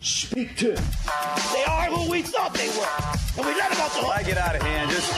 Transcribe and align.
Speak 0.00 0.56
to 0.58 0.74
him. 0.74 0.84
They 1.54 1.64
are 1.64 1.86
who 1.86 2.10
we 2.10 2.22
thought 2.22 2.54
they 2.54 2.68
were. 2.68 3.38
And 3.38 3.46
we 3.46 3.54
let 3.58 3.70
them 3.70 3.80
off 3.80 3.94
the 3.94 4.00
If 4.00 4.08
I 4.08 4.22
get 4.22 4.36
out 4.38 4.54
of 4.54 4.62
hand, 4.62 4.90
just 4.90 5.08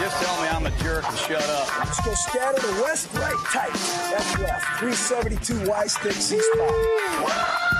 just 0.00 0.22
tell 0.22 0.42
me 0.42 0.48
I'm 0.48 0.66
a 0.66 0.70
jerk 0.82 1.08
and 1.08 1.18
shut 1.18 1.42
up. 1.42 1.78
Let's 1.78 2.04
go 2.04 2.12
scatter 2.14 2.60
the 2.60 2.82
west, 2.82 3.08
right, 3.14 3.34
tight. 3.52 3.72
That's 4.10 4.38
left. 4.38 4.64
372 4.80 5.68
Y 5.68 5.86
stick 5.86 6.12
C 6.12 6.38
spot. 6.38 6.74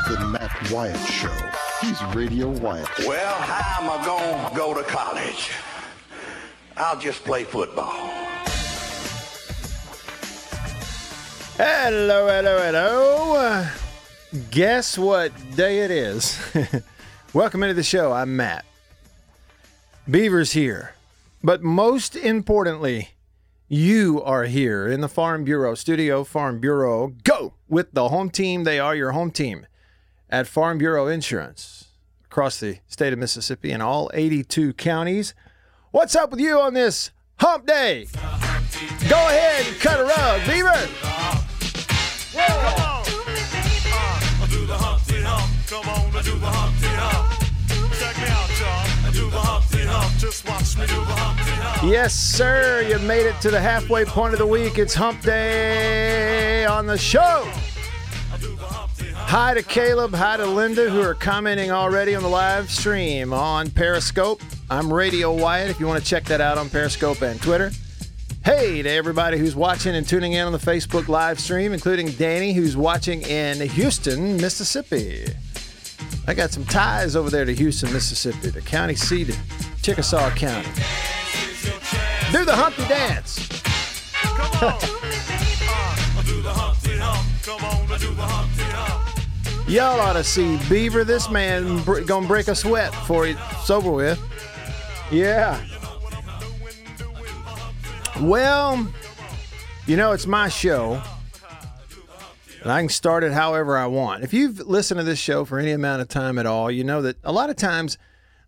The 0.09 0.27
Matt 0.27 0.71
Wyatt 0.71 0.99
Show. 1.09 1.29
He's 1.81 2.03
Radio 2.15 2.49
Wyatt. 2.49 2.89
Well, 3.07 3.35
how 3.35 3.83
am 3.83 4.01
I 4.01 4.05
going 4.05 4.51
to 4.51 4.57
go 4.57 4.75
to 4.75 4.83
college? 4.85 5.51
I'll 6.77 6.99
just 6.99 7.25
play 7.25 7.45
football. 7.45 7.93
Hello, 11.59 12.27
hello, 12.29 12.59
hello. 12.63 13.86
Guess 14.51 14.99
what 14.99 15.33
day 15.55 15.81
it 15.81 15.91
is? 15.91 16.39
Welcome 17.33 17.63
into 17.63 17.75
the 17.75 17.83
show. 17.83 18.13
I'm 18.13 18.37
Matt. 18.37 18.67
Beaver's 20.11 20.53
here. 20.53 20.95
But 21.43 21.63
most 21.63 22.17
importantly, 22.17 23.11
you 23.69 24.23
are 24.23 24.45
here 24.45 24.87
in 24.89 25.01
the 25.01 25.09
Farm 25.09 25.45
Bureau 25.45 25.75
studio. 25.75 26.23
Farm 26.23 26.61
Bureau, 26.61 27.15
go 27.25 27.55
with 27.69 27.93
the 27.93 28.09
home 28.09 28.29
team. 28.29 28.65
They 28.65 28.79
are 28.79 28.95
your 28.95 29.13
home 29.13 29.31
team 29.31 29.67
at 30.29 30.47
Farm 30.47 30.77
Bureau 30.77 31.07
Insurance 31.07 31.89
across 32.25 32.61
the 32.61 32.81
state 32.89 33.13
of 33.15 33.19
Mississippi 33.19 33.71
and 33.71 33.83
all 33.83 34.11
82 34.13 34.75
counties. 34.75 35.35
What's 35.93 36.15
up 36.15 36.31
with 36.31 36.41
you 36.41 36.61
on 36.61 36.75
this 36.75 37.11
hump 37.39 37.67
day? 37.67 38.07
Go 39.09 39.17
ahead 39.17 39.67
and 39.67 39.81
cut 39.81 39.99
a 39.99 40.05
rug, 40.05 40.47
Beaver. 40.47 40.89
Yes, 51.85 52.15
sir. 52.15 52.83
You 52.89 52.99
made 53.01 53.27
it 53.27 53.41
to 53.41 53.51
the 53.51 53.61
halfway 53.61 54.05
point 54.05 54.33
of 54.33 54.39
the 54.39 54.47
week. 54.47 54.79
It's 54.79 54.95
hump 54.95 55.23
day 55.23 56.65
on 56.65 56.87
the 56.87 56.99
show. 56.99 57.51
Hi 59.15 59.55
to 59.55 59.63
Caleb. 59.63 60.15
Hi 60.15 60.37
to 60.37 60.47
Linda, 60.47 60.89
who 60.89 61.01
are 61.01 61.15
commenting 61.15 61.71
already 61.71 62.15
on 62.15 62.23
the 62.23 62.29
live 62.29 62.71
stream 62.71 63.33
on 63.33 63.71
Periscope. 63.71 64.41
I'm 64.71 64.93
Radio 64.93 65.33
Wyatt 65.35 65.71
if 65.71 65.81
you 65.81 65.87
want 65.87 66.03
to 66.03 66.09
check 66.09 66.25
that 66.25 66.41
out 66.41 66.59
on 66.59 66.71
Periscope 66.71 67.23
and 67.23 67.41
Twitter. 67.41 67.71
Hey 68.45 68.83
to 68.83 68.89
everybody 68.89 69.39
who's 69.39 69.57
watching 69.57 69.97
and 69.97 70.07
tuning 70.07 70.35
in 70.35 70.47
on 70.47 70.53
the 70.53 70.59
Facebook 70.59 71.09
live 71.09 71.41
stream, 71.41 71.73
including 71.73 72.09
Danny, 72.13 72.53
who's 72.53 72.77
watching 72.77 73.23
in 73.23 73.61
Houston, 73.71 74.37
Mississippi. 74.37 75.27
I 76.29 76.35
got 76.35 76.51
some 76.51 76.65
ties 76.65 77.15
over 77.15 77.31
there 77.31 77.45
to 77.45 77.55
Houston, 77.55 77.93
Mississippi, 77.93 78.51
the 78.51 78.61
county 78.61 78.97
seat 78.97 79.29
of 79.29 79.39
Chickasaw 79.83 80.31
County. 80.31 80.69
Do 82.33 82.45
the 82.45 82.55
Humpty 82.55 82.83
Dance. 82.89 83.49
Y'all 89.69 90.01
ought 90.01 90.13
to 90.13 90.25
see 90.25 90.59
Beaver. 90.69 91.05
This 91.05 91.31
man 91.31 91.83
br- 91.83 92.01
gonna 92.01 92.27
break 92.27 92.49
a 92.49 92.55
sweat 92.55 92.91
before 92.93 93.27
it's 93.27 93.71
over 93.71 93.91
with. 93.91 94.21
Yeah. 95.11 95.61
Well, 98.21 98.87
you 99.87 99.97
know, 99.97 100.13
it's 100.13 100.27
my 100.27 100.49
show. 100.49 101.03
And 102.67 102.73
I 102.73 102.81
can 102.81 102.89
start 102.89 103.23
it 103.23 103.31
however 103.31 103.79
I 103.79 103.87
want. 103.87 104.25
If 104.25 104.35
you've 104.35 104.59
listened 104.59 104.99
to 104.99 105.05
this 105.05 105.21
show 105.21 105.45
for 105.45 105.61
any 105.61 105.71
amount 105.71 106.03
of 106.03 106.09
time 106.09 106.37
at 106.37 106.47
all, 106.47 106.69
you 106.69 106.83
know 106.83 107.01
that 107.01 107.17
a 107.23 107.31
lot 107.31 107.49
of 107.49 107.55
times 107.55 107.97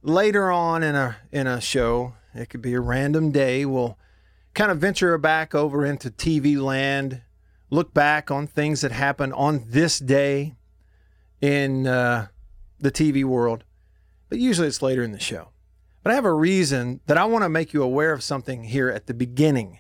later 0.03 0.51
on 0.51 0.83
in 0.83 0.97
a 0.97 1.19
in 1.31 1.47
a 1.47 1.61
show, 1.61 2.15
it 2.35 2.49
could 2.49 2.61
be 2.61 2.75
a 2.75 2.81
random 2.81 3.31
day, 3.31 3.65
we'll 3.65 3.97
kind 4.55 4.73
of 4.73 4.79
venture 4.79 5.17
back 5.19 5.55
over 5.55 5.87
into 5.87 6.11
TV 6.11 6.61
land, 6.61 7.23
look 7.71 7.95
back 7.95 8.29
on 8.29 8.49
things 8.49 8.81
that 8.81 8.91
happened 8.91 9.35
on 9.35 9.67
this 9.69 10.01
day 10.01 10.57
in 11.41 11.87
uh, 11.87 12.27
the 12.81 12.91
TV 12.91 13.23
world. 13.23 13.63
But 14.29 14.41
usually 14.41 14.67
it's 14.67 14.83
later 14.83 15.05
in 15.05 15.13
the 15.13 15.21
show. 15.21 15.51
But 16.03 16.11
I 16.11 16.17
have 16.17 16.25
a 16.25 16.35
reason 16.35 16.99
that 17.07 17.19
I 17.19 17.25
want 17.25 17.45
to 17.45 17.49
make 17.49 17.73
you 17.73 17.85
aware 17.85 18.13
of 18.13 18.25
something 18.25 18.65
here 18.65 18.89
at 18.89 19.07
the 19.07 19.15
beginning 19.15 19.79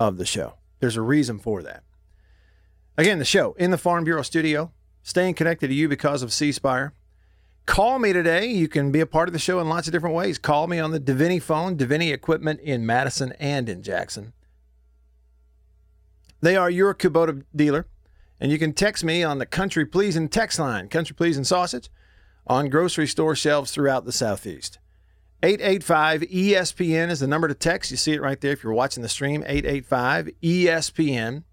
of 0.00 0.16
the 0.16 0.24
show. 0.24 0.54
There's 0.80 0.96
a 0.96 1.02
reason 1.02 1.38
for 1.38 1.62
that. 1.64 1.84
Again, 2.96 3.18
the 3.18 3.24
show 3.24 3.54
in 3.54 3.70
the 3.70 3.78
Farm 3.78 4.04
Bureau 4.04 4.22
studio, 4.22 4.72
staying 5.02 5.34
connected 5.34 5.68
to 5.68 5.74
you 5.74 5.88
because 5.88 6.22
of 6.22 6.32
C 6.32 6.52
Spire. 6.52 6.94
Call 7.66 7.98
me 7.98 8.12
today. 8.12 8.46
You 8.46 8.68
can 8.68 8.92
be 8.92 9.00
a 9.00 9.06
part 9.06 9.28
of 9.28 9.32
the 9.32 9.38
show 9.38 9.58
in 9.58 9.68
lots 9.68 9.88
of 9.88 9.92
different 9.92 10.14
ways. 10.14 10.38
Call 10.38 10.66
me 10.66 10.78
on 10.78 10.90
the 10.90 11.00
Deviney 11.00 11.42
phone, 11.42 11.76
Deviney 11.76 12.12
Equipment 12.12 12.60
in 12.60 12.86
Madison 12.86 13.32
and 13.40 13.68
in 13.68 13.82
Jackson. 13.82 14.32
They 16.40 16.56
are 16.56 16.70
your 16.70 16.94
Kubota 16.94 17.42
dealer. 17.56 17.86
And 18.38 18.52
you 18.52 18.58
can 18.58 18.74
text 18.74 19.02
me 19.02 19.22
on 19.22 19.38
the 19.38 19.46
Country 19.46 19.86
Pleasing 19.86 20.28
text 20.28 20.58
line, 20.58 20.88
Country 20.88 21.16
Pleasing 21.16 21.44
Sausage, 21.44 21.88
on 22.46 22.68
grocery 22.68 23.06
store 23.06 23.34
shelves 23.34 23.72
throughout 23.72 24.04
the 24.04 24.12
Southeast. 24.12 24.78
885 25.42 26.22
ESPN 26.22 27.10
is 27.10 27.20
the 27.20 27.26
number 27.26 27.48
to 27.48 27.54
text. 27.54 27.90
You 27.90 27.96
see 27.96 28.12
it 28.12 28.20
right 28.20 28.40
there 28.40 28.52
if 28.52 28.62
you're 28.62 28.72
watching 28.72 29.02
the 29.02 29.08
stream. 29.08 29.42
885 29.46 30.30
ESPN. 30.42 31.44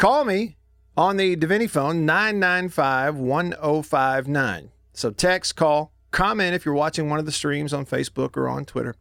Call 0.00 0.24
me 0.24 0.56
on 0.96 1.18
the 1.18 1.36
Deviney 1.36 1.68
phone, 1.68 2.06
995 2.06 3.18
1059. 3.18 4.70
So 4.94 5.10
text, 5.10 5.56
call, 5.56 5.92
comment 6.10 6.54
if 6.54 6.64
you're 6.64 6.72
watching 6.72 7.10
one 7.10 7.18
of 7.18 7.26
the 7.26 7.30
streams 7.30 7.74
on 7.74 7.84
Facebook 7.84 8.34
or 8.34 8.48
on 8.48 8.64
Twitter, 8.64 8.96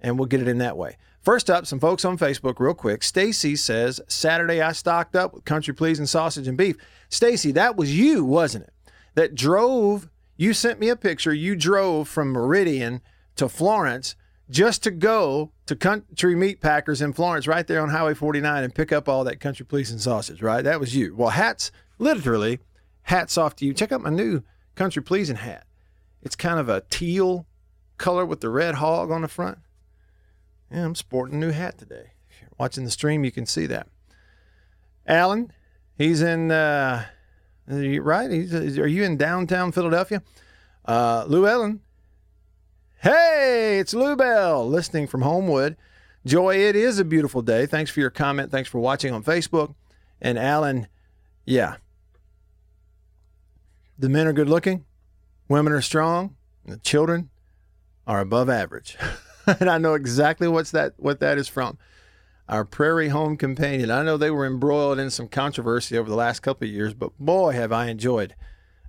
and 0.00 0.18
we'll 0.18 0.24
get 0.24 0.40
it 0.40 0.48
in 0.48 0.56
that 0.56 0.78
way. 0.78 0.96
First 1.20 1.50
up, 1.50 1.66
some 1.66 1.78
folks 1.78 2.06
on 2.06 2.16
Facebook, 2.16 2.58
real 2.58 2.72
quick. 2.72 3.02
Stacy 3.02 3.54
says, 3.54 4.00
Saturday 4.08 4.62
I 4.62 4.72
stocked 4.72 5.14
up 5.14 5.34
with 5.34 5.44
country 5.44 5.74
pleasing 5.74 6.06
sausage 6.06 6.48
and 6.48 6.56
beef. 6.56 6.76
Stacy, 7.10 7.52
that 7.52 7.76
was 7.76 7.94
you, 7.94 8.24
wasn't 8.24 8.64
it? 8.64 8.72
That 9.16 9.34
drove, 9.34 10.08
you 10.38 10.54
sent 10.54 10.80
me 10.80 10.88
a 10.88 10.96
picture, 10.96 11.34
you 11.34 11.54
drove 11.54 12.08
from 12.08 12.32
Meridian 12.32 13.02
to 13.36 13.46
Florence 13.46 14.16
just 14.48 14.82
to 14.84 14.90
go 14.90 15.52
to 15.70 15.76
Country 15.76 16.34
Meat 16.34 16.60
Packers 16.60 17.00
in 17.00 17.12
Florence, 17.12 17.46
right 17.46 17.64
there 17.64 17.80
on 17.80 17.90
Highway 17.90 18.14
49, 18.14 18.64
and 18.64 18.74
pick 18.74 18.90
up 18.90 19.08
all 19.08 19.22
that 19.22 19.38
country 19.38 19.64
pleasing 19.64 19.98
sausage, 19.98 20.42
right? 20.42 20.62
That 20.62 20.80
was 20.80 20.96
you. 20.96 21.14
Well, 21.14 21.28
hats, 21.28 21.70
literally, 21.96 22.58
hats 23.02 23.38
off 23.38 23.54
to 23.56 23.64
you. 23.64 23.72
Check 23.72 23.92
out 23.92 24.00
my 24.00 24.10
new 24.10 24.42
country 24.74 25.00
pleasing 25.00 25.36
hat. 25.36 25.64
It's 26.22 26.34
kind 26.34 26.58
of 26.58 26.68
a 26.68 26.82
teal 26.90 27.46
color 27.98 28.26
with 28.26 28.40
the 28.40 28.48
red 28.48 28.74
hog 28.74 29.12
on 29.12 29.22
the 29.22 29.28
front. 29.28 29.58
Yeah, 30.72 30.86
I'm 30.86 30.96
sporting 30.96 31.36
a 31.36 31.38
new 31.38 31.52
hat 31.52 31.78
today. 31.78 32.14
If 32.28 32.40
you're 32.40 32.50
watching 32.58 32.84
the 32.84 32.90
stream, 32.90 33.24
you 33.24 33.30
can 33.30 33.46
see 33.46 33.66
that. 33.66 33.86
Alan, 35.06 35.52
he's 35.96 36.20
in, 36.20 36.50
uh, 36.50 37.04
right? 37.68 38.28
He's, 38.28 38.52
are 38.76 38.88
you 38.88 39.04
in 39.04 39.16
downtown 39.16 39.70
Philadelphia? 39.70 40.20
Uh, 40.84 41.26
Lou 41.28 41.46
Ellen, 41.46 41.80
Hey, 43.02 43.78
it's 43.78 43.94
Lou 43.94 44.14
Bell 44.14 44.68
listening 44.68 45.06
from 45.06 45.22
Homewood. 45.22 45.78
Joy, 46.26 46.56
it 46.56 46.76
is 46.76 46.98
a 46.98 47.04
beautiful 47.04 47.40
day. 47.40 47.64
Thanks 47.64 47.90
for 47.90 47.98
your 47.98 48.10
comment. 48.10 48.50
Thanks 48.50 48.68
for 48.68 48.78
watching 48.78 49.14
on 49.14 49.24
Facebook. 49.24 49.74
And 50.20 50.38
Alan, 50.38 50.86
yeah. 51.46 51.76
The 53.98 54.10
men 54.10 54.26
are 54.26 54.34
good 54.34 54.50
looking, 54.50 54.84
women 55.48 55.72
are 55.72 55.80
strong, 55.80 56.36
the 56.66 56.76
children 56.76 57.30
are 58.06 58.20
above 58.20 58.50
average. 58.50 58.98
and 59.46 59.70
I 59.70 59.78
know 59.78 59.94
exactly 59.94 60.46
what's 60.46 60.72
that 60.72 60.92
what 60.98 61.20
that 61.20 61.38
is 61.38 61.48
from. 61.48 61.78
Our 62.50 62.66
Prairie 62.66 63.08
Home 63.08 63.38
Companion. 63.38 63.90
I 63.90 64.02
know 64.02 64.18
they 64.18 64.30
were 64.30 64.46
embroiled 64.46 64.98
in 64.98 65.08
some 65.08 65.28
controversy 65.28 65.96
over 65.96 66.10
the 66.10 66.16
last 66.16 66.40
couple 66.40 66.68
of 66.68 66.74
years, 66.74 66.92
but 66.92 67.18
boy, 67.18 67.52
have 67.52 67.72
I 67.72 67.86
enjoyed 67.86 68.34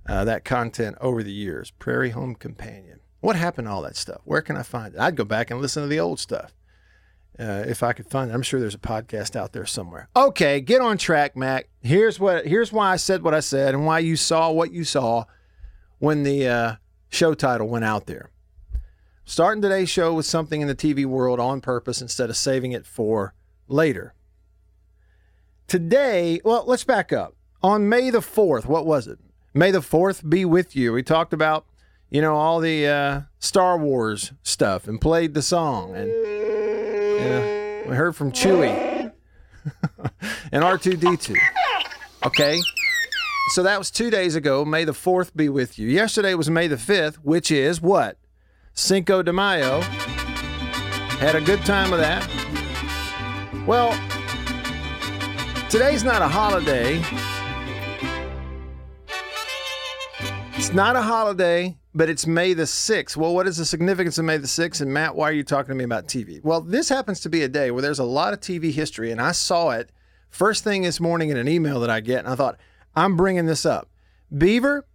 uh, 0.06 0.26
that 0.26 0.44
content 0.44 0.98
over 1.00 1.22
the 1.22 1.32
years. 1.32 1.70
Prairie 1.78 2.10
Home 2.10 2.34
Companion. 2.34 2.98
What 3.22 3.36
happened 3.36 3.68
to 3.68 3.72
all 3.72 3.82
that 3.82 3.94
stuff? 3.94 4.20
Where 4.24 4.42
can 4.42 4.56
I 4.56 4.64
find 4.64 4.94
it? 4.94 5.00
I'd 5.00 5.14
go 5.14 5.24
back 5.24 5.50
and 5.50 5.60
listen 5.60 5.82
to 5.84 5.88
the 5.88 6.00
old 6.00 6.18
stuff 6.18 6.52
uh, 7.38 7.62
if 7.66 7.84
I 7.84 7.92
could 7.92 8.08
find 8.08 8.30
it. 8.30 8.34
I'm 8.34 8.42
sure 8.42 8.58
there's 8.58 8.74
a 8.74 8.78
podcast 8.78 9.36
out 9.36 9.52
there 9.52 9.64
somewhere. 9.64 10.08
Okay, 10.16 10.60
get 10.60 10.80
on 10.80 10.98
track, 10.98 11.36
Mac. 11.36 11.68
Here's 11.80 12.18
what. 12.18 12.46
Here's 12.46 12.72
why 12.72 12.90
I 12.90 12.96
said 12.96 13.22
what 13.22 13.32
I 13.32 13.38
said 13.38 13.74
and 13.74 13.86
why 13.86 14.00
you 14.00 14.16
saw 14.16 14.50
what 14.50 14.72
you 14.72 14.82
saw 14.82 15.24
when 16.00 16.24
the 16.24 16.48
uh, 16.48 16.74
show 17.10 17.32
title 17.32 17.68
went 17.68 17.84
out 17.84 18.06
there. 18.06 18.32
Starting 19.24 19.62
today's 19.62 19.88
show 19.88 20.12
with 20.12 20.26
something 20.26 20.60
in 20.60 20.66
the 20.66 20.74
TV 20.74 21.06
world 21.06 21.38
on 21.38 21.60
purpose 21.60 22.02
instead 22.02 22.28
of 22.28 22.36
saving 22.36 22.72
it 22.72 22.84
for 22.84 23.34
later. 23.68 24.14
Today, 25.68 26.40
well, 26.44 26.64
let's 26.66 26.82
back 26.82 27.12
up. 27.12 27.36
On 27.62 27.88
May 27.88 28.10
the 28.10 28.18
4th, 28.18 28.66
what 28.66 28.84
was 28.84 29.06
it? 29.06 29.20
May 29.54 29.70
the 29.70 29.78
4th 29.78 30.28
be 30.28 30.44
with 30.44 30.74
you. 30.74 30.92
We 30.92 31.04
talked 31.04 31.32
about, 31.32 31.64
you 32.12 32.20
know, 32.20 32.36
all 32.36 32.60
the 32.60 32.86
uh, 32.86 33.20
Star 33.38 33.78
Wars 33.78 34.32
stuff 34.42 34.86
and 34.86 35.00
played 35.00 35.32
the 35.32 35.40
song. 35.40 35.96
And 35.96 36.10
we 37.88 37.96
heard 37.96 38.14
from 38.14 38.32
Chewie 38.32 39.10
and 40.52 40.62
R2D2. 40.62 41.38
Okay. 42.26 42.60
So 43.48 43.62
that 43.62 43.78
was 43.78 43.90
two 43.90 44.10
days 44.10 44.36
ago. 44.36 44.62
May 44.62 44.84
the 44.84 44.92
4th 44.92 45.34
be 45.34 45.48
with 45.48 45.78
you. 45.78 45.88
Yesterday 45.88 46.34
was 46.34 46.50
May 46.50 46.68
the 46.68 46.76
5th, 46.76 47.14
which 47.16 47.50
is 47.50 47.80
what? 47.80 48.18
Cinco 48.74 49.22
de 49.22 49.32
Mayo. 49.32 49.80
Had 49.80 51.34
a 51.34 51.40
good 51.40 51.64
time 51.64 51.90
with 51.90 52.00
that. 52.00 52.28
Well, 53.66 53.92
today's 55.70 56.04
not 56.04 56.20
a 56.20 56.28
holiday. 56.28 57.02
It's 60.56 60.74
not 60.74 60.94
a 60.94 61.02
holiday, 61.02 61.78
but 61.94 62.08
it's 62.08 62.26
May 62.26 62.54
the 62.54 62.62
6th. 62.62 63.16
Well, 63.16 63.34
what 63.34 63.46
is 63.46 63.58
the 63.58 63.64
significance 63.64 64.18
of 64.18 64.24
May 64.24 64.38
the 64.38 64.46
6th? 64.46 64.80
And 64.80 64.92
Matt, 64.92 65.14
why 65.14 65.28
are 65.28 65.34
you 65.34 65.44
talking 65.44 65.68
to 65.68 65.74
me 65.74 65.84
about 65.84 66.06
TV? 66.06 66.42
Well, 66.42 66.60
this 66.60 66.88
happens 66.88 67.20
to 67.20 67.28
be 67.28 67.42
a 67.42 67.48
day 67.48 67.70
where 67.70 67.82
there's 67.82 67.98
a 67.98 68.04
lot 68.04 68.32
of 68.32 68.40
TV 68.40 68.72
history, 68.72 69.10
and 69.10 69.20
I 69.20 69.32
saw 69.32 69.70
it 69.70 69.90
first 70.30 70.64
thing 70.64 70.82
this 70.82 71.00
morning 71.00 71.28
in 71.28 71.36
an 71.36 71.48
email 71.48 71.80
that 71.80 71.90
I 71.90 72.00
get, 72.00 72.20
and 72.20 72.28
I 72.28 72.34
thought, 72.34 72.58
I'm 72.96 73.16
bringing 73.16 73.46
this 73.46 73.66
up. 73.66 73.90
Beaver, 74.36 74.86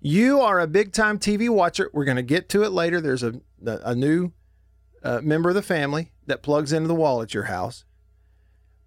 you 0.00 0.40
are 0.40 0.60
a 0.60 0.66
big 0.66 0.92
time 0.92 1.18
TV 1.18 1.48
watcher. 1.48 1.90
We're 1.92 2.04
going 2.04 2.16
to 2.16 2.22
get 2.22 2.48
to 2.50 2.62
it 2.62 2.70
later. 2.70 3.00
There's 3.00 3.22
a, 3.22 3.34
a 3.64 3.94
new 3.94 4.32
uh, 5.02 5.20
member 5.22 5.50
of 5.50 5.54
the 5.54 5.62
family 5.62 6.12
that 6.26 6.42
plugs 6.42 6.72
into 6.72 6.88
the 6.88 6.94
wall 6.94 7.20
at 7.20 7.34
your 7.34 7.44
house. 7.44 7.84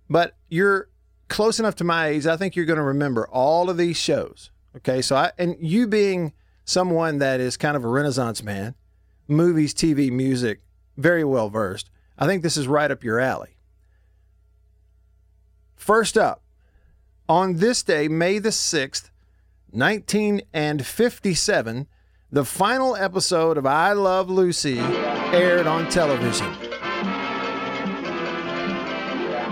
But 0.09 0.35
you're 0.49 0.89
close 1.27 1.59
enough 1.59 1.75
to 1.75 1.83
my 1.83 2.07
age, 2.07 2.25
I 2.25 2.37
think 2.37 2.55
you're 2.55 2.65
going 2.65 2.77
to 2.77 2.83
remember 2.83 3.27
all 3.27 3.69
of 3.69 3.77
these 3.77 3.97
shows. 3.97 4.51
Okay. 4.75 5.01
So 5.01 5.15
I, 5.15 5.31
and 5.37 5.55
you 5.59 5.87
being 5.87 6.33
someone 6.67 7.17
that 7.19 7.39
is 7.39 7.55
kind 7.57 7.75
of 7.75 7.83
a 7.83 7.87
renaissance 7.87 8.43
man, 8.43 8.75
movies, 9.27 9.73
TV, 9.73 10.11
music, 10.11 10.61
very 10.97 11.23
well 11.23 11.49
versed, 11.49 11.89
I 12.19 12.27
think 12.27 12.43
this 12.43 12.57
is 12.57 12.67
right 12.67 12.91
up 12.91 13.03
your 13.03 13.19
alley. 13.19 13.55
First 15.75 16.15
up, 16.17 16.43
on 17.29 17.55
this 17.55 17.81
day, 17.83 18.09
May 18.09 18.39
the 18.39 18.49
6th, 18.49 19.09
1957, 19.71 21.87
the 22.31 22.45
final 22.45 22.97
episode 22.97 23.57
of 23.57 23.65
I 23.65 23.93
Love 23.93 24.29
Lucy 24.29 24.79
aired 24.79 25.67
on 25.67 25.89
television. 25.89 26.51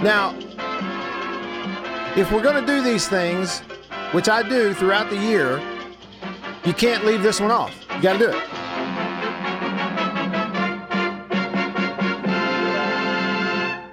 Now, 0.03 0.35
if 2.17 2.29
we're 2.31 2.43
going 2.43 2.59
to 2.59 2.67
do 2.67 2.81
these 2.81 3.07
things, 3.07 3.61
which 4.11 4.27
I 4.27 4.43
do 4.43 4.73
throughout 4.73 5.09
the 5.09 5.17
year, 5.17 5.61
you 6.65 6.73
can't 6.73 7.05
leave 7.05 7.21
this 7.21 7.39
one 7.39 7.51
off. 7.51 7.73
You 7.95 8.01
got 8.01 8.13
to 8.13 8.19
do 8.19 8.29
it. 8.29 8.65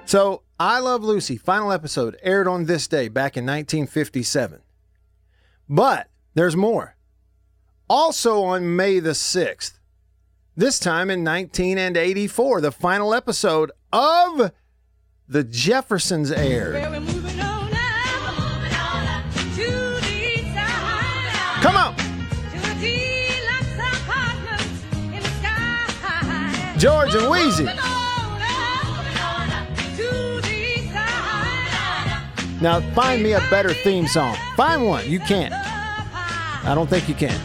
So, 0.07 0.43
I 0.59 0.79
Love 0.79 1.03
Lucy, 1.03 1.37
final 1.37 1.71
episode, 1.71 2.17
aired 2.21 2.47
on 2.47 2.65
this 2.65 2.87
day 2.87 3.07
back 3.07 3.35
in 3.35 3.45
1957. 3.45 4.61
But 5.67 6.07
there's 6.35 6.55
more. 6.55 6.95
Also 7.89 8.43
on 8.43 8.75
May 8.75 8.99
the 8.99 9.11
6th, 9.11 9.79
this 10.55 10.79
time 10.79 11.09
in 11.09 11.23
1984, 11.23 12.61
the 12.61 12.71
final 12.71 13.13
episode 13.13 13.71
of 13.91 14.51
The 15.27 15.43
Jeffersons 15.43 16.31
aired. 16.31 16.75
Come 21.61 21.75
on! 21.75 22.02
George 26.83 27.15
and 27.15 27.27
Weezy. 27.27 27.63
Now 32.59 32.81
find 32.91 33.23
me 33.23 33.31
a 33.31 33.39
better 33.49 33.73
theme 33.73 34.05
song. 34.05 34.35
Find 34.57 34.85
one. 34.85 35.09
You 35.09 35.19
can't. 35.19 35.53
I 35.53 36.73
don't 36.75 36.89
think 36.89 37.07
you 37.07 37.15
can. 37.15 37.39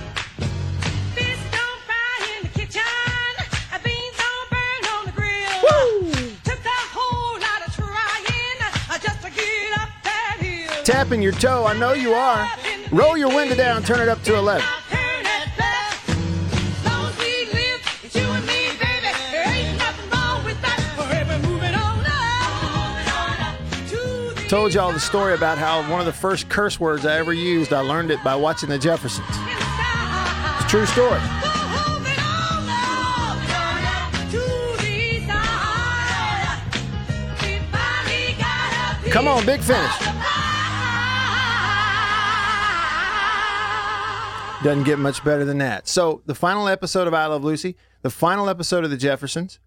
Tapping 10.83 11.23
your 11.23 11.31
toe, 11.31 11.65
I 11.65 11.79
know 11.79 11.93
you 11.93 12.13
are. 12.13 12.51
Roll 12.91 13.17
your 13.17 13.29
window 13.29 13.55
down, 13.55 13.85
turn 13.85 14.01
it 14.01 14.09
up 14.09 14.21
to 14.25 14.35
11. 14.35 14.67
Told 24.49 24.73
y'all 24.73 24.93
the 24.93 24.99
story 24.99 25.35
about 25.35 25.59
how 25.59 25.83
one 25.91 26.01
of 26.01 26.07
the 26.07 26.13
first 26.13 26.49
curse 26.49 26.81
words 26.81 27.05
I 27.05 27.19
ever 27.19 27.35
used, 27.35 27.75
I 27.75 27.81
learned 27.81 28.11
it 28.11 28.25
by 28.25 28.35
watching 28.35 28.71
the 28.71 28.79
Jeffersons. 28.79 29.29
It's 29.29 30.65
a 30.65 30.69
true 30.69 30.87
story. 30.87 31.21
Come 39.11 39.29
on, 39.29 39.45
big 39.45 39.61
finish. 39.61 39.93
Doesn't 44.63 44.85
get 44.85 44.99
much 44.99 45.23
better 45.23 45.45
than 45.45 45.59
that. 45.59 45.87
So, 45.87 46.23
the 46.25 46.35
final 46.35 46.69
episode 46.69 47.07
of 47.07 47.13
I 47.13 47.27
Love 47.27 47.45
Lucy, 47.45 47.77
the 48.01 48.09
final 48.09 48.49
episode 48.49 48.83
of 48.83 48.91
The 48.91 48.97
Jeffersons, 48.97 49.61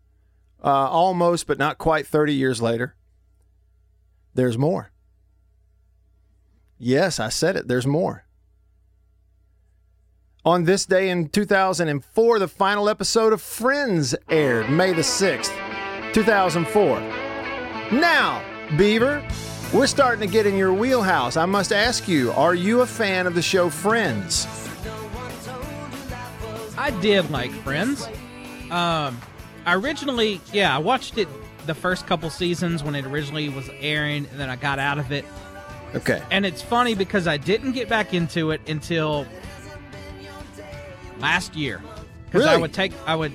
uh, 0.64 0.68
almost 0.68 1.46
but 1.46 1.60
not 1.60 1.78
quite 1.78 2.08
30 2.08 2.34
years 2.34 2.64
later, 2.64 2.96
there's 4.34 4.58
more. 4.58 4.92
Yes, 6.78 7.20
I 7.20 7.30
said 7.30 7.56
it. 7.56 7.68
There's 7.68 7.86
more. 7.86 8.26
On 10.44 10.64
this 10.64 10.88
day 10.88 11.10
in 11.10 11.30
2004, 11.30 12.40
the 12.40 12.48
final 12.48 12.90
episode 12.90 13.32
of 13.32 13.42
Friends 13.42 14.16
aired, 14.30 14.70
May 14.72 14.92
the 14.92 15.04
6th, 15.04 15.54
2004. 16.14 17.00
Now, 17.92 18.44
Beaver, 18.76 19.24
we're 19.72 19.86
starting 19.86 20.28
to 20.28 20.32
get 20.32 20.48
in 20.48 20.58
your 20.58 20.74
wheelhouse. 20.74 21.38
I 21.38 21.46
must 21.46 21.72
ask 21.72 22.08
you, 22.08 22.32
are 22.32 22.56
you 22.56 22.82
a 22.82 22.88
fan 22.88 23.28
of 23.28 23.36
the 23.36 23.42
show 23.44 23.70
Friends? 23.70 24.48
I 26.76 26.90
did 27.02 27.30
like 27.30 27.52
Friends. 27.52 28.08
Um, 28.72 29.22
I 29.66 29.76
originally, 29.76 30.42
yeah, 30.52 30.76
I 30.76 30.80
watched 30.80 31.20
it 31.20 31.28
the 31.66 31.76
first 31.76 32.08
couple 32.08 32.30
seasons 32.30 32.84
when 32.84 32.96
it 32.96 33.06
originally 33.06 33.50
was 33.50 33.70
airing, 33.80 34.28
and 34.32 34.40
then 34.40 34.50
I 34.50 34.56
got 34.56 34.80
out 34.80 34.98
of 35.00 35.12
it. 35.12 35.26
Okay. 35.96 36.22
And 36.32 36.46
it's 36.46 36.62
funny 36.62 36.96
because 36.96 37.28
I 37.28 37.38
didn't 37.38 37.74
get 37.74 37.90
back 37.90 38.14
into 38.14 38.52
it 38.52 38.62
until 38.68 39.26
last 41.20 41.56
year. 41.56 41.82
Because 42.26 42.46
I 42.46 42.58
would 42.58 42.74
take, 42.74 42.94
I 43.06 43.16
would, 43.16 43.34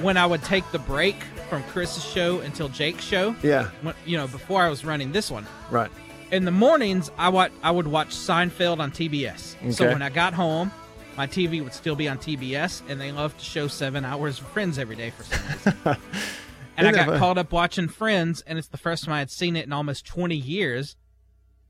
when 0.00 0.16
I 0.16 0.24
would 0.24 0.42
take 0.42 0.70
the 0.72 0.78
break 0.78 1.16
from 1.50 1.62
Chris's 1.64 2.04
show 2.04 2.40
until 2.40 2.68
Jake's 2.70 3.04
show. 3.04 3.36
Yeah. 3.42 3.68
When, 3.82 3.94
you 4.06 4.16
know, 4.16 4.26
before 4.26 4.62
I 4.62 4.70
was 4.70 4.84
running 4.84 5.12
this 5.12 5.30
one. 5.30 5.46
Right. 5.70 5.90
In 6.30 6.46
the 6.46 6.50
mornings, 6.50 7.10
I 7.18 7.28
wa- 7.28 7.50
I 7.62 7.70
would 7.70 7.86
watch 7.86 8.08
Seinfeld 8.08 8.80
on 8.80 8.90
TBS. 8.90 9.56
Okay. 9.56 9.70
So 9.72 9.86
when 9.88 10.00
I 10.00 10.08
got 10.08 10.32
home, 10.32 10.72
my 11.18 11.26
TV 11.26 11.62
would 11.62 11.74
still 11.74 11.94
be 11.94 12.08
on 12.08 12.16
TBS, 12.16 12.82
and 12.88 12.98
they 12.98 13.12
love 13.12 13.36
to 13.36 13.44
show 13.44 13.68
seven 13.68 14.02
hours 14.06 14.40
of 14.40 14.46
Friends 14.48 14.78
every 14.78 14.96
day 14.96 15.10
for 15.10 15.24
some 15.24 15.40
reason. 15.46 15.96
and 16.76 16.86
I 16.86 16.90
Isn't 16.90 17.06
that 17.06 17.12
got 17.12 17.18
caught 17.18 17.38
up 17.38 17.52
watching 17.52 17.88
Friends, 17.88 18.42
and 18.46 18.58
it's 18.58 18.68
the 18.68 18.78
first 18.78 19.04
time 19.04 19.14
I 19.14 19.18
had 19.18 19.30
seen 19.30 19.56
it 19.56 19.66
in 19.66 19.72
almost 19.72 20.06
20 20.06 20.34
years. 20.36 20.96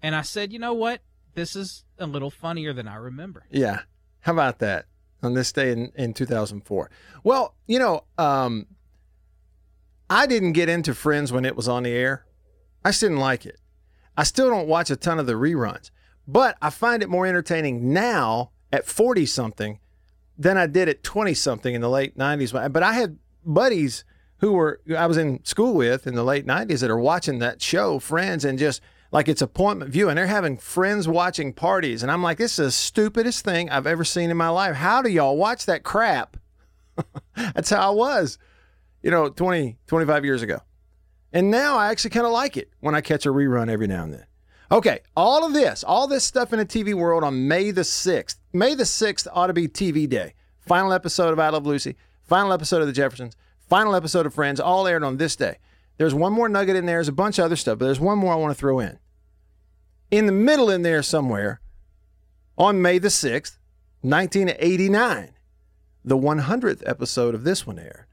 And 0.02 0.14
I 0.14 0.23
said, 0.23 0.52
you 0.52 0.59
know 0.59 0.75
what? 0.75 1.00
This 1.35 1.56
is 1.56 1.85
a 1.99 2.06
little 2.06 2.30
funnier 2.30 2.73
than 2.73 2.88
I 2.88 2.97
remember. 2.97 3.44
Yeah. 3.50 3.80
How 4.21 4.32
about 4.32 4.59
that 4.61 4.87
on 5.23 5.35
this 5.35 5.52
day 5.52 5.73
in, 5.73 5.92
in 5.94 6.14
2004? 6.14 6.90
Well, 7.25 7.54
you 7.66 7.78
know, 7.78 8.04
um, 8.18 8.66
I 10.11 10.26
didn't 10.26 10.52
get 10.52 10.68
into 10.68 10.94
Friends 10.94 11.32
when 11.32 11.44
it 11.44 11.56
was 11.56 11.68
on 11.68 11.85
the 11.85 11.90
air. 11.90 12.26
I 12.85 12.90
just 12.90 13.00
didn't 13.00 13.18
like 13.18 13.47
it. 13.47 13.59
I 14.16 14.25
still 14.25 14.50
don't 14.50 14.68
watch 14.68 14.90
a 14.90 14.97
ton 14.97 15.18
of 15.18 15.26
the 15.26 15.32
reruns, 15.35 15.90
but 16.28 16.56
I 16.61 16.71
find 16.71 17.02
it 17.02 17.09
more 17.09 17.26
entertaining 17.26 17.92
now 17.92 18.50
at 18.73 18.87
40 18.87 19.25
something 19.26 19.78
than 20.37 20.59
I 20.59 20.66
did 20.66 20.88
at 20.88 21.02
20 21.02 21.35
something 21.35 21.75
in 21.75 21.80
the 21.80 21.88
late 21.88 22.18
90s. 22.18 22.73
But 22.73 22.82
I 22.82 22.92
had 22.92 23.18
buddies 23.44 24.04
who 24.42 24.52
were 24.52 24.80
I 24.94 25.06
was 25.06 25.16
in 25.16 25.42
school 25.44 25.72
with 25.72 26.06
in 26.06 26.14
the 26.14 26.25
late 26.25 26.46
90s 26.46 26.80
that 26.80 26.90
are 26.90 26.99
watching 26.99 27.38
that 27.38 27.62
show, 27.62 27.99
Friends, 27.99 28.44
and 28.44 28.58
just 28.58 28.82
like 29.12 29.28
it's 29.28 29.40
appointment 29.40 29.90
view 29.90 30.08
And 30.08 30.18
they're 30.18 30.26
having 30.26 30.56
friends 30.56 31.06
watching 31.06 31.52
parties. 31.52 32.02
And 32.02 32.11
I'm 32.11 32.22
like, 32.22 32.38
this 32.38 32.58
is 32.58 32.66
the 32.66 32.72
stupidest 32.72 33.44
thing 33.44 33.70
I've 33.70 33.87
ever 33.87 34.04
seen 34.04 34.30
in 34.30 34.37
my 34.37 34.49
life. 34.49 34.75
How 34.75 35.00
do 35.00 35.11
y'all 35.11 35.37
watch 35.37 35.66
that 35.66 35.84
crap? 35.84 36.37
That's 37.37 37.70
how 37.70 37.92
I 37.92 37.94
was, 37.94 38.38
you 39.02 39.11
know, 39.11 39.28
20, 39.28 39.78
25 39.87 40.25
years 40.25 40.42
ago. 40.42 40.58
And 41.32 41.50
now 41.50 41.76
I 41.76 41.90
actually 41.90 42.11
kind 42.11 42.26
of 42.26 42.32
like 42.32 42.56
it 42.56 42.70
when 42.80 42.94
I 42.94 43.00
catch 43.00 43.25
a 43.26 43.30
rerun 43.30 43.70
every 43.70 43.87
now 43.87 44.02
and 44.02 44.12
then. 44.12 44.26
Okay, 44.72 45.00
all 45.14 45.44
of 45.44 45.52
this, 45.52 45.84
all 45.84 46.06
this 46.08 46.25
stuff 46.25 46.52
in 46.52 46.58
the 46.58 46.66
TV 46.66 46.94
world 46.94 47.22
on 47.22 47.46
May 47.46 47.70
the 47.70 47.82
6th. 47.82 48.37
May 48.52 48.75
the 48.75 48.84
6th 48.84 49.28
ought 49.32 49.49
to 49.49 49.52
be 49.52 49.68
TV 49.68 50.08
day. 50.08 50.34
Final 50.61 50.92
episode 50.92 51.32
of 51.32 51.38
I 51.38 51.50
Love 51.50 51.66
Lucy, 51.66 51.96
final 52.22 52.52
episode 52.52 52.80
of 52.80 52.87
The 52.87 52.92
Jeffersons, 52.92 53.37
final 53.72 53.94
episode 53.94 54.26
of 54.26 54.34
Friends, 54.34 54.60
all 54.60 54.86
aired 54.86 55.02
on 55.02 55.16
this 55.16 55.34
day. 55.34 55.56
There's 55.96 56.12
one 56.12 56.34
more 56.34 56.46
nugget 56.46 56.76
in 56.76 56.84
there. 56.84 56.96
There's 56.96 57.08
a 57.08 57.12
bunch 57.12 57.38
of 57.38 57.46
other 57.46 57.56
stuff, 57.56 57.78
but 57.78 57.86
there's 57.86 57.98
one 57.98 58.18
more 58.18 58.34
I 58.34 58.36
want 58.36 58.50
to 58.50 58.54
throw 58.54 58.78
in. 58.80 58.98
In 60.10 60.26
the 60.26 60.32
middle 60.32 60.68
in 60.68 60.82
there 60.82 61.02
somewhere, 61.02 61.62
on 62.58 62.82
May 62.82 62.98
the 62.98 63.08
6th, 63.08 63.56
1989, 64.02 65.32
the 66.04 66.18
100th 66.18 66.82
episode 66.84 67.34
of 67.34 67.44
this 67.44 67.66
one 67.66 67.78
aired. 67.78 68.04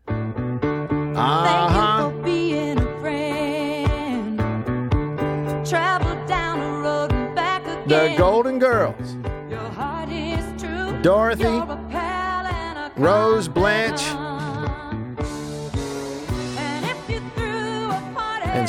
Uh-huh. 1.17 2.11
The 7.85 8.15
Golden 8.17 8.59
Girls. 8.59 9.17
Dorothy, 11.03 11.61
Rose, 12.95 13.49
Blanche, 13.49 14.18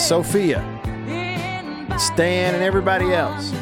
and 0.01 0.09
Sophia, 0.09 0.61
Stan, 1.99 2.55
and 2.55 2.63
everybody 2.63 3.13
else. 3.13 3.53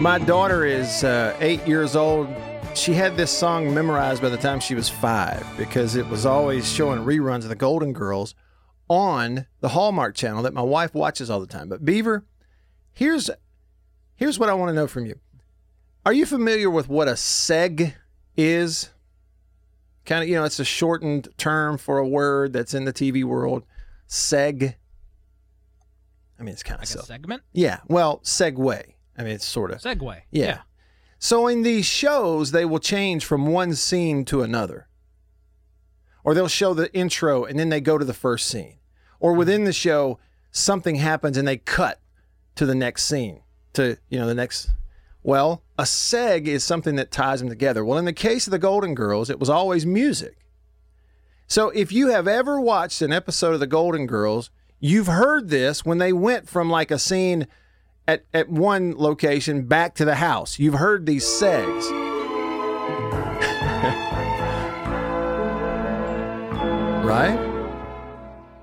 My 0.00 0.18
daughter 0.18 0.64
is 0.64 1.04
uh, 1.04 1.36
eight 1.38 1.64
years 1.66 1.94
old. 1.94 2.28
She 2.74 2.92
had 2.92 3.16
this 3.16 3.30
song 3.30 3.72
memorized 3.72 4.20
by 4.20 4.30
the 4.30 4.36
time 4.36 4.58
she 4.58 4.74
was 4.74 4.88
five 4.88 5.46
because 5.56 5.94
it 5.94 6.06
was 6.08 6.26
always 6.26 6.70
showing 6.70 7.04
reruns 7.04 7.44
of 7.44 7.48
the 7.50 7.54
Golden 7.54 7.92
Girls 7.92 8.34
on 8.88 9.46
the 9.60 9.68
Hallmark 9.68 10.16
channel 10.16 10.42
that 10.42 10.52
my 10.52 10.62
wife 10.62 10.92
watches 10.92 11.30
all 11.30 11.38
the 11.38 11.46
time. 11.46 11.68
But 11.68 11.84
Beaver, 11.84 12.24
here's 12.90 13.30
here's 14.16 14.40
what 14.40 14.48
I 14.48 14.54
want 14.54 14.70
to 14.70 14.74
know 14.74 14.88
from 14.88 15.06
you. 15.06 15.20
Are 16.04 16.12
you 16.12 16.26
familiar 16.26 16.68
with 16.68 16.88
what 16.88 17.08
a 17.08 17.12
seg 17.12 17.94
is? 18.36 18.90
Kind 20.04 20.24
of, 20.24 20.28
you 20.28 20.34
know, 20.34 20.44
it's 20.44 20.58
a 20.58 20.64
shortened 20.64 21.28
term 21.38 21.78
for 21.78 21.98
a 21.98 22.08
word 22.08 22.52
that's 22.52 22.74
in 22.74 22.84
the 22.84 22.92
TV 22.92 23.22
world. 23.22 23.62
Seg. 24.08 24.74
I 26.38 26.42
mean, 26.42 26.52
it's 26.52 26.64
kind 26.64 26.82
of 26.82 26.92
Like 26.92 27.06
segment? 27.06 27.42
Yeah. 27.52 27.80
Well, 27.86 28.18
segue. 28.24 28.82
I 29.16 29.22
mean, 29.22 29.32
it's 29.32 29.44
sort 29.44 29.70
of. 29.70 29.78
segue. 29.78 30.22
Yeah. 30.32 30.62
So 31.20 31.46
in 31.46 31.62
these 31.62 31.86
shows, 31.86 32.50
they 32.50 32.64
will 32.64 32.80
change 32.80 33.24
from 33.24 33.46
one 33.46 33.74
scene 33.76 34.24
to 34.24 34.42
another. 34.42 34.88
Or 36.24 36.34
they'll 36.34 36.48
show 36.48 36.74
the 36.74 36.92
intro 36.92 37.44
and 37.44 37.58
then 37.58 37.68
they 37.68 37.80
go 37.80 37.96
to 37.96 38.04
the 38.04 38.12
first 38.12 38.48
scene. 38.48 38.78
Or 39.20 39.32
hmm. 39.32 39.38
within 39.38 39.64
the 39.64 39.72
show, 39.72 40.18
something 40.50 40.96
happens 40.96 41.36
and 41.36 41.46
they 41.46 41.58
cut 41.58 42.00
to 42.56 42.66
the 42.66 42.74
next 42.74 43.04
scene, 43.04 43.42
to, 43.74 43.98
you 44.08 44.18
know, 44.18 44.26
the 44.26 44.34
next. 44.34 44.70
Well, 45.22 45.62
a 45.78 45.84
seg 45.84 46.46
is 46.46 46.64
something 46.64 46.96
that 46.96 47.12
ties 47.12 47.40
them 47.40 47.48
together. 47.48 47.84
Well, 47.84 47.98
in 47.98 48.04
the 48.04 48.12
case 48.12 48.46
of 48.46 48.50
the 48.50 48.58
Golden 48.58 48.94
Girls, 48.94 49.30
it 49.30 49.38
was 49.38 49.48
always 49.48 49.86
music. 49.86 50.38
So 51.46 51.70
if 51.70 51.92
you 51.92 52.08
have 52.08 52.26
ever 52.26 52.60
watched 52.60 53.02
an 53.02 53.12
episode 53.12 53.54
of 53.54 53.60
the 53.60 53.66
Golden 53.66 54.06
Girls, 54.06 54.50
you've 54.80 55.06
heard 55.06 55.48
this 55.48 55.84
when 55.84 55.98
they 55.98 56.12
went 56.12 56.48
from 56.48 56.70
like 56.70 56.90
a 56.90 56.98
scene 56.98 57.46
at, 58.08 58.24
at 58.34 58.48
one 58.48 58.96
location 58.96 59.66
back 59.66 59.94
to 59.96 60.04
the 60.04 60.16
house. 60.16 60.58
You've 60.58 60.74
heard 60.74 61.06
these 61.06 61.24
segs. 61.24 61.82
right? 67.04 67.38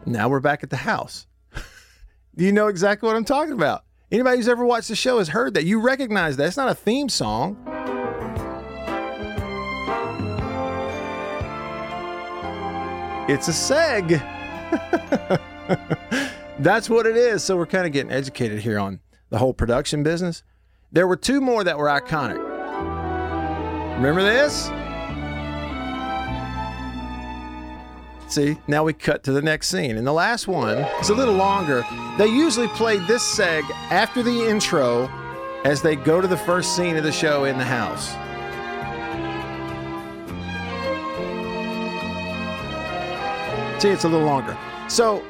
Now 0.06 0.28
we're 0.28 0.40
back 0.42 0.64
at 0.64 0.70
the 0.70 0.78
house. 0.78 1.26
Do 2.36 2.44
you 2.44 2.52
know 2.52 2.68
exactly 2.68 3.08
what 3.08 3.16
I'm 3.16 3.24
talking 3.24 3.54
about? 3.54 3.86
Anybody 4.12 4.38
who's 4.38 4.48
ever 4.48 4.66
watched 4.66 4.88
the 4.88 4.96
show 4.96 5.20
has 5.20 5.30
heard 5.30 5.54
that. 5.54 5.66
You 5.66 5.80
recognize 5.80 6.36
that. 6.38 6.48
It's 6.48 6.58
not 6.58 6.70
a 6.70 6.74
theme 6.74 7.10
song. 7.10 7.58
It's 13.30 13.48
a 13.48 13.52
seg. 13.52 14.20
That's 16.60 16.90
what 16.90 17.06
it 17.06 17.16
is. 17.16 17.44
So 17.44 17.56
we're 17.56 17.68
kind 17.68 17.86
of 17.86 17.94
getting 17.94 18.12
educated 18.12 18.60
here 18.60 18.80
on 18.80 19.00
the 19.30 19.38
whole 19.38 19.54
production 19.54 20.02
business. 20.02 20.42
There 20.92 21.06
were 21.06 21.16
two 21.16 21.40
more 21.40 21.64
that 21.64 21.78
were 21.78 21.86
iconic. 21.86 22.44
Remember 23.98 24.24
this? 24.24 24.70
See, 28.30 28.58
now 28.68 28.84
we 28.84 28.94
cut 28.94 29.24
to 29.24 29.32
the 29.32 29.42
next 29.42 29.70
scene. 29.70 29.98
And 29.98 30.06
the 30.06 30.14
last 30.14 30.48
one 30.48 30.78
is 31.02 31.10
a 31.10 31.16
little 31.16 31.34
longer. 31.34 31.84
They 32.20 32.28
usually 32.28 32.68
played 32.68 33.02
this 33.08 33.24
seg 33.24 33.64
after 33.90 34.22
the 34.22 34.48
intro 34.48 35.08
as 35.66 35.82
they 35.82 35.96
go 35.96 36.22
to 36.22 36.28
the 36.28 36.38
first 36.38 36.76
scene 36.76 36.96
of 36.96 37.04
the 37.04 37.12
show 37.12 37.46
in 37.46 37.58
the 37.58 37.66
house. 37.66 38.10
See, 43.82 43.90
it's 43.90 44.04
a 44.04 44.10
little 44.10 44.28
longer. 44.28 44.56
So, 44.88 45.24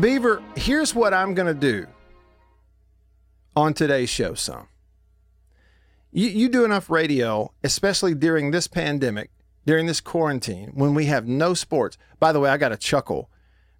Beaver, 0.00 0.42
here's 0.54 0.94
what 0.94 1.12
I'm 1.12 1.34
going 1.34 1.48
to 1.48 1.60
do 1.60 1.86
on 3.54 3.74
today's 3.74 4.08
show, 4.08 4.32
son. 4.32 4.66
You, 6.10 6.28
you 6.28 6.48
do 6.48 6.64
enough 6.64 6.88
radio, 6.88 7.52
especially 7.62 8.14
during 8.14 8.50
this 8.50 8.66
pandemic, 8.66 9.30
during 9.66 9.86
this 9.86 10.00
quarantine, 10.00 10.70
when 10.74 10.94
we 10.94 11.06
have 11.06 11.26
no 11.26 11.52
sports. 11.52 11.98
By 12.20 12.32
the 12.32 12.40
way, 12.40 12.48
I 12.48 12.56
got 12.56 12.72
a 12.72 12.76
chuckle. 12.76 13.28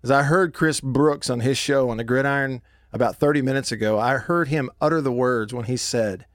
As 0.03 0.11
I 0.11 0.25
heard 0.25 0.53
Chris 0.53 0.81
Brooks 0.81 1.31
on 1.31 1.41
his 1.41 1.57
show 1.57 1.89
on 1.89 1.97
the 1.97 2.05
gridiron 2.05 2.61
about 2.93 3.17
30 3.17 3.41
minutes 3.43 3.73
ago, 3.73 3.99
I 3.99 4.17
heard 4.17 4.49
him 4.49 4.71
utter 4.81 5.01
the 5.01 5.13
words 5.13 5.55
when 5.55 5.65
he 5.65 5.77
said, 5.77 6.27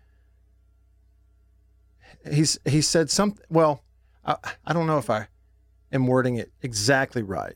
he's, 2.31 2.57
he 2.65 2.81
said 2.81 3.09
something, 3.09 3.45
well, 3.49 3.83
I, 4.25 4.37
I 4.65 4.73
don't 4.73 4.87
know 4.87 4.97
if 4.97 5.09
I 5.09 5.27
am 5.91 6.07
wording 6.07 6.35
it 6.35 6.51
exactly 6.61 7.21
right. 7.21 7.55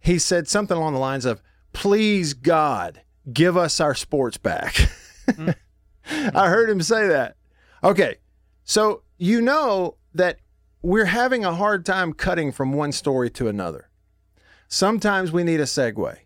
He 0.00 0.18
said 0.18 0.48
something 0.48 0.76
along 0.76 0.94
the 0.94 0.98
lines 0.98 1.26
of, 1.26 1.42
please 1.72 2.32
God, 2.32 3.02
give 3.30 3.56
us 3.56 3.80
our 3.80 3.94
sports 3.94 4.38
back. 4.38 4.76
Mm. 5.26 5.56
I 6.36 6.50
heard 6.50 6.70
him 6.70 6.80
say 6.80 7.08
that. 7.08 7.34
Okay, 7.82 8.18
so 8.62 9.02
you 9.18 9.40
know 9.40 9.96
that 10.14 10.38
we're 10.86 11.06
having 11.06 11.44
a 11.44 11.52
hard 11.52 11.84
time 11.84 12.12
cutting 12.12 12.52
from 12.52 12.72
one 12.72 12.92
story 12.92 13.28
to 13.28 13.48
another. 13.48 13.88
Sometimes 14.68 15.32
we 15.32 15.42
need 15.42 15.58
a 15.58 15.64
segue. 15.64 16.16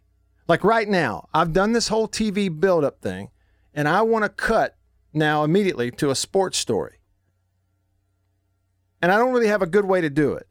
Like 0.48 0.62
right 0.62 0.86
now, 0.86 1.30
I've 1.32 1.54
done 1.54 1.72
this 1.72 1.88
whole 1.88 2.06
TV 2.06 2.50
build-up 2.60 3.00
thing, 3.00 3.30
and 3.72 3.88
I 3.88 4.02
want 4.02 4.26
to 4.26 4.28
cut 4.28 4.76
now 5.14 5.44
immediately 5.44 5.90
to 5.92 6.10
a 6.10 6.14
sports 6.14 6.58
story. 6.58 6.98
And 9.00 9.10
I 9.10 9.16
don't 9.16 9.32
really 9.32 9.46
have 9.46 9.62
a 9.62 9.66
good 9.66 9.86
way 9.86 10.02
to 10.02 10.10
do 10.10 10.34
it, 10.34 10.46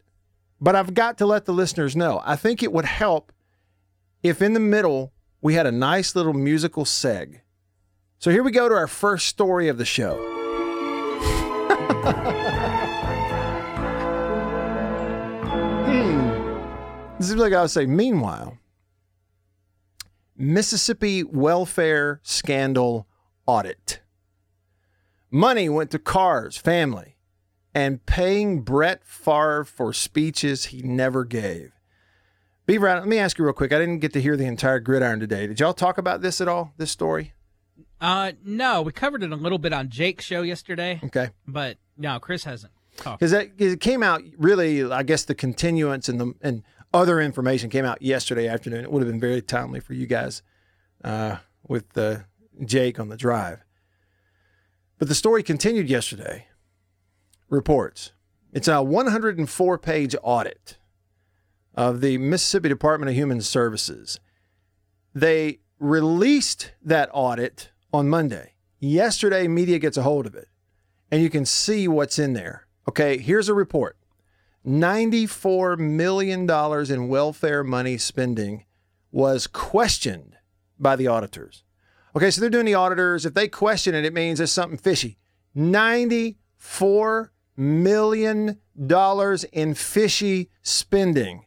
but 0.60 0.76
I've 0.76 0.96
got 0.96 1.20
to 1.20 1.28
let 1.28 1.46
the 1.46 1.54
listeners 1.54 1.96
know. 1.96 2.20
I 2.26 2.36
think 2.36 2.64
it 2.64 2.74
would 2.74 2.86
help 2.86 3.32
if 4.24 4.42
in 4.42 4.54
the 4.54 4.60
middle 4.60 5.14
we 5.40 5.54
had 5.54 5.68
a 5.68 5.72
nice 5.72 6.16
little 6.16 6.34
musical 6.34 6.84
seg. 6.84 7.42
So 8.18 8.32
here 8.32 8.42
we 8.42 8.50
go 8.50 8.68
to 8.70 8.74
our 8.74 8.88
first 8.88 9.28
story 9.28 9.68
of 9.68 9.78
the 9.78 9.86
show. 9.86 10.18
This 17.20 17.30
is 17.30 17.36
like 17.36 17.54
I 17.54 17.62
would 17.62 17.70
say, 17.72 17.86
meanwhile, 17.86 18.58
Mississippi 20.38 21.24
welfare 21.24 22.22
scandal 22.24 23.08
audit. 23.46 24.00
Money 25.30 25.70
went 25.70 25.92
to 25.92 26.00
cars, 26.00 26.58
family 26.58 27.16
and 27.76 28.04
paying 28.08 28.62
Brett 28.62 29.06
Favre 29.06 29.64
for 29.64 29.94
speeches 29.94 30.66
he 30.66 30.82
never 30.82 31.24
gave. 31.24 31.72
Beaver, 32.66 32.88
let 32.88 33.08
me 33.08 33.20
ask 33.20 33.38
you 33.38 33.46
real 33.46 33.54
quick. 33.54 33.72
I 33.72 33.78
didn't 33.80 34.00
get 34.00 34.12
to 34.14 34.22
hear 34.22 34.36
the 34.36 34.46
entire 34.46 34.80
gridiron 34.80 35.20
today. 35.20 35.46
Did 35.46 35.60
y'all 35.60 35.74
talk 35.74 36.00
about 36.00 36.22
this 36.22 36.42
at 36.42 36.48
all, 36.48 36.74
this 36.78 36.90
story? 36.90 37.34
Uh, 38.02 38.32
no, 38.44 38.82
we 38.82 38.92
covered 38.92 39.22
it 39.24 39.32
a 39.32 39.36
little 39.36 39.60
bit 39.60 39.72
on 39.72 39.90
Jake's 39.90 40.26
show 40.26 40.42
yesterday, 40.42 41.00
Okay. 41.04 41.30
but 41.48 41.78
no, 41.96 42.20
Chris 42.20 42.44
hasn't. 42.44 42.74
Because 42.98 43.34
it 43.34 43.80
came 43.82 44.02
out 44.04 44.24
really, 44.38 44.84
I 44.92 45.04
guess 45.04 45.24
the 45.26 45.36
continuance 45.36 46.10
and 46.10 46.20
the 46.20 46.34
and 46.42 46.64
other 46.94 47.20
information 47.20 47.70
came 47.70 47.86
out 47.86 48.02
yesterday 48.02 48.48
afternoon. 48.48 48.84
It 48.84 48.92
would 48.92 49.02
have 49.02 49.12
been 49.12 49.20
very 49.20 49.42
timely 49.42 49.80
for 49.80 49.94
you 49.94 50.08
guys 50.08 50.42
uh, 51.04 51.38
with 51.68 51.98
uh, 51.98 52.20
Jake 52.66 53.00
on 53.00 53.10
the 53.10 53.18
drive. 53.18 53.64
But 54.98 55.08
the 55.08 55.16
story 55.16 55.44
continued 55.44 55.90
yesterday. 55.90 56.48
Reports. 57.50 58.12
It's 58.52 58.68
a 58.68 58.82
104 58.82 59.78
page 59.78 60.16
audit 60.22 60.78
of 61.76 62.02
the 62.02 62.18
Mississippi 62.18 62.70
Department 62.70 63.10
of 63.10 63.16
Human 63.16 63.42
Services. 63.42 64.20
They 65.14 65.60
released 65.80 66.74
that 66.84 67.10
audit 67.14 67.72
on 67.94 68.10
Monday. 68.10 68.54
Yesterday, 68.80 69.48
media 69.48 69.80
gets 69.80 69.98
a 69.98 70.04
hold 70.04 70.26
of 70.26 70.36
it, 70.36 70.48
and 71.12 71.22
you 71.22 71.30
can 71.30 71.46
see 71.46 71.88
what's 71.88 72.20
in 72.20 72.34
there. 72.34 72.66
Okay, 72.88 73.18
here's 73.18 73.50
a 73.50 73.54
report 73.54 73.99
$94 74.70 75.80
million 75.80 76.48
in 76.94 77.08
welfare 77.08 77.64
money 77.64 77.98
spending 77.98 78.66
was 79.12 79.48
questioned 79.48 80.38
by 80.78 80.96
the 80.96 81.08
auditors. 81.08 81.64
Okay, 82.16 82.30
so 82.30 82.40
they're 82.40 82.50
doing 82.52 82.66
the 82.66 82.76
auditors. 82.76 83.26
If 83.26 83.34
they 83.34 83.48
question 83.48 83.96
it, 83.96 84.06
it 84.06 84.14
means 84.14 84.38
there's 84.38 84.52
something 84.52 84.78
fishy. 84.78 85.18
$94 85.58 87.30
million 87.58 88.60
in 89.52 89.74
fishy 89.74 90.50
spending. 90.62 91.46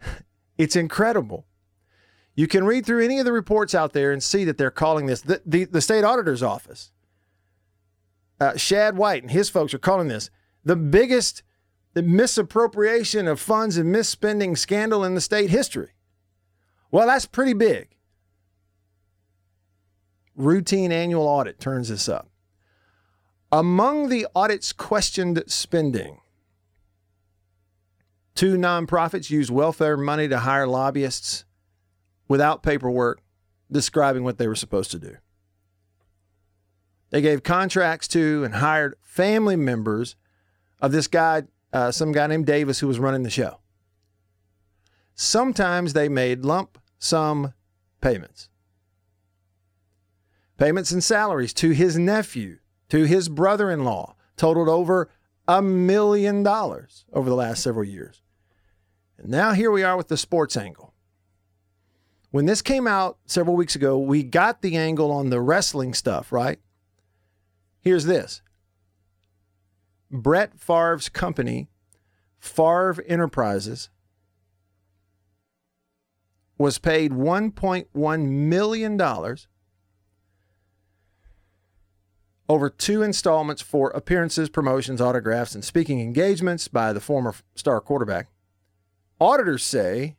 It's 0.58 0.74
incredible. 0.74 1.46
You 2.34 2.46
can 2.46 2.64
read 2.64 2.86
through 2.86 3.04
any 3.04 3.18
of 3.18 3.26
the 3.26 3.32
reports 3.32 3.74
out 3.74 3.92
there 3.92 4.10
and 4.10 4.22
see 4.22 4.42
that 4.44 4.56
they're 4.56 4.70
calling 4.70 5.04
this 5.04 5.20
the, 5.20 5.42
the, 5.44 5.64
the 5.64 5.82
state 5.82 6.02
auditor's 6.02 6.42
office. 6.42 6.92
Uh, 8.40 8.56
Shad 8.56 8.96
White 8.96 9.22
and 9.22 9.30
his 9.30 9.50
folks 9.50 9.74
are 9.74 9.78
calling 9.78 10.08
this 10.08 10.30
the 10.66 10.76
biggest 10.76 11.44
the 11.94 12.02
misappropriation 12.02 13.26
of 13.26 13.40
funds 13.40 13.78
and 13.78 13.94
misspending 13.94 14.58
scandal 14.58 15.02
in 15.02 15.14
the 15.14 15.20
state 15.20 15.48
history. 15.48 15.92
Well, 16.90 17.06
that's 17.06 17.24
pretty 17.24 17.54
big. 17.54 17.96
Routine 20.34 20.92
annual 20.92 21.26
audit 21.26 21.58
turns 21.58 21.88
this 21.88 22.06
up. 22.06 22.28
Among 23.50 24.10
the 24.10 24.26
audit's 24.34 24.74
questioned 24.74 25.42
spending, 25.46 26.20
two 28.34 28.56
nonprofits 28.58 29.30
used 29.30 29.50
welfare 29.50 29.96
money 29.96 30.28
to 30.28 30.40
hire 30.40 30.66
lobbyists 30.66 31.46
without 32.28 32.62
paperwork 32.62 33.22
describing 33.72 34.22
what 34.22 34.36
they 34.36 34.48
were 34.48 34.54
supposed 34.54 34.90
to 34.90 34.98
do. 34.98 35.16
They 37.08 37.22
gave 37.22 37.42
contracts 37.42 38.08
to 38.08 38.44
and 38.44 38.56
hired 38.56 38.96
family 39.00 39.56
members 39.56 40.16
of 40.80 40.92
this 40.92 41.06
guy, 41.06 41.44
uh, 41.72 41.90
some 41.90 42.12
guy 42.12 42.26
named 42.26 42.46
Davis, 42.46 42.80
who 42.80 42.88
was 42.88 42.98
running 42.98 43.22
the 43.22 43.30
show. 43.30 43.60
Sometimes 45.14 45.92
they 45.92 46.08
made 46.08 46.44
lump 46.44 46.78
sum 46.98 47.54
payments. 48.00 48.48
Payments 50.58 50.90
and 50.90 51.02
salaries 51.02 51.52
to 51.54 51.70
his 51.70 51.98
nephew, 51.98 52.58
to 52.88 53.04
his 53.04 53.28
brother 53.28 53.70
in 53.70 53.84
law, 53.84 54.14
totaled 54.36 54.68
over 54.68 55.10
a 55.48 55.62
million 55.62 56.42
dollars 56.42 57.04
over 57.12 57.28
the 57.28 57.36
last 57.36 57.62
several 57.62 57.84
years. 57.84 58.22
And 59.18 59.28
now 59.28 59.52
here 59.52 59.70
we 59.70 59.82
are 59.82 59.96
with 59.96 60.08
the 60.08 60.16
sports 60.16 60.56
angle. 60.56 60.94
When 62.30 62.46
this 62.46 62.60
came 62.60 62.86
out 62.86 63.18
several 63.26 63.56
weeks 63.56 63.76
ago, 63.76 63.98
we 63.98 64.22
got 64.22 64.60
the 64.60 64.76
angle 64.76 65.10
on 65.10 65.30
the 65.30 65.40
wrestling 65.40 65.94
stuff, 65.94 66.32
right? 66.32 66.58
Here's 67.80 68.04
this 68.04 68.42
Brett 70.10 70.58
Favre's 70.58 71.08
company, 71.08 71.68
Favre 72.38 73.02
Enterprises, 73.06 73.90
was 76.58 76.78
paid 76.78 77.12
$1.1 77.12 78.26
million 78.28 79.00
over 82.48 82.70
two 82.70 83.02
installments 83.02 83.60
for 83.60 83.90
appearances, 83.90 84.48
promotions, 84.48 85.00
autographs, 85.00 85.54
and 85.54 85.64
speaking 85.64 86.00
engagements 86.00 86.68
by 86.68 86.92
the 86.92 87.00
former 87.00 87.34
star 87.54 87.80
quarterback. 87.80 88.28
Auditors 89.20 89.64
say, 89.64 90.16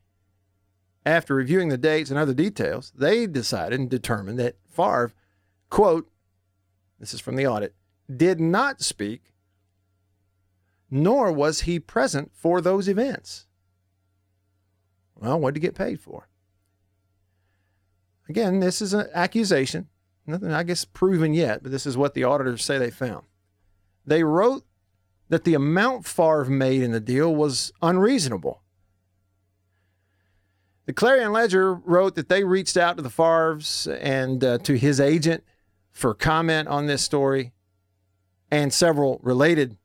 after 1.06 1.34
reviewing 1.34 1.70
the 1.70 1.78
dates 1.78 2.10
and 2.10 2.20
other 2.20 2.34
details, 2.34 2.92
they 2.96 3.28
decided 3.28 3.80
and 3.80 3.90
determined 3.90 4.38
that 4.40 4.58
Favre, 4.70 5.14
quote, 5.70 6.10
this 7.00 7.14
is 7.14 7.22
from 7.22 7.36
the 7.36 7.48
audit, 7.48 7.74
did 8.14 8.40
not 8.40 8.82
speak, 8.82 9.34
nor 10.90 11.32
was 11.32 11.62
he 11.62 11.80
present 11.80 12.32
for 12.34 12.62
those 12.62 12.88
events. 12.88 13.46
Well, 15.16 15.40
what 15.40 15.54
did 15.54 15.62
he 15.62 15.68
get 15.68 15.76
paid 15.76 16.00
for? 16.00 16.28
Again, 18.30 18.60
this 18.60 18.82
is 18.82 18.94
an 18.94 19.08
accusation. 19.14 19.88
Nothing, 20.26 20.52
I 20.52 20.64
guess, 20.64 20.86
proven 20.86 21.34
yet, 21.34 21.64
but 21.64 21.72
this 21.72 21.86
is 21.86 21.98
what 21.98 22.14
the 22.14 22.26
auditors 22.26 22.64
say 22.64 22.78
they 22.78 22.92
found. 22.92 23.26
They 24.06 24.24
wrote 24.24 24.66
that 25.30 25.44
the 25.44 25.54
amount 25.54 26.06
Favre 26.06 26.46
made 26.46 26.82
in 26.82 26.92
the 26.92 27.00
deal 27.00 27.34
was 27.34 27.72
unreasonable. 27.82 28.62
The 30.86 30.94
Clarion 30.94 31.34
Ledger 31.34 31.74
wrote 31.74 32.16
that 32.16 32.30
they 32.30 32.46
reached 32.46 32.78
out 32.78 32.96
to 32.96 33.04
the 33.04 33.10
Favres 33.10 33.88
and 34.00 34.44
uh, 34.44 34.58
to 34.60 34.78
his 34.78 35.02
agent 35.02 35.44
for 35.92 36.14
comment 36.14 36.68
on 36.70 36.86
this 36.86 37.02
story 37.02 37.52
and 38.50 38.74
several 38.74 39.20
related 39.22 39.78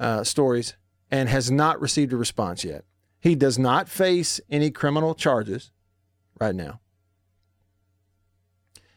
uh, 0.00 0.24
stories 0.24 0.74
and 1.10 1.28
has 1.28 1.50
not 1.50 1.80
received 1.80 2.12
a 2.12 2.16
response 2.16 2.64
yet. 2.64 2.84
He 3.20 3.34
does 3.34 3.58
not 3.58 3.88
face 3.88 4.40
any 4.50 4.70
criminal 4.70 5.14
charges 5.14 5.70
right 6.40 6.54
now. 6.54 6.80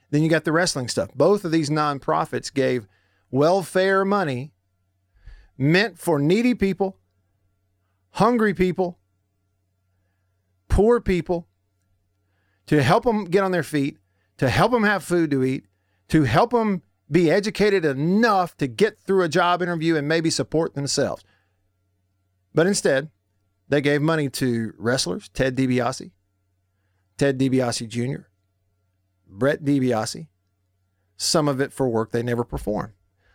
Then 0.09 0.23
you 0.23 0.29
got 0.29 0.45
the 0.45 0.51
wrestling 0.51 0.87
stuff. 0.87 1.09
Both 1.13 1.43
of 1.43 1.51
these 1.51 1.69
nonprofits 1.69 2.53
gave 2.53 2.87
welfare 3.31 4.05
money 4.05 4.53
meant 5.57 5.99
for 5.99 6.19
needy 6.19 6.53
people, 6.53 6.99
hungry 8.11 8.53
people, 8.53 8.99
poor 10.69 11.01
people, 11.01 11.47
to 12.67 12.81
help 12.81 13.03
them 13.03 13.25
get 13.25 13.43
on 13.43 13.51
their 13.51 13.63
feet, 13.63 13.97
to 14.37 14.49
help 14.49 14.71
them 14.71 14.83
have 14.83 15.03
food 15.03 15.31
to 15.31 15.43
eat, 15.43 15.65
to 16.07 16.23
help 16.23 16.51
them 16.51 16.81
be 17.09 17.29
educated 17.29 17.85
enough 17.85 18.55
to 18.57 18.67
get 18.67 18.99
through 18.99 19.23
a 19.23 19.29
job 19.29 19.61
interview 19.61 19.95
and 19.95 20.07
maybe 20.07 20.29
support 20.29 20.73
themselves. 20.73 21.23
But 22.53 22.67
instead, 22.67 23.09
they 23.69 23.81
gave 23.81 24.01
money 24.01 24.29
to 24.29 24.73
wrestlers, 24.77 25.29
Ted 25.29 25.55
DiBiase, 25.55 26.11
Ted 27.17 27.39
DiBiase 27.39 27.87
Jr., 27.87 28.23
Brett 29.27 29.63
DiBiase, 29.63 30.27
some 31.17 31.47
of 31.47 31.59
it 31.59 31.73
for 31.73 31.87
work 31.87 32.11
they 32.11 32.23
never 32.23 32.43
performed, 32.43 32.93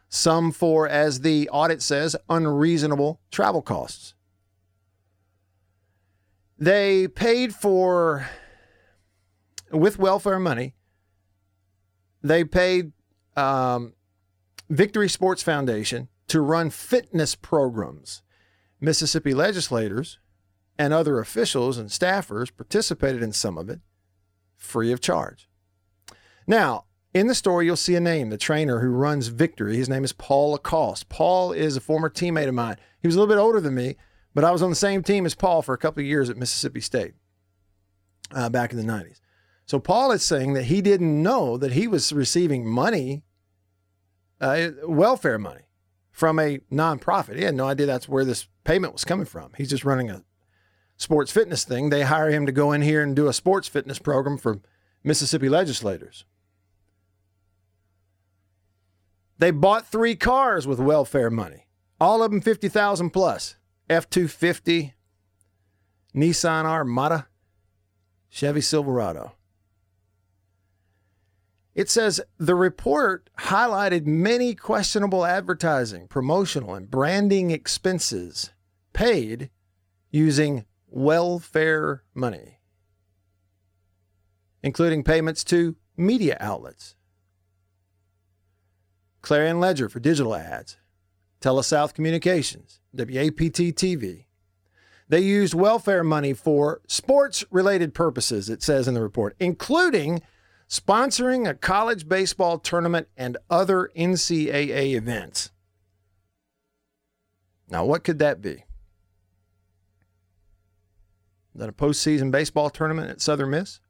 some 0.08 0.52
for, 0.52 0.88
as 0.88 1.20
the 1.20 1.48
audit 1.50 1.82
says, 1.82 2.14
unreasonable 2.28 3.20
travel 3.30 3.62
costs. 3.62 4.14
They 6.56 7.08
paid 7.08 7.54
for, 7.54 8.28
with 9.70 9.98
welfare 9.98 10.38
money, 10.38 10.74
they 12.22 12.44
paid 12.44 12.92
um, 13.38 13.94
Victory 14.68 15.08
Sports 15.08 15.42
Foundation 15.42 16.08
to 16.26 16.40
run 16.40 16.70
fitness 16.70 17.34
programs. 17.34 18.22
Mississippi 18.80 19.34
legislators 19.34 20.18
and 20.78 20.92
other 20.92 21.18
officials 21.18 21.78
and 21.78 21.88
staffers 21.88 22.54
participated 22.54 23.22
in 23.22 23.32
some 23.32 23.58
of 23.58 23.68
it 23.68 23.80
free 24.56 24.92
of 24.92 25.00
charge. 25.00 25.48
Now, 26.46 26.84
in 27.14 27.26
the 27.26 27.34
story, 27.34 27.66
you'll 27.66 27.76
see 27.76 27.94
a 27.94 28.00
name, 28.00 28.30
the 28.30 28.36
trainer 28.36 28.80
who 28.80 28.88
runs 28.88 29.28
Victory. 29.28 29.76
His 29.76 29.88
name 29.88 30.04
is 30.04 30.12
Paul 30.12 30.52
Lacoste. 30.52 31.08
Paul 31.08 31.52
is 31.52 31.76
a 31.76 31.80
former 31.80 32.10
teammate 32.10 32.48
of 32.48 32.54
mine. 32.54 32.76
He 33.00 33.08
was 33.08 33.16
a 33.16 33.20
little 33.20 33.34
bit 33.34 33.40
older 33.40 33.60
than 33.60 33.74
me, 33.74 33.96
but 34.34 34.44
I 34.44 34.50
was 34.50 34.62
on 34.62 34.70
the 34.70 34.76
same 34.76 35.02
team 35.02 35.26
as 35.26 35.34
Paul 35.34 35.62
for 35.62 35.74
a 35.74 35.78
couple 35.78 36.00
of 36.00 36.06
years 36.06 36.28
at 36.28 36.36
Mississippi 36.36 36.80
State 36.80 37.14
uh, 38.32 38.48
back 38.50 38.72
in 38.72 38.78
the 38.78 38.84
90s. 38.84 39.20
So 39.64 39.78
Paul 39.78 40.12
is 40.12 40.22
saying 40.22 40.54
that 40.54 40.64
he 40.64 40.80
didn't 40.80 41.22
know 41.22 41.56
that 41.56 41.72
he 41.72 41.86
was 41.86 42.12
receiving 42.12 42.66
money 42.66 43.24
uh, 44.40 44.70
welfare 44.84 45.38
money 45.38 45.62
from 46.10 46.38
a 46.38 46.58
nonprofit. 46.72 47.36
He 47.36 47.44
had 47.44 47.54
no 47.54 47.66
idea 47.66 47.86
that's 47.86 48.08
where 48.08 48.24
this 48.24 48.48
payment 48.64 48.92
was 48.92 49.04
coming 49.04 49.26
from. 49.26 49.52
He's 49.56 49.70
just 49.70 49.84
running 49.84 50.10
a 50.10 50.24
sports 50.96 51.30
fitness 51.30 51.64
thing. 51.64 51.90
They 51.90 52.02
hire 52.02 52.30
him 52.30 52.46
to 52.46 52.52
go 52.52 52.72
in 52.72 52.82
here 52.82 53.02
and 53.02 53.14
do 53.14 53.28
a 53.28 53.32
sports 53.32 53.68
fitness 53.68 53.98
program 53.98 54.36
for 54.36 54.60
Mississippi 55.04 55.48
legislators. 55.48 56.24
They 59.38 59.52
bought 59.52 59.86
three 59.86 60.16
cars 60.16 60.66
with 60.66 60.80
welfare 60.80 61.30
money, 61.30 61.68
all 62.00 62.22
of 62.22 62.30
them 62.32 62.40
50,000 62.40 63.10
plus. 63.10 63.54
F 63.88 64.10
250, 64.10 64.92
Nissan 66.14 66.64
Armada, 66.66 67.28
Chevy 68.28 68.60
Silverado. 68.60 69.32
It 71.78 71.88
says 71.88 72.20
the 72.38 72.56
report 72.56 73.30
highlighted 73.38 74.04
many 74.04 74.56
questionable 74.56 75.24
advertising, 75.24 76.08
promotional, 76.08 76.74
and 76.74 76.90
branding 76.90 77.52
expenses 77.52 78.50
paid 78.92 79.48
using 80.10 80.64
welfare 80.88 82.02
money, 82.14 82.58
including 84.60 85.04
payments 85.04 85.44
to 85.44 85.76
media 85.96 86.36
outlets. 86.40 86.96
Clarion 89.22 89.60
Ledger 89.60 89.88
for 89.88 90.00
digital 90.00 90.34
ads, 90.34 90.78
TeleSouth 91.40 91.94
Communications, 91.94 92.80
WAPT 92.92 93.76
TV, 93.76 94.24
They 95.08 95.20
used 95.20 95.54
welfare 95.54 96.02
money 96.02 96.32
for 96.32 96.80
sports 96.88 97.44
related 97.52 97.94
purposes, 97.94 98.50
it 98.50 98.64
says 98.64 98.88
in 98.88 98.94
the 98.94 99.00
report, 99.00 99.36
including 99.38 100.22
sponsoring 100.68 101.48
a 101.48 101.54
college 101.54 102.08
baseball 102.08 102.58
tournament 102.58 103.08
and 103.16 103.36
other 103.48 103.90
NCAA 103.96 104.94
events. 104.94 105.50
Now, 107.70 107.84
what 107.84 108.04
could 108.04 108.18
that 108.18 108.40
be? 108.40 108.64
Is 111.54 111.60
that 111.60 111.68
a 111.68 111.72
postseason 111.72 112.30
baseball 112.30 112.70
tournament 112.70 113.10
at 113.10 113.20
Southern 113.20 113.50
Miss? 113.50 113.80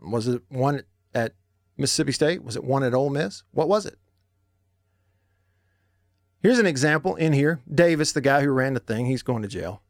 Was 0.00 0.26
it 0.26 0.42
one 0.48 0.82
at 1.14 1.34
Mississippi 1.76 2.12
State? 2.12 2.42
Was 2.42 2.56
it 2.56 2.64
one 2.64 2.82
at 2.82 2.94
Ole 2.94 3.10
Miss? 3.10 3.44
What 3.52 3.68
was 3.68 3.86
it? 3.86 3.98
Here's 6.42 6.58
an 6.58 6.66
example 6.66 7.14
in 7.14 7.32
here. 7.32 7.60
Davis, 7.72 8.12
the 8.12 8.20
guy 8.20 8.42
who 8.42 8.50
ran 8.50 8.74
the 8.74 8.80
thing, 8.80 9.06
he's 9.06 9.22
going 9.22 9.42
to 9.42 9.48
jail. 9.48 9.82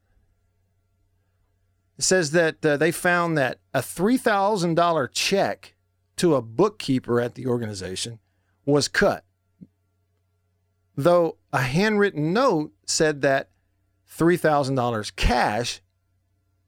Says 2.02 2.32
that 2.32 2.64
uh, 2.66 2.76
they 2.76 2.90
found 2.90 3.38
that 3.38 3.58
a 3.72 3.80
$3,000 3.80 5.08
check 5.12 5.74
to 6.16 6.34
a 6.34 6.42
bookkeeper 6.42 7.20
at 7.20 7.36
the 7.36 7.46
organization 7.46 8.18
was 8.64 8.88
cut. 8.88 9.24
Though 10.96 11.38
a 11.52 11.62
handwritten 11.62 12.32
note 12.32 12.72
said 12.86 13.22
that 13.22 13.50
$3,000 14.18 15.16
cash 15.16 15.80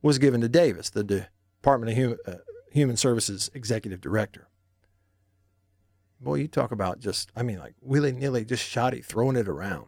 was 0.02 0.18
given 0.18 0.40
to 0.40 0.48
Davis, 0.48 0.90
the 0.90 1.04
Department 1.04 1.90
of 1.90 1.96
Human, 1.96 2.18
uh, 2.26 2.34
Human 2.70 2.96
Services 2.96 3.50
executive 3.54 4.00
director. 4.00 4.48
Boy, 6.20 6.36
you 6.36 6.48
talk 6.48 6.72
about 6.72 7.00
just, 7.00 7.30
I 7.36 7.42
mean, 7.42 7.58
like 7.58 7.74
willy 7.80 8.12
nilly, 8.12 8.44
just 8.44 8.64
shoddy, 8.64 9.00
throwing 9.02 9.36
it 9.36 9.48
around. 9.48 9.86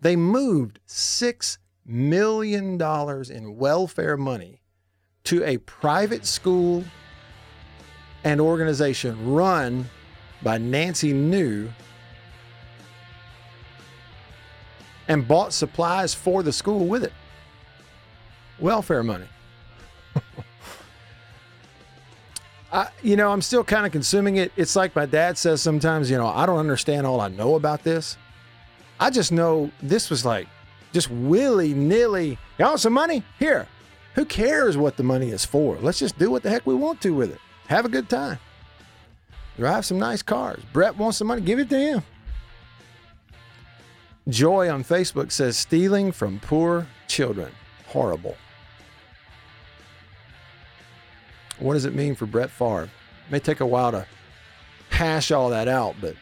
They 0.00 0.16
moved 0.16 0.80
$6 0.88 1.58
million 1.84 2.78
dollars 2.78 3.30
in 3.30 3.56
welfare 3.56 4.16
money 4.16 4.60
to 5.24 5.44
a 5.44 5.58
private 5.58 6.26
school 6.26 6.84
and 8.24 8.40
organization 8.40 9.32
run 9.32 9.88
by 10.42 10.58
Nancy 10.58 11.12
New 11.12 11.68
and 15.08 15.26
bought 15.26 15.52
supplies 15.52 16.14
for 16.14 16.42
the 16.42 16.52
school 16.52 16.86
with 16.86 17.04
it. 17.04 17.12
Welfare 18.58 19.02
money. 19.02 19.28
I, 22.72 22.88
you 23.02 23.16
know, 23.16 23.30
I'm 23.30 23.42
still 23.42 23.64
kind 23.64 23.84
of 23.84 23.92
consuming 23.92 24.36
it. 24.36 24.52
It's 24.56 24.76
like 24.76 24.96
my 24.96 25.04
dad 25.06 25.36
says 25.36 25.60
sometimes, 25.60 26.10
you 26.10 26.16
know, 26.16 26.28
I 26.28 26.46
don't 26.46 26.58
understand 26.58 27.06
all 27.06 27.20
I 27.20 27.28
know 27.28 27.56
about 27.56 27.82
this. 27.82 28.16
I 28.98 29.10
just 29.10 29.32
know 29.32 29.70
this 29.82 30.08
was 30.08 30.24
like 30.24 30.48
just 30.92 31.10
willy 31.10 31.74
nilly. 31.74 32.38
You 32.58 32.64
want 32.64 32.80
some 32.80 32.92
money? 32.92 33.22
Here. 33.38 33.66
Who 34.14 34.24
cares 34.24 34.76
what 34.76 34.96
the 34.96 35.02
money 35.02 35.30
is 35.30 35.44
for? 35.44 35.76
Let's 35.80 35.98
just 35.98 36.18
do 36.18 36.30
what 36.30 36.42
the 36.42 36.50
heck 36.50 36.66
we 36.66 36.74
want 36.74 37.00
to 37.02 37.14
with 37.14 37.32
it. 37.32 37.40
Have 37.68 37.84
a 37.84 37.88
good 37.88 38.08
time. 38.08 38.38
Drive 39.56 39.84
some 39.84 39.98
nice 39.98 40.22
cars. 40.22 40.62
Brett 40.72 40.96
wants 40.96 41.18
some 41.18 41.28
money. 41.28 41.40
Give 41.40 41.58
it 41.58 41.70
to 41.70 41.78
him. 41.78 42.02
Joy 44.28 44.70
on 44.70 44.84
Facebook 44.84 45.32
says 45.32 45.56
stealing 45.56 46.12
from 46.12 46.40
poor 46.40 46.86
children. 47.08 47.52
Horrible. 47.86 48.36
What 51.58 51.74
does 51.74 51.84
it 51.84 51.94
mean 51.94 52.14
for 52.14 52.26
Brett 52.26 52.50
Favre? 52.50 52.84
It 52.84 53.32
may 53.32 53.38
take 53.40 53.60
a 53.60 53.66
while 53.66 53.92
to 53.92 54.06
hash 54.90 55.30
all 55.30 55.50
that 55.50 55.68
out, 55.68 55.96
but 56.00 56.14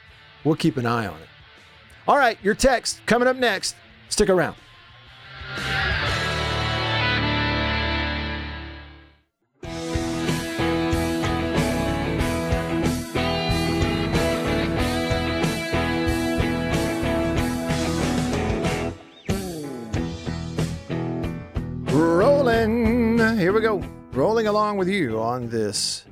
we'll 0.44 0.56
keep 0.56 0.76
an 0.76 0.86
eye 0.86 1.06
on 1.06 1.20
it. 1.20 1.28
All 2.08 2.16
right, 2.16 2.38
your 2.42 2.54
text 2.54 3.00
coming 3.06 3.28
up 3.28 3.36
next. 3.36 3.76
Stick 4.10 4.28
around. 4.28 4.56
Rolling. 21.92 23.18
Here 23.38 23.52
we 23.52 23.62
go. 23.62 23.82
Rolling 24.12 24.46
along 24.46 24.76
with 24.76 24.88
you 24.88 25.18
on 25.18 25.48
this 25.48 26.04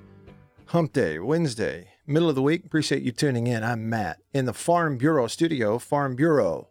hump 0.67 0.93
day, 0.93 1.19
Wednesday, 1.19 1.89
middle 2.07 2.31
of 2.31 2.37
the 2.37 2.43
week. 2.43 2.65
Appreciate 2.65 3.03
you 3.03 3.13
tuning 3.13 3.47
in. 3.47 3.63
I'm 3.63 3.91
Matt 3.91 4.19
in 4.33 4.47
the 4.47 4.55
Farm 4.55 4.97
Bureau 4.97 5.27
studio. 5.27 5.79
Farm 5.79 6.17
Bureau. 6.17 6.69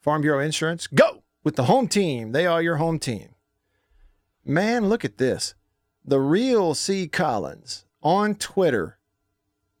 Farm 0.00 0.22
Bureau 0.22 0.40
Insurance. 0.40 0.86
Go 0.86 1.22
with 1.44 1.56
the 1.56 1.64
home 1.64 1.88
team. 1.88 2.32
They 2.32 2.46
are 2.46 2.62
your 2.62 2.76
home 2.76 2.98
team. 2.98 3.34
Man, 4.44 4.88
look 4.88 5.04
at 5.04 5.18
this. 5.18 5.54
The 6.04 6.20
real 6.20 6.74
C. 6.74 7.06
Collins 7.06 7.84
on 8.02 8.34
Twitter 8.34 8.98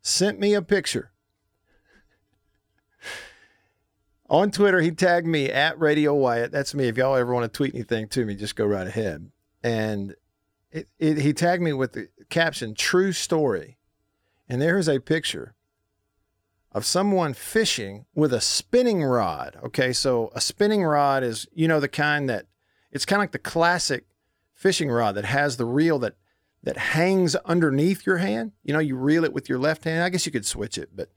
sent 0.02 0.38
me 0.38 0.54
a 0.54 0.62
picture. 0.62 1.12
On 4.28 4.50
Twitter, 4.50 4.80
he 4.80 4.90
tagged 4.92 5.26
me 5.26 5.48
at 5.48 5.80
Radio 5.80 6.14
Wyatt. 6.14 6.52
That's 6.52 6.74
me. 6.74 6.86
If 6.86 6.96
y'all 6.96 7.16
ever 7.16 7.34
want 7.34 7.50
to 7.50 7.56
tweet 7.56 7.74
anything 7.74 8.06
to 8.08 8.24
me, 8.24 8.36
just 8.36 8.54
go 8.54 8.64
right 8.64 8.86
ahead. 8.86 9.30
And 9.64 10.14
it, 10.70 10.88
it, 10.98 11.18
he 11.18 11.32
tagged 11.32 11.62
me 11.62 11.72
with 11.72 11.94
the 11.94 12.08
caption 12.28 12.74
"True 12.74 13.12
Story," 13.12 13.78
and 14.48 14.62
there's 14.62 14.88
a 14.88 15.00
picture 15.00 15.54
of 16.72 16.84
someone 16.84 17.34
fishing 17.34 18.06
with 18.14 18.32
a 18.32 18.40
spinning 18.40 19.02
rod. 19.02 19.56
Okay, 19.62 19.92
so 19.92 20.30
a 20.34 20.40
spinning 20.40 20.82
rod 20.82 21.22
is 21.22 21.46
you 21.52 21.68
know 21.68 21.80
the 21.80 21.88
kind 21.88 22.28
that 22.28 22.46
it's 22.92 23.04
kind 23.04 23.20
of 23.20 23.22
like 23.24 23.32
the 23.32 23.38
classic 23.38 24.06
fishing 24.54 24.90
rod 24.90 25.14
that 25.14 25.24
has 25.24 25.56
the 25.56 25.64
reel 25.64 25.98
that 25.98 26.14
that 26.62 26.76
hangs 26.76 27.34
underneath 27.36 28.06
your 28.06 28.18
hand. 28.18 28.52
You 28.62 28.74
know, 28.74 28.78
you 28.80 28.96
reel 28.96 29.24
it 29.24 29.32
with 29.32 29.48
your 29.48 29.58
left 29.58 29.84
hand. 29.84 30.02
I 30.02 30.10
guess 30.10 30.26
you 30.26 30.32
could 30.32 30.46
switch 30.46 30.76
it, 30.76 30.90
but 30.94 31.10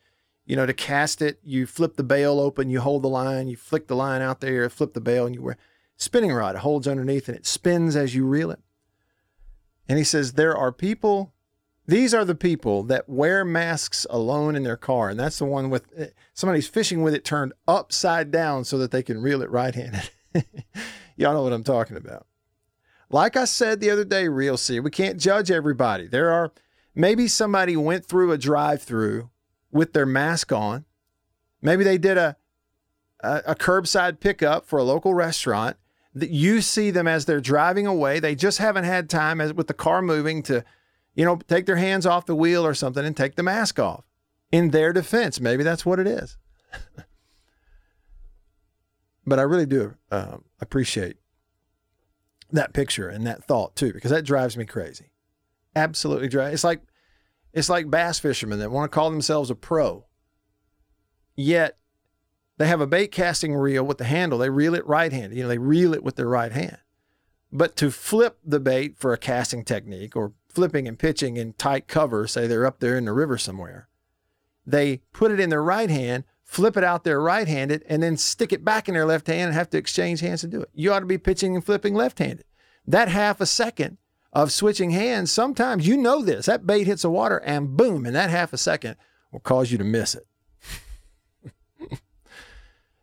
you 0.46 0.56
know, 0.56 0.66
to 0.66 0.74
cast 0.74 1.22
it, 1.22 1.40
you 1.44 1.66
flip 1.66 1.96
the 1.96 2.04
bail 2.04 2.40
open, 2.40 2.70
you 2.70 2.82
hold 2.82 3.04
the 3.04 3.10
line, 3.10 3.48
you 3.48 3.56
flick 3.56 3.88
the 3.88 3.96
line 3.96 4.22
out 4.22 4.42
there, 4.42 4.70
flip 4.70 4.94
the 4.94 5.02
bail, 5.02 5.26
and 5.26 5.36
you 5.36 5.42
wear 5.42 5.58
spinning 5.96 6.32
rod. 6.32 6.56
It 6.56 6.60
holds 6.60 6.88
underneath 6.88 7.28
and 7.28 7.38
it 7.38 7.46
spins 7.46 7.96
as 7.96 8.16
you 8.16 8.26
reel 8.26 8.52
it. 8.52 8.60
And 9.88 9.98
he 9.98 10.04
says, 10.04 10.34
There 10.34 10.56
are 10.56 10.72
people, 10.72 11.33
these 11.86 12.14
are 12.14 12.24
the 12.24 12.36
people 12.36 12.84
that 12.84 13.10
wear 13.10 13.44
masks 13.44 14.06
alone 14.10 14.56
in 14.56 14.64
their 14.64 14.78
car. 14.78 15.10
And 15.10 15.20
that's 15.20 15.40
the 15.40 15.46
one 15.46 15.70
with 15.70 15.88
eh, 15.98 16.08
somebody's 16.34 16.68
fishing 16.68 17.04
with 17.04 17.14
it 17.14 17.26
turned 17.26 17.54
upside 17.68 18.32
down 18.32 18.64
so 18.64 18.78
that 18.78 18.92
they 18.92 19.04
can 19.04 19.22
reel 19.22 19.42
it 19.42 19.50
right 19.50 19.76
handed. 19.76 20.10
Y'all 21.18 21.34
know 21.34 21.44
what 21.44 21.54
I'm 21.54 21.64
talking 21.64 21.98
about. 21.98 22.26
Like 23.10 23.36
I 23.36 23.46
said 23.46 23.80
the 23.80 23.92
other 23.92 24.06
day, 24.06 24.28
Real 24.28 24.58
C, 24.58 24.80
we 24.80 24.90
can't 24.90 25.20
judge 25.20 25.52
everybody. 25.52 26.08
There 26.08 26.32
are 26.32 26.52
maybe 26.96 27.28
somebody 27.28 27.76
went 27.76 28.06
through 28.06 28.32
a 28.32 28.38
drive 28.38 28.82
through 28.82 29.30
with 29.72 29.94
their 29.94 30.06
mask 30.06 30.52
on. 30.52 30.86
Maybe 31.62 31.84
they 31.84 31.98
did 31.98 32.18
a, 32.18 32.38
a, 33.20 33.42
a 33.48 33.56
curbside 33.56 34.20
pickup 34.20 34.66
for 34.66 34.80
a 34.80 34.84
local 34.84 35.14
restaurant 35.14 35.78
that 36.16 36.30
you 36.30 36.62
see 36.62 36.92
them 36.92 37.08
as 37.08 37.26
they're 37.26 37.42
driving 37.42 37.88
away. 37.88 38.20
They 38.20 38.36
just 38.36 38.60
haven't 38.60 38.84
had 38.86 39.10
time 39.10 39.42
as 39.42 39.54
with 39.54 39.68
the 39.68 39.74
car 39.74 40.02
moving 40.02 40.44
to, 40.44 40.64
you 41.16 41.26
know, 41.26 41.36
take 41.48 41.66
their 41.66 41.76
hands 41.76 42.06
off 42.06 42.26
the 42.26 42.36
wheel 42.36 42.66
or 42.66 42.74
something 42.74 43.06
and 43.06 43.16
take 43.16 43.36
the 43.36 43.44
mask 43.44 43.80
off. 43.80 44.06
In 44.52 44.70
their 44.70 44.94
defense, 44.94 45.40
maybe 45.40 45.64
that's 45.64 45.86
what 45.86 46.00
it 46.00 46.08
is. 46.08 46.38
but 49.26 49.40
I 49.40 49.44
really 49.44 49.66
do 49.66 49.96
uh, 50.12 50.38
appreciate 50.60 51.18
that 52.52 52.74
picture 52.74 53.10
and 53.10 53.26
that 53.26 53.44
thought 53.44 53.76
too, 53.76 53.94
because 53.94 54.12
that 54.12 54.26
drives 54.26 54.56
me 54.56 54.66
crazy. 54.66 55.12
Absolutely 55.76 56.28
drives. 56.28 56.54
It's 56.54 56.64
like 56.64 56.82
it's 57.52 57.70
like 57.70 57.90
bass 57.90 58.20
fishermen 58.20 58.60
that 58.60 58.72
want 58.72 58.92
to 58.92 58.96
call 58.96 59.10
themselves 59.12 59.50
a 59.50 59.56
pro, 59.56 60.06
yet 61.36 61.78
they 62.58 62.68
have 62.68 62.82
a 62.82 62.88
bait 62.88 63.12
casting 63.12 63.56
reel 63.56 63.84
with 63.84 63.98
the 63.98 64.06
handle. 64.06 64.38
They 64.38 64.50
reel 64.50 64.76
it 64.76 64.86
right 64.86 65.12
handed. 65.12 65.36
You 65.36 65.44
know, 65.44 65.50
they 65.50 65.58
reel 65.58 65.94
it 65.94 66.04
with 66.04 66.16
their 66.16 66.28
right 66.28 66.52
hand. 66.52 66.78
But 67.52 67.76
to 67.78 67.92
flip 67.92 68.40
the 68.44 68.60
bait 68.60 68.98
for 68.98 69.14
a 69.14 69.18
casting 69.18 69.64
technique 69.64 70.16
or 70.16 70.34
flipping 70.54 70.88
and 70.88 71.00
pitching 71.00 71.38
in 71.38 71.54
tight 71.54 71.88
cover, 71.88 72.28
say 72.28 72.48
they're 72.48 72.66
up 72.66 72.80
there 72.80 72.98
in 72.98 73.06
the 73.06 73.14
river 73.14 73.38
somewhere, 73.38 73.88
they 74.66 75.02
put 75.12 75.32
it 75.32 75.40
in 75.40 75.50
their 75.50 75.64
right 75.64 75.90
hand, 75.90 76.24
flip 76.44 76.78
it 76.78 76.84
out 76.84 77.04
there 77.04 77.20
right 77.20 77.48
handed, 77.48 77.84
and 77.88 78.02
then 78.02 78.16
stick 78.18 78.54
it 78.54 78.64
back 78.64 78.88
in 78.88 78.94
their 78.94 79.06
left 79.06 79.28
hand 79.28 79.48
and 79.48 79.54
have 79.54 79.70
to 79.72 79.78
exchange 79.78 80.22
hands 80.22 80.42
to 80.42 80.48
do 80.48 80.62
it. 80.62 80.70
You 80.74 80.94
ought 80.94 81.00
to 81.00 81.06
be 81.06 81.18
pitching 81.18 81.56
and 81.56 81.66
flipping 81.66 81.96
left 81.96 82.20
handed. 82.20 82.46
That 82.86 83.08
half 83.10 83.42
a 83.42 83.46
second 83.46 83.98
of 84.32 84.52
switching 84.52 84.92
hands, 84.92 85.32
sometimes 85.32 85.88
you 85.88 85.98
know 85.98 86.22
this. 86.22 86.46
That 86.46 86.66
bait 86.66 86.86
hits 86.86 87.02
the 87.04 87.10
water 87.10 87.38
and 87.40 87.76
boom, 87.76 88.06
in 88.06 88.14
that 88.14 88.30
half 88.30 88.54
a 88.54 88.58
second 88.58 88.98
will 89.32 89.40
cause 89.40 89.72
you 89.72 89.78
to 89.78 89.84
miss 89.84 90.16
it. 90.16 90.28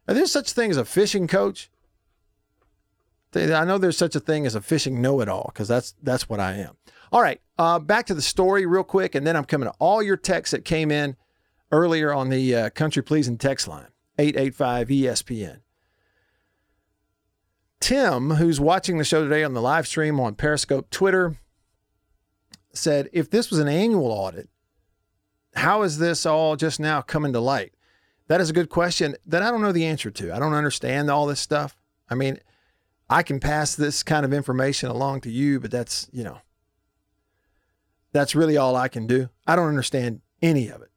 Are 0.08 0.14
there 0.14 0.26
such 0.26 0.52
thing 0.52 0.70
as 0.70 0.76
a 0.76 0.84
fishing 0.84 1.26
coach? 1.26 1.70
I 3.34 3.64
know 3.64 3.78
there's 3.78 3.96
such 3.96 4.16
a 4.16 4.20
thing 4.20 4.44
as 4.44 4.54
a 4.56 4.60
fishing 4.60 5.00
know-it-all 5.00 5.50
because 5.52 5.68
that's 5.68 5.94
that's 6.02 6.28
what 6.28 6.40
I 6.40 6.54
am. 6.54 6.76
All 7.12 7.20
right, 7.20 7.40
uh, 7.58 7.78
back 7.80 8.06
to 8.06 8.14
the 8.14 8.22
story 8.22 8.66
real 8.66 8.84
quick, 8.84 9.14
and 9.14 9.26
then 9.26 9.36
I'm 9.36 9.44
coming 9.44 9.68
to 9.68 9.74
all 9.78 10.02
your 10.02 10.16
texts 10.16 10.52
that 10.52 10.64
came 10.64 10.90
in 10.90 11.16
earlier 11.72 12.12
on 12.12 12.28
the 12.28 12.54
uh, 12.54 12.70
country 12.70 13.02
pleasing 13.02 13.36
text 13.36 13.66
line 13.66 13.88
885 14.18 14.88
ESPN. 14.88 15.60
Tim, 17.80 18.32
who's 18.32 18.60
watching 18.60 18.98
the 18.98 19.04
show 19.04 19.24
today 19.24 19.42
on 19.42 19.54
the 19.54 19.62
live 19.62 19.86
stream 19.86 20.20
on 20.20 20.34
Periscope, 20.34 20.90
Twitter, 20.90 21.36
said, 22.72 23.08
if 23.12 23.28
this 23.30 23.50
was 23.50 23.58
an 23.58 23.68
annual 23.68 24.12
audit, 24.12 24.48
how 25.54 25.82
is 25.82 25.98
this 25.98 26.24
all 26.24 26.54
just 26.54 26.78
now 26.78 27.00
coming 27.00 27.32
to 27.32 27.40
light? 27.40 27.72
That 28.28 28.40
is 28.40 28.50
a 28.50 28.52
good 28.52 28.68
question 28.68 29.16
that 29.26 29.42
I 29.42 29.50
don't 29.50 29.62
know 29.62 29.72
the 29.72 29.86
answer 29.86 30.10
to. 30.12 30.32
I 30.32 30.38
don't 30.38 30.54
understand 30.54 31.10
all 31.10 31.26
this 31.26 31.40
stuff. 31.40 31.74
I 32.08 32.14
mean, 32.14 32.38
I 33.08 33.24
can 33.24 33.40
pass 33.40 33.74
this 33.74 34.04
kind 34.04 34.24
of 34.24 34.32
information 34.32 34.88
along 34.88 35.22
to 35.22 35.30
you, 35.30 35.58
but 35.58 35.72
that's, 35.72 36.08
you 36.12 36.22
know, 36.22 36.40
that's 38.12 38.34
really 38.34 38.56
all 38.56 38.76
I 38.76 38.88
can 38.88 39.06
do. 39.06 39.28
I 39.46 39.56
don't 39.56 39.68
understand 39.68 40.20
any 40.42 40.68
of 40.68 40.82
it. 40.82 40.90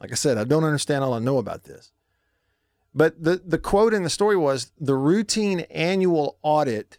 Like 0.00 0.12
I 0.12 0.14
said, 0.14 0.38
I 0.38 0.44
don't 0.44 0.64
understand 0.64 1.04
all 1.04 1.14
I 1.14 1.18
know 1.18 1.38
about 1.38 1.64
this. 1.64 1.92
But 2.94 3.22
the, 3.22 3.42
the 3.44 3.58
quote 3.58 3.92
in 3.92 4.02
the 4.02 4.10
story 4.10 4.36
was 4.36 4.72
the 4.80 4.94
routine 4.94 5.60
annual 5.70 6.38
audit, 6.42 6.98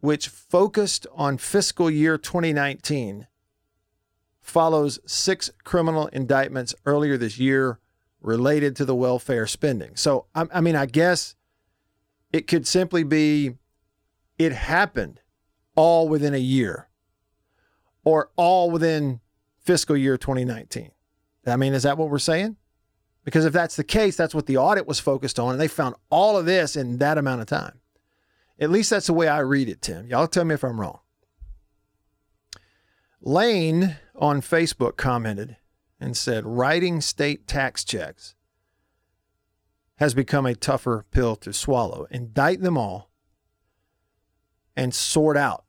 which 0.00 0.28
focused 0.28 1.06
on 1.14 1.38
fiscal 1.38 1.90
year 1.90 2.16
2019, 2.16 3.26
follows 4.40 4.98
six 5.06 5.50
criminal 5.64 6.06
indictments 6.08 6.74
earlier 6.84 7.16
this 7.16 7.38
year 7.38 7.78
related 8.20 8.76
to 8.76 8.84
the 8.84 8.94
welfare 8.94 9.46
spending. 9.46 9.96
So, 9.96 10.26
I, 10.34 10.46
I 10.54 10.60
mean, 10.60 10.76
I 10.76 10.86
guess 10.86 11.34
it 12.32 12.46
could 12.46 12.66
simply 12.66 13.04
be 13.04 13.54
it 14.38 14.52
happened 14.52 15.20
all 15.76 16.08
within 16.08 16.34
a 16.34 16.38
year 16.38 16.88
or 18.04 18.30
all 18.36 18.70
within 18.70 19.20
fiscal 19.58 19.96
year 19.96 20.16
2019. 20.16 20.90
I 21.46 21.56
mean, 21.56 21.74
is 21.74 21.82
that 21.82 21.98
what 21.98 22.10
we're 22.10 22.18
saying? 22.18 22.56
Because 23.24 23.44
if 23.44 23.52
that's 23.52 23.76
the 23.76 23.84
case, 23.84 24.16
that's 24.16 24.34
what 24.34 24.46
the 24.46 24.58
audit 24.58 24.86
was 24.86 25.00
focused 25.00 25.38
on, 25.38 25.52
and 25.52 25.60
they 25.60 25.68
found 25.68 25.94
all 26.10 26.36
of 26.36 26.46
this 26.46 26.76
in 26.76 26.98
that 26.98 27.18
amount 27.18 27.40
of 27.40 27.46
time. 27.46 27.80
At 28.60 28.70
least 28.70 28.90
that's 28.90 29.06
the 29.06 29.14
way 29.14 29.28
I 29.28 29.40
read 29.40 29.68
it, 29.68 29.82
Tim. 29.82 30.06
Y'all 30.06 30.28
tell 30.28 30.44
me 30.44 30.54
if 30.54 30.62
I'm 30.62 30.80
wrong. 30.80 31.00
Lane 33.20 33.96
on 34.14 34.42
Facebook 34.42 34.96
commented 34.96 35.56
and 35.98 36.16
said, 36.16 36.44
writing 36.44 37.00
state 37.00 37.46
tax 37.46 37.82
checks 37.82 38.34
has 39.96 40.12
become 40.12 40.44
a 40.44 40.54
tougher 40.54 41.06
pill 41.10 41.34
to 41.36 41.52
swallow. 41.52 42.06
Indict 42.10 42.60
them 42.60 42.76
all 42.76 43.10
and 44.76 44.94
sort 44.94 45.36
out 45.36 45.64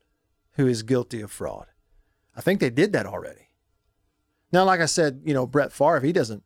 who 0.52 0.66
is 0.66 0.82
guilty 0.82 1.20
of 1.20 1.30
fraud. 1.30 1.66
I 2.36 2.40
think 2.40 2.60
they 2.60 2.70
did 2.70 2.92
that 2.92 3.06
already. 3.06 3.48
Now, 4.52 4.64
like 4.64 4.80
I 4.80 4.86
said, 4.86 5.22
you 5.24 5.34
know, 5.34 5.46
Brett 5.46 5.72
Favre, 5.72 6.00
he 6.00 6.12
doesn't 6.12 6.44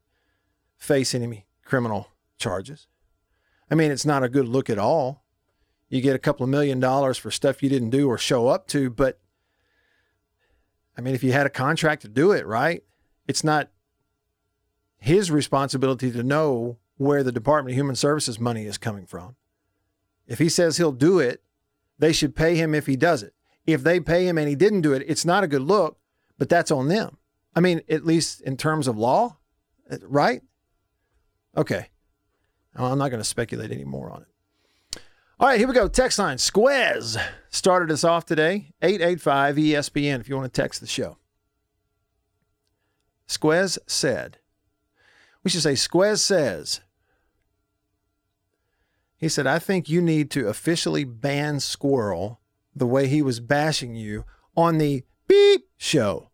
face 0.78 1.14
any 1.14 1.46
criminal 1.64 2.08
charges. 2.38 2.86
I 3.70 3.74
mean, 3.74 3.90
it's 3.90 4.06
not 4.06 4.22
a 4.22 4.28
good 4.28 4.48
look 4.48 4.70
at 4.70 4.78
all. 4.78 5.24
You 5.88 6.00
get 6.00 6.16
a 6.16 6.20
couple 6.20 6.44
of 6.44 6.50
million 6.50 6.80
dollars 6.80 7.18
for 7.18 7.30
stuff 7.30 7.62
you 7.62 7.68
didn't 7.68 7.90
do 7.90 8.08
or 8.08 8.16
show 8.16 8.48
up 8.48 8.66
to, 8.68 8.90
but 8.90 9.20
I 10.96 11.00
mean, 11.00 11.14
if 11.14 11.22
you 11.22 11.32
had 11.32 11.46
a 11.46 11.50
contract 11.50 12.02
to 12.02 12.08
do 12.08 12.32
it, 12.32 12.46
right? 12.46 12.82
It's 13.26 13.44
not 13.44 13.70
his 14.98 15.30
responsibility 15.30 16.12
to 16.12 16.22
know 16.22 16.78
where 16.96 17.22
the 17.22 17.32
Department 17.32 17.72
of 17.72 17.78
Human 17.78 17.96
Services 17.96 18.38
money 18.38 18.66
is 18.66 18.78
coming 18.78 19.06
from. 19.06 19.36
If 20.26 20.38
he 20.38 20.48
says 20.48 20.76
he'll 20.76 20.92
do 20.92 21.18
it, 21.18 21.42
they 21.98 22.12
should 22.12 22.36
pay 22.36 22.54
him 22.56 22.74
if 22.74 22.86
he 22.86 22.96
does 22.96 23.22
it. 23.22 23.34
If 23.72 23.82
they 23.82 24.00
pay 24.00 24.26
him 24.26 24.38
and 24.38 24.48
he 24.48 24.54
didn't 24.54 24.82
do 24.82 24.92
it, 24.92 25.04
it's 25.06 25.24
not 25.24 25.44
a 25.44 25.48
good 25.48 25.62
look, 25.62 25.98
but 26.38 26.48
that's 26.48 26.70
on 26.70 26.88
them. 26.88 27.18
I 27.54 27.60
mean, 27.60 27.80
at 27.88 28.04
least 28.04 28.40
in 28.42 28.56
terms 28.56 28.86
of 28.86 28.96
law, 28.96 29.36
uh, 29.90 29.96
right? 30.02 30.42
Okay. 31.56 31.88
I'm 32.76 32.98
not 32.98 33.10
going 33.10 33.20
to 33.20 33.24
speculate 33.24 33.72
anymore 33.72 34.10
on 34.10 34.22
it. 34.22 35.00
All 35.40 35.48
right, 35.48 35.58
here 35.58 35.66
we 35.66 35.74
go. 35.74 35.88
Text 35.88 36.18
line. 36.18 36.38
Squez 36.38 37.16
started 37.48 37.90
us 37.90 38.04
off 38.04 38.26
today. 38.26 38.72
885 38.82 39.56
ESPN 39.56 40.20
if 40.20 40.28
you 40.28 40.36
want 40.36 40.52
to 40.52 40.60
text 40.62 40.80
the 40.80 40.86
show. 40.86 41.16
Squez 43.26 43.78
said, 43.86 44.38
we 45.42 45.50
should 45.50 45.62
say, 45.62 45.74
Squez 45.74 46.22
says, 46.22 46.80
he 49.16 49.28
said, 49.28 49.46
I 49.46 49.58
think 49.58 49.88
you 49.88 50.02
need 50.02 50.30
to 50.32 50.48
officially 50.48 51.04
ban 51.04 51.60
Squirrel 51.60 52.40
the 52.74 52.86
way 52.86 53.08
he 53.08 53.22
was 53.22 53.40
bashing 53.40 53.94
you 53.94 54.24
on 54.56 54.78
the 54.78 55.02
beep 55.28 55.68
show. 55.76 56.30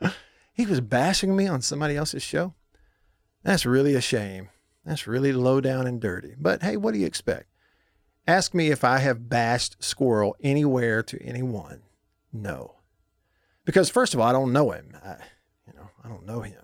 he 0.52 0.66
was 0.66 0.80
bashing 0.80 1.36
me 1.36 1.46
on 1.46 1.62
somebody 1.62 1.96
else's 1.96 2.22
show? 2.22 2.54
That's 3.42 3.66
really 3.66 3.94
a 3.94 4.00
shame. 4.00 4.48
That's 4.84 5.06
really 5.06 5.32
low 5.32 5.60
down 5.60 5.86
and 5.86 6.00
dirty. 6.00 6.34
But 6.38 6.62
hey, 6.62 6.76
what 6.76 6.94
do 6.94 7.00
you 7.00 7.06
expect? 7.06 7.46
Ask 8.26 8.54
me 8.54 8.70
if 8.70 8.84
I 8.84 8.98
have 8.98 9.28
bashed 9.28 9.82
Squirrel 9.82 10.36
anywhere 10.40 11.02
to 11.02 11.22
anyone. 11.22 11.82
No. 12.32 12.76
Because 13.64 13.90
first 13.90 14.14
of 14.14 14.20
all, 14.20 14.26
I 14.26 14.32
don't 14.32 14.52
know 14.52 14.70
him. 14.70 14.96
I, 15.02 15.16
you 15.66 15.72
know, 15.74 15.90
I 16.04 16.08
don't 16.08 16.26
know 16.26 16.40
him. 16.40 16.62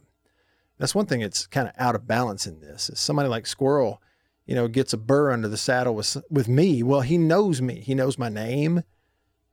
That's 0.79 0.95
one 0.95 1.07
thing 1.07 1.21
that's 1.21 1.47
kind 1.47 1.69
of 1.69 1.75
out 1.79 1.95
of 1.95 2.07
balance 2.07 2.47
in 2.47 2.61
this. 2.61 2.91
Is 2.91 3.01
somebody 3.01 3.29
like 3.29 3.47
Squirrel, 3.47 4.03
you 4.47 4.55
know, 4.55 4.69
gets 4.69 4.93
a 4.93 4.97
burr 4.97 5.33
under 5.33 5.49
the 5.49 5.57
saddle 5.57 5.95
with 5.95 6.17
with 6.31 6.49
me. 6.49 6.83
Well, 6.83 7.01
he 7.03 7.19
knows 7.19 7.61
me. 7.61 7.81
He 7.81 7.95
knows 7.95 8.19
my 8.19 8.29
name. 8.29 8.83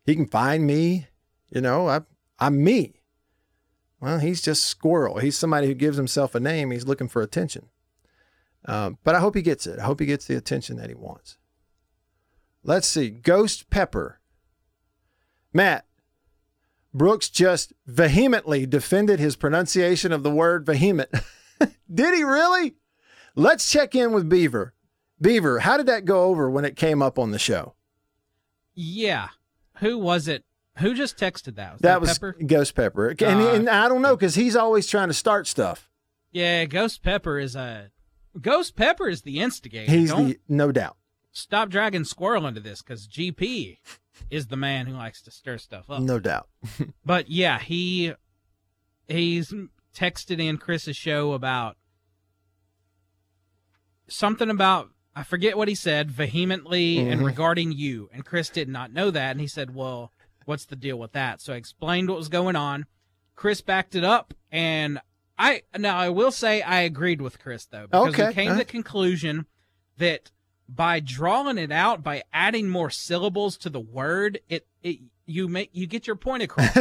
He 0.06 0.16
can 0.16 0.28
find 0.28 0.66
me. 0.66 1.08
You 1.50 1.62
know, 1.62 1.88
I 1.90 2.02
I'm 2.40 2.64
me. 2.64 3.02
Well, 4.00 4.20
he's 4.20 4.42
just 4.42 4.66
Squirrel. 4.66 5.20
He's 5.20 5.38
somebody 5.38 5.68
who 5.68 5.74
gives 5.74 5.98
himself 5.98 6.36
a 6.36 6.40
name. 6.40 6.72
He's 6.72 6.86
looking 6.86 7.08
for 7.08 7.22
attention. 7.22 7.70
Um, 8.66 8.98
but 9.04 9.16
I 9.16 9.20
hope 9.20 9.36
he 9.36 9.42
gets 9.42 9.66
it. 9.66 9.80
I 9.80 9.84
hope 9.84 10.00
he 10.00 10.06
gets 10.06 10.26
the 10.26 10.36
attention 10.36 10.78
that 10.78 10.90
he 10.90 10.96
wants. 10.96 11.38
Let's 12.64 12.88
see. 12.88 13.10
Ghost 13.10 13.70
Pepper. 13.70 14.20
Matt, 15.54 15.86
Brooks 16.94 17.30
just 17.30 17.74
vehemently 17.86 18.66
defended 18.66 19.20
his 19.20 19.36
pronunciation 19.36 20.12
of 20.12 20.24
the 20.24 20.32
word 20.32 20.66
vehement. 20.66 21.10
did 21.94 22.16
he 22.16 22.24
really? 22.24 22.76
Let's 23.36 23.70
check 23.70 23.96
in 23.96 24.12
with 24.12 24.30
Beaver. 24.30 24.74
Beaver, 25.22 25.60
how 25.60 25.78
did 25.78 25.86
that 25.86 26.06
go 26.06 26.24
over 26.24 26.50
when 26.50 26.66
it 26.66 26.76
came 26.76 27.02
up 27.02 27.18
on 27.18 27.32
the 27.32 27.40
show? 27.40 27.74
Yeah. 28.74 29.30
Who 29.78 29.98
was 29.98 30.28
it? 30.28 30.44
Who 30.80 30.94
just 30.96 31.18
texted 31.18 31.56
that? 31.56 31.74
Was 31.74 31.82
that, 31.82 31.88
that 31.90 32.02
was 32.02 32.14
Pepper? 32.18 32.36
Ghost 32.46 32.76
Pepper. 32.76 33.10
And, 33.10 33.22
Uh, 33.22 33.52
and 33.54 33.70
I 33.70 33.88
don't 33.88 34.02
know 34.02 34.16
because 34.16 34.36
he's 34.36 34.56
always 34.56 34.88
trying 34.88 35.08
to 35.10 35.14
start 35.14 35.48
stuff. 35.48 35.90
Yeah, 36.32 36.66
Ghost 36.66 37.04
Pepper 37.04 37.38
is 37.40 37.56
a 37.56 37.92
Ghost 38.42 38.76
Pepper 38.76 39.08
is 39.08 39.22
the 39.22 39.40
instigator. 39.40 39.92
He's 39.92 40.10
Don't 40.10 40.30
the 40.30 40.40
no 40.50 40.72
doubt. 40.72 40.98
stop 41.32 41.70
dragging 41.70 42.04
Squirrel 42.06 42.48
into 42.48 42.60
this 42.60 42.82
because 42.82 43.08
GP 43.08 43.78
is 44.32 44.48
the 44.48 44.58
man 44.58 44.88
who 44.88 44.94
likes 44.96 45.22
to 45.22 45.32
stir 45.32 45.60
stuff 45.60 45.90
up. 45.92 46.02
No 46.02 46.20
doubt. 46.20 46.50
But 47.06 47.30
yeah, 47.30 47.60
he 47.60 48.14
he's 49.08 49.54
texted 49.96 50.40
in 50.40 50.58
Chris's 50.58 50.98
show 50.98 51.34
about 51.34 51.78
something 54.08 54.50
about 54.50 54.90
I 55.16 55.24
forget 55.24 55.58
what 55.58 55.68
he 55.68 55.76
said 55.76 56.10
vehemently 56.12 56.98
and 57.00 57.22
Mhm. 57.22 57.26
regarding 57.26 57.72
you, 57.72 58.10
and 58.14 58.26
Chris 58.26 58.50
did 58.50 58.68
not 58.68 58.92
know 58.92 59.12
that, 59.12 59.32
and 59.32 59.40
he 59.42 59.48
said, 59.48 59.76
"Well, 59.76 60.12
what's 60.46 60.66
the 60.66 60.76
deal 60.76 60.98
with 60.98 61.12
that?" 61.14 61.40
So 61.42 61.54
I 61.54 61.58
explained 61.58 62.10
what 62.10 62.18
was 62.18 62.30
going 62.30 62.56
on. 62.56 62.86
Chris 63.36 63.62
backed 63.62 63.96
it 63.96 64.04
up, 64.04 64.34
and 64.52 65.00
I 65.38 65.64
now 65.78 65.98
I 65.98 66.10
will 66.10 66.32
say 66.32 66.62
I 66.62 66.82
agreed 66.82 67.22
with 67.22 67.40
Chris 67.40 67.66
though 67.66 67.88
because 67.88 68.14
Okay, 68.14 68.28
we 68.28 68.34
came 68.34 68.46
to 68.46 68.52
uh-huh. 68.52 68.60
the 68.60 68.66
conclusion 68.66 69.46
that 69.98 70.32
by 70.70 71.00
drawing 71.00 71.58
it 71.58 71.72
out 71.72 72.04
by 72.04 72.24
adding 72.32 72.70
more 72.70 72.90
syllables 72.90 73.58
to 73.58 73.70
the 73.70 73.80
word, 73.80 74.40
it 74.50 74.68
it 74.82 75.00
you 75.26 75.48
make 75.48 75.70
you 75.74 75.86
get 75.88 76.06
your 76.08 76.16
point 76.16 76.44
across. 76.44 76.76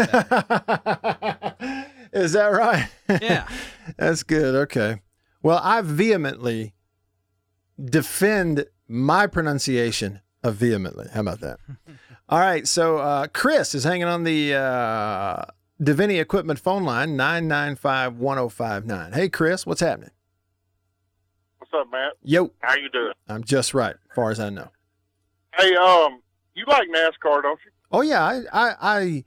Is 2.12 2.33
that 2.33 2.49
right? 2.53 2.88
Yeah. 3.09 3.49
That's 3.97 4.23
good. 4.23 4.55
Okay. 4.55 5.01
Well, 5.42 5.61
I 5.62 5.81
vehemently 5.81 6.75
defend 7.83 8.66
my 8.88 9.27
pronunciation 9.27 10.21
of 10.42 10.57
vehemently. 10.57 11.09
How 11.12 11.21
about 11.21 11.40
that? 11.40 11.59
All 12.29 12.38
right. 12.38 12.66
So 12.66 12.99
uh, 12.99 13.27
Chris 13.29 13.75
is 13.75 13.85
hanging 13.85 14.05
on 14.05 14.25
the 14.25 14.55
uh, 14.55 15.45
Deviney 15.81 16.21
Equipment 16.21 16.59
phone 16.59 16.85
line, 16.85 17.16
995 17.16 18.16
1059. 18.18 19.12
Hey, 19.12 19.29
Chris, 19.29 19.66
what's 19.66 19.81
happening? 19.81 20.11
What's 21.59 21.73
up, 21.75 21.90
Matt? 21.90 22.12
Yo, 22.23 22.53
How 22.61 22.77
you 22.77 22.88
doing? 22.90 23.12
I'm 23.29 23.45
just 23.45 23.75
right, 23.75 23.95
as 23.95 24.14
far 24.14 24.31
as 24.31 24.40
I 24.40 24.51
know. 24.51 24.68
Hey, 25.55 25.75
um, 25.77 26.23
you 26.55 26.64
like 26.66 26.88
NASCAR, 26.88 27.42
don't 27.42 27.59
you? 27.64 27.71
Oh, 27.90 28.01
yeah. 28.01 28.23
I, 28.25 28.42
I, 28.53 28.75
I 28.81 29.25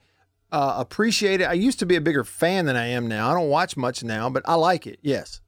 uh, 0.52 0.76
appreciate 0.78 1.42
it. 1.42 1.46
I 1.46 1.54
used 1.54 1.80
to 1.80 1.86
be 1.86 1.96
a 1.96 2.02
bigger 2.02 2.24
fan 2.24 2.66
than 2.66 2.76
I 2.76 2.88
am 2.88 3.08
now. 3.08 3.30
I 3.30 3.34
don't 3.34 3.50
watch 3.50 3.78
much 3.78 4.04
now, 4.04 4.30
but 4.30 4.44
I 4.46 4.56
like 4.56 4.88
it. 4.88 5.00
Yes. 5.02 5.42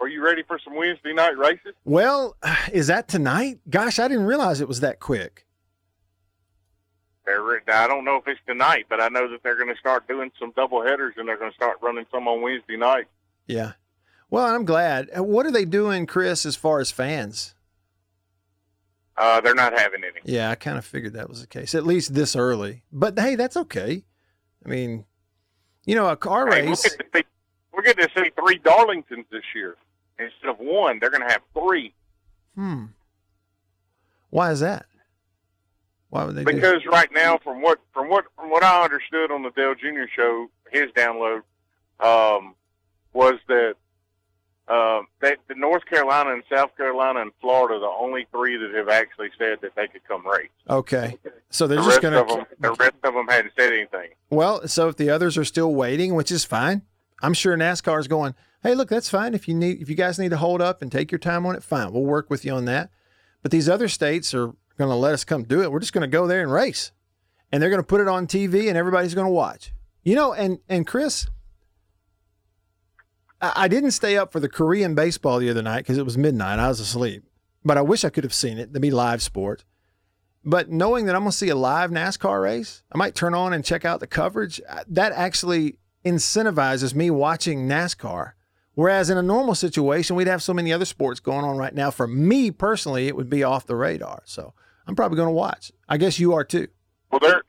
Are 0.00 0.08
you 0.08 0.24
ready 0.24 0.42
for 0.44 0.58
some 0.62 0.76
Wednesday 0.76 1.12
night 1.12 1.36
races? 1.36 1.74
Well, 1.84 2.36
is 2.72 2.86
that 2.86 3.08
tonight? 3.08 3.60
Gosh, 3.68 3.98
I 3.98 4.08
didn't 4.08 4.26
realize 4.26 4.60
it 4.60 4.68
was 4.68 4.80
that 4.80 5.00
quick. 5.00 5.44
I 7.70 7.86
don't 7.86 8.04
know 8.06 8.16
if 8.16 8.26
it's 8.26 8.40
tonight, 8.46 8.86
but 8.88 9.00
I 9.00 9.08
know 9.08 9.30
that 9.30 9.42
they're 9.42 9.56
going 9.56 9.68
to 9.68 9.78
start 9.78 10.08
doing 10.08 10.30
some 10.40 10.52
double 10.56 10.82
headers 10.82 11.14
and 11.18 11.28
they're 11.28 11.36
going 11.36 11.50
to 11.50 11.54
start 11.54 11.76
running 11.82 12.06
some 12.10 12.26
on 12.26 12.40
Wednesday 12.40 12.76
night. 12.78 13.06
Yeah. 13.46 13.72
Well, 14.30 14.46
I'm 14.46 14.64
glad. 14.64 15.10
Uh, 15.16 15.22
What 15.22 15.44
are 15.44 15.50
they 15.50 15.66
doing, 15.66 16.06
Chris, 16.06 16.46
as 16.46 16.56
far 16.56 16.80
as 16.80 16.90
fans? 16.90 17.54
Uh, 19.18 19.40
they're 19.42 19.54
not 19.54 19.78
having 19.78 20.02
any. 20.02 20.20
Yeah, 20.24 20.50
I 20.50 20.54
kind 20.54 20.78
of 20.78 20.84
figured 20.86 21.12
that 21.14 21.28
was 21.28 21.42
the 21.42 21.46
case, 21.46 21.74
at 21.74 21.84
least 21.84 22.14
this 22.14 22.34
early. 22.34 22.84
But 22.90 23.18
hey, 23.18 23.34
that's 23.34 23.56
okay. 23.56 24.04
I 24.64 24.68
mean, 24.68 25.04
you 25.84 25.94
know, 25.94 26.08
a 26.08 26.16
car 26.16 26.46
Hey, 26.50 26.66
race. 26.68 26.80
see, 26.80 26.90
we're 27.72 27.82
getting 27.82 28.06
to 28.08 28.14
see 28.14 28.30
three 28.38 28.58
Darlingtons 28.60 29.26
this 29.30 29.42
year 29.54 29.76
instead 30.18 30.50
of 30.50 30.58
one. 30.58 30.98
They're 30.98 31.10
going 31.10 31.26
to 31.26 31.32
have 31.32 31.42
three 31.54 31.94
Hmm. 32.58 32.86
Why 34.30 34.50
is 34.50 34.60
that? 34.60 34.86
Why 36.10 36.24
would 36.24 36.34
they 36.34 36.44
do? 36.44 36.52
because 36.52 36.84
right 36.90 37.08
now, 37.12 37.38
from 37.38 37.62
what 37.62 37.78
from 37.94 38.08
what 38.08 38.24
from 38.34 38.50
what 38.50 38.64
I 38.64 38.82
understood 38.82 39.30
on 39.30 39.42
the 39.42 39.50
Dale 39.50 39.74
Jr. 39.74 40.10
show, 40.14 40.48
his 40.72 40.86
download 40.96 41.42
um, 42.00 42.56
was 43.12 43.34
that 43.46 43.74
um, 44.66 45.06
that 45.20 45.38
the 45.48 45.54
North 45.54 45.84
Carolina 45.86 46.32
and 46.32 46.42
South 46.52 46.76
Carolina 46.76 47.20
and 47.20 47.30
Florida 47.40 47.74
are 47.74 47.80
the 47.80 47.86
only 47.86 48.26
three 48.32 48.56
that 48.56 48.74
have 48.74 48.88
actually 48.88 49.30
said 49.38 49.58
that 49.62 49.76
they 49.76 49.86
could 49.86 50.02
come 50.08 50.26
race. 50.26 50.48
Okay, 50.68 51.16
so 51.50 51.68
they're 51.68 51.76
the 51.76 51.84
just 51.84 52.02
rest 52.02 52.02
going 52.02 52.14
of 52.14 52.28
them, 52.28 52.46
the 52.58 52.72
rest 52.72 52.94
of 53.04 53.14
them 53.14 53.26
hadn't 53.28 53.52
said 53.56 53.72
anything. 53.72 54.08
Well, 54.30 54.66
so 54.66 54.88
if 54.88 54.96
the 54.96 55.10
others 55.10 55.38
are 55.38 55.44
still 55.44 55.74
waiting, 55.74 56.14
which 56.14 56.32
is 56.32 56.44
fine, 56.44 56.82
I'm 57.22 57.34
sure 57.34 57.56
NASCAR 57.56 58.00
is 58.00 58.08
going. 58.08 58.34
Hey, 58.62 58.74
look, 58.74 58.88
that's 58.88 59.08
fine. 59.08 59.34
If 59.34 59.46
you 59.46 59.54
need, 59.54 59.80
if 59.80 59.88
you 59.88 59.94
guys 59.94 60.18
need 60.18 60.30
to 60.30 60.36
hold 60.36 60.60
up 60.60 60.82
and 60.82 60.90
take 60.90 61.12
your 61.12 61.18
time 61.18 61.46
on 61.46 61.54
it, 61.54 61.62
fine. 61.62 61.92
We'll 61.92 62.02
work 62.02 62.28
with 62.28 62.44
you 62.44 62.52
on 62.52 62.64
that. 62.64 62.90
But 63.42 63.52
these 63.52 63.68
other 63.68 63.88
states 63.88 64.34
are 64.34 64.48
going 64.76 64.90
to 64.90 64.94
let 64.94 65.14
us 65.14 65.24
come 65.24 65.44
do 65.44 65.62
it. 65.62 65.70
We're 65.70 65.80
just 65.80 65.92
going 65.92 66.02
to 66.02 66.08
go 66.08 66.26
there 66.26 66.42
and 66.42 66.50
race, 66.50 66.90
and 67.52 67.62
they're 67.62 67.70
going 67.70 67.82
to 67.82 67.86
put 67.86 68.00
it 68.00 68.08
on 68.08 68.26
TV, 68.26 68.68
and 68.68 68.76
everybody's 68.76 69.14
going 69.14 69.26
to 69.26 69.32
watch. 69.32 69.72
You 70.02 70.14
know, 70.14 70.32
and 70.32 70.58
and 70.68 70.86
Chris, 70.86 71.28
I, 73.40 73.52
I 73.56 73.68
didn't 73.68 73.92
stay 73.92 74.16
up 74.16 74.32
for 74.32 74.40
the 74.40 74.48
Korean 74.48 74.94
baseball 74.94 75.38
the 75.38 75.50
other 75.50 75.62
night 75.62 75.78
because 75.80 75.98
it 75.98 76.04
was 76.04 76.18
midnight. 76.18 76.58
I 76.58 76.68
was 76.68 76.80
asleep, 76.80 77.24
but 77.64 77.76
I 77.76 77.82
wish 77.82 78.04
I 78.04 78.10
could 78.10 78.24
have 78.24 78.34
seen 78.34 78.58
it. 78.58 78.74
To 78.74 78.80
be 78.80 78.90
live 78.90 79.22
sport. 79.22 79.64
But 80.44 80.70
knowing 80.70 81.06
that 81.06 81.14
I'm 81.14 81.22
going 81.22 81.32
to 81.32 81.36
see 81.36 81.48
a 81.48 81.56
live 81.56 81.90
NASCAR 81.90 82.42
race, 82.42 82.82
I 82.90 82.96
might 82.96 83.14
turn 83.14 83.34
on 83.34 83.52
and 83.52 83.64
check 83.64 83.84
out 83.84 84.00
the 84.00 84.06
coverage. 84.06 84.60
That 84.86 85.12
actually 85.12 85.78
incentivizes 86.04 86.94
me 86.94 87.10
watching 87.10 87.68
NASCAR. 87.68 88.32
Whereas 88.78 89.10
in 89.10 89.18
a 89.18 89.22
normal 89.22 89.56
situation, 89.56 90.14
we'd 90.14 90.28
have 90.28 90.40
so 90.40 90.54
many 90.54 90.72
other 90.72 90.84
sports 90.84 91.18
going 91.18 91.44
on 91.44 91.56
right 91.56 91.74
now. 91.74 91.90
For 91.90 92.06
me 92.06 92.52
personally, 92.52 93.08
it 93.08 93.16
would 93.16 93.28
be 93.28 93.42
off 93.42 93.66
the 93.66 93.74
radar. 93.74 94.22
So 94.24 94.54
I'm 94.86 94.94
probably 94.94 95.16
going 95.16 95.26
to 95.26 95.32
watch. 95.32 95.72
I 95.88 95.96
guess 95.96 96.20
you 96.20 96.32
are 96.34 96.44
too. 96.44 96.68
Well, 97.10 97.18
they're 97.18 97.42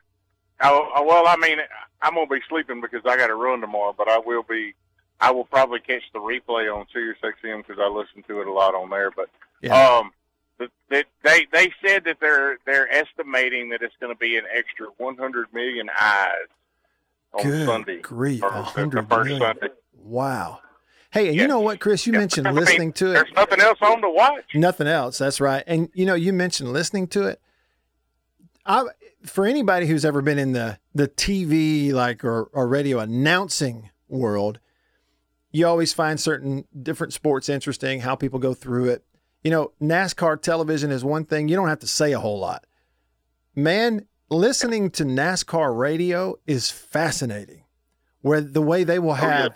oh, 0.63 0.89
oh, 0.96 1.04
well. 1.06 1.28
I 1.28 1.36
mean, 1.36 1.60
I'm 2.02 2.15
gonna 2.15 2.26
be 2.26 2.39
sleeping 2.50 2.82
because 2.82 3.02
I 3.06 3.15
got 3.15 3.28
to 3.28 3.36
run 3.36 3.62
tomorrow, 3.62 3.94
but 3.96 4.10
I 4.10 4.18
will 4.18 4.42
be. 4.42 4.74
I 5.22 5.30
will 5.30 5.44
probably 5.44 5.80
catch 5.82 6.02
the 6.13 6.20
replay 6.20 6.74
on 6.76 6.88
Sirius 6.92 7.20
XM 7.24 7.58
because 7.58 7.78
I 7.80 7.89
listen 7.89 8.24
to 8.28 8.42
it 8.42 8.48
a 8.48 8.52
lot 8.52 8.74
on 8.74 8.89
there. 8.89 9.12
But 9.12 9.30
Yeah. 9.62 9.76
um, 9.98 10.12
the, 10.58 10.70
the, 10.89 11.06
they 11.24 11.46
they 11.54 11.72
said 11.86 12.06
that 12.06 12.18
they're 12.20 12.58
they're 12.65 12.92
estimating 12.92 13.70
that 13.70 13.84
it's 13.84 13.94
going 14.02 14.12
to 14.12 14.18
be 14.20 14.36
an 14.36 14.46
extra 14.52 14.88
100 14.98 15.54
million 15.54 15.92
eyes 15.96 16.48
on 17.36 17.44
Good 17.44 17.68
Sunday. 17.68 18.02
grief, 18.02 18.42
or 18.42 18.48
a 18.50 18.72
the- 18.76 18.88
the 18.88 19.04
million. 19.08 19.39
Sunday. 19.42 19.68
Wow. 19.94 20.62
Hey, 21.12 21.30
and 21.30 21.36
you 21.38 21.48
know 21.48 21.60
what, 21.60 21.80
Chris? 21.80 22.06
You 22.06 22.13
mentioned 22.13 22.48
I 22.48 22.52
mean, 22.52 22.60
listening 22.63 22.93
to 22.93 23.10
it. 23.12 23.13
There's 23.13 23.34
nothing 23.36 23.60
else 23.62 23.80
on 23.82 24.02
to 24.02 24.10
watch. 24.10 24.43
Nothing 24.54 24.88
else. 24.88 25.17
That's 25.17 25.41
right. 25.41 25.63
And 25.65 25.89
you 25.93 26.06
know, 26.06 26.13
you 26.15 26.32
mentioned 26.34 26.72
listening 26.72 27.08
to 27.08 27.28
it. 27.28 27.41
I 28.65 28.86
for 29.26 29.45
anybody 29.45 29.88
who's 29.88 30.06
ever 30.06 30.22
been 30.22 30.38
in 30.38 30.52
the 30.52 30.78
the 30.93 31.08
TV 31.08 31.91
like 31.91 32.24
or, 32.24 32.43
or 32.54 32.67
radio 32.67 33.00
announcing 33.00 33.89
world, 34.08 34.60
you 35.52 35.65
always 35.65 35.93
find 35.93 36.19
certain 36.19 36.65
different 36.82 37.13
sports 37.13 37.50
interesting, 37.50 38.02
how 38.02 38.15
people 38.15 38.39
go 38.39 38.54
through 38.54 38.89
it. 38.89 39.04
You 39.43 39.52
know, 39.52 39.72
NASCAR 39.82 40.41
television 40.41 40.91
is 40.91 41.04
one 41.04 41.26
thing, 41.26 41.48
you 41.48 41.56
don't 41.56 41.69
have 41.69 41.80
to 41.80 41.88
say 41.88 42.12
a 42.12 42.19
whole 42.19 42.39
lot. 42.39 42.65
Man, 43.56 44.06
listening 44.30 44.91
to 44.91 45.06
NASCAR 45.06 45.76
radio 45.78 46.36
is 46.45 46.69
fascinating. 46.69 47.63
Where 48.22 48.41
the 48.41 48.62
way 48.62 48.84
they 48.84 49.00
will 49.00 49.12
Oh, 49.12 49.15
yeah, 49.22 49.41
have 49.43 49.56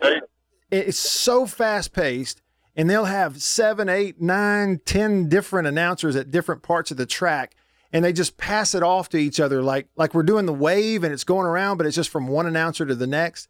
it's 0.73 0.97
so 0.97 1.45
fast 1.45 1.93
paced 1.93 2.41
and 2.75 2.89
they'll 2.89 3.05
have 3.05 3.41
seven 3.41 3.89
eight 3.89 4.21
nine 4.21 4.79
ten 4.85 5.29
different 5.29 5.67
announcers 5.67 6.15
at 6.15 6.31
different 6.31 6.63
parts 6.63 6.91
of 6.91 6.97
the 6.97 7.05
track 7.05 7.55
and 7.91 8.03
they 8.03 8.11
just 8.11 8.37
pass 8.37 8.73
it 8.73 8.81
off 8.81 9.09
to 9.09 9.17
each 9.17 9.39
other 9.39 9.61
like 9.61 9.87
like 9.95 10.13
we're 10.13 10.23
doing 10.23 10.45
the 10.45 10.53
wave 10.53 11.03
and 11.03 11.13
it's 11.13 11.23
going 11.23 11.45
around 11.45 11.77
but 11.77 11.85
it's 11.85 11.95
just 11.95 12.09
from 12.09 12.27
one 12.27 12.47
announcer 12.47 12.85
to 12.85 12.95
the 12.95 13.07
next. 13.07 13.47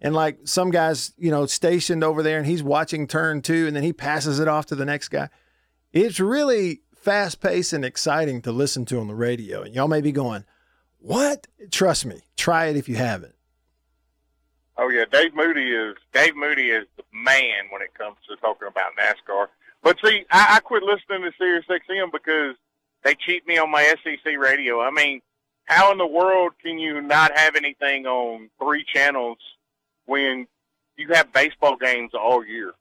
And 0.00 0.14
like 0.14 0.40
some 0.44 0.70
guys 0.70 1.12
you 1.16 1.30
know 1.30 1.46
stationed 1.46 2.02
over 2.02 2.22
there 2.22 2.38
and 2.38 2.46
he's 2.46 2.62
watching 2.62 3.06
turn 3.06 3.40
two 3.40 3.66
and 3.66 3.74
then 3.74 3.84
he 3.84 3.92
passes 3.92 4.40
it 4.40 4.48
off 4.48 4.66
to 4.66 4.74
the 4.74 4.84
next 4.84 5.08
guy. 5.08 5.28
It's 5.92 6.18
really 6.18 6.80
fast 6.96 7.40
paced 7.40 7.72
and 7.72 7.84
exciting 7.84 8.42
to 8.42 8.52
listen 8.52 8.84
to 8.86 8.98
on 8.98 9.06
the 9.06 9.14
radio 9.14 9.62
and 9.62 9.74
y'all 9.74 9.88
may 9.88 10.00
be 10.00 10.12
going 10.12 10.44
what? 10.98 11.46
Trust 11.70 12.04
me 12.04 12.22
try 12.36 12.66
it 12.66 12.76
if 12.76 12.88
you 12.88 12.96
haven't 12.96 13.33
Oh 14.76 14.88
yeah, 14.88 15.04
Dave 15.10 15.34
Moody 15.34 15.70
is 15.70 15.96
Dave 16.12 16.34
Moody 16.36 16.70
is 16.70 16.86
the 16.96 17.04
man 17.12 17.70
when 17.70 17.82
it 17.82 17.94
comes 17.94 18.16
to 18.28 18.36
talking 18.36 18.68
about 18.68 18.92
NASCAR. 18.98 19.46
But 19.82 19.98
see, 20.04 20.24
I, 20.30 20.56
I 20.56 20.60
quit 20.60 20.82
listening 20.82 21.22
to 21.22 21.32
Sirius 21.38 21.64
XM 21.68 22.10
because 22.10 22.56
they 23.04 23.14
cheat 23.14 23.46
me 23.46 23.58
on 23.58 23.70
my 23.70 23.84
SEC 24.02 24.36
radio. 24.38 24.80
I 24.80 24.90
mean, 24.90 25.20
how 25.66 25.92
in 25.92 25.98
the 25.98 26.06
world 26.06 26.52
can 26.62 26.78
you 26.78 27.00
not 27.00 27.36
have 27.36 27.54
anything 27.54 28.06
on 28.06 28.50
three 28.60 28.84
channels 28.84 29.38
when 30.06 30.46
you 30.96 31.08
have 31.12 31.32
baseball 31.32 31.76
games 31.76 32.12
all 32.14 32.44
year? 32.44 32.72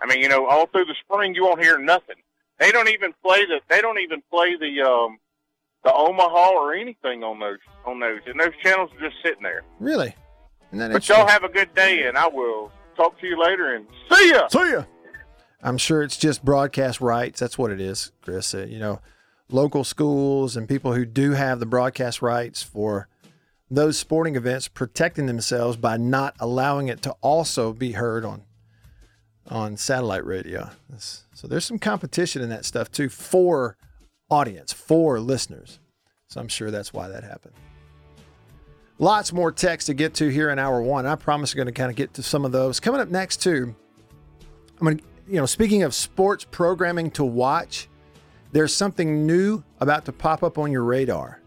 I 0.00 0.06
mean, 0.06 0.20
you 0.20 0.28
know, 0.28 0.46
all 0.46 0.66
through 0.66 0.86
the 0.86 0.94
spring 1.04 1.34
you 1.34 1.44
won't 1.44 1.62
hear 1.62 1.78
nothing. 1.78 2.16
They 2.58 2.72
don't 2.72 2.88
even 2.88 3.12
play 3.22 3.44
the 3.46 3.60
they 3.68 3.80
don't 3.80 4.00
even 4.00 4.22
play 4.30 4.56
the 4.56 4.82
um 4.82 5.18
the 5.84 5.94
Omaha 5.94 6.50
or 6.50 6.74
anything 6.74 7.22
on 7.22 7.38
those 7.38 7.58
on 7.84 8.00
those 8.00 8.20
and 8.26 8.40
those 8.40 8.56
channels 8.62 8.90
are 8.96 9.08
just 9.08 9.22
sitting 9.22 9.44
there. 9.44 9.62
really 9.78 10.12
But 10.70 11.08
y'all 11.08 11.26
have 11.26 11.44
a 11.44 11.48
good 11.48 11.74
day, 11.74 12.06
and 12.06 12.16
I 12.16 12.28
will 12.28 12.70
talk 12.96 13.18
to 13.20 13.26
you 13.26 13.40
later. 13.42 13.74
And 13.74 13.86
see 14.12 14.30
ya. 14.30 14.48
See 14.48 14.72
ya. 14.72 14.84
I'm 15.62 15.78
sure 15.78 16.02
it's 16.02 16.16
just 16.16 16.44
broadcast 16.44 17.00
rights. 17.00 17.40
That's 17.40 17.58
what 17.58 17.70
it 17.70 17.80
is, 17.80 18.12
Chris. 18.22 18.54
Uh, 18.54 18.66
you 18.68 18.78
know, 18.78 19.00
local 19.50 19.82
schools 19.84 20.56
and 20.56 20.68
people 20.68 20.92
who 20.94 21.04
do 21.04 21.32
have 21.32 21.58
the 21.58 21.66
broadcast 21.66 22.22
rights 22.22 22.62
for 22.62 23.08
those 23.70 23.98
sporting 23.98 24.36
events 24.36 24.68
protecting 24.68 25.26
themselves 25.26 25.76
by 25.76 25.96
not 25.96 26.34
allowing 26.38 26.88
it 26.88 27.02
to 27.02 27.12
also 27.20 27.72
be 27.72 27.92
heard 27.92 28.24
on 28.24 28.42
on 29.50 29.76
satellite 29.78 30.26
radio. 30.26 30.60
That's- 30.90 31.24
so 31.32 31.48
there's 31.48 31.64
some 31.64 31.78
competition 31.78 32.42
in 32.42 32.50
that 32.50 32.66
stuff 32.66 32.90
too 32.90 33.08
for 33.08 33.78
audience, 34.30 34.74
for 34.74 35.18
listeners. 35.20 35.80
So 36.28 36.38
I'm 36.40 36.48
sure 36.48 36.70
that's 36.70 36.92
why 36.92 37.08
that 37.08 37.24
happened. 37.24 37.54
Lots 39.00 39.32
more 39.32 39.52
text 39.52 39.86
to 39.86 39.94
get 39.94 40.14
to 40.14 40.28
here 40.28 40.50
in 40.50 40.58
hour 40.58 40.82
one. 40.82 41.06
I 41.06 41.14
promise 41.14 41.54
we're 41.54 41.64
going 41.64 41.72
to 41.72 41.78
kind 41.78 41.90
of 41.90 41.96
get 41.96 42.14
to 42.14 42.22
some 42.22 42.44
of 42.44 42.50
those. 42.50 42.80
Coming 42.80 43.00
up 43.00 43.08
next, 43.08 43.42
too, 43.42 43.74
I'm 44.80 44.84
going 44.84 44.98
to, 44.98 45.04
you 45.28 45.36
know, 45.36 45.46
speaking 45.46 45.84
of 45.84 45.94
sports 45.94 46.44
programming 46.44 47.10
to 47.12 47.24
watch, 47.24 47.88
there's 48.50 48.74
something 48.74 49.24
new 49.26 49.62
about 49.80 50.04
to 50.06 50.12
pop 50.12 50.42
up 50.42 50.58
on 50.58 50.72
your 50.72 50.82
radar. 50.82 51.40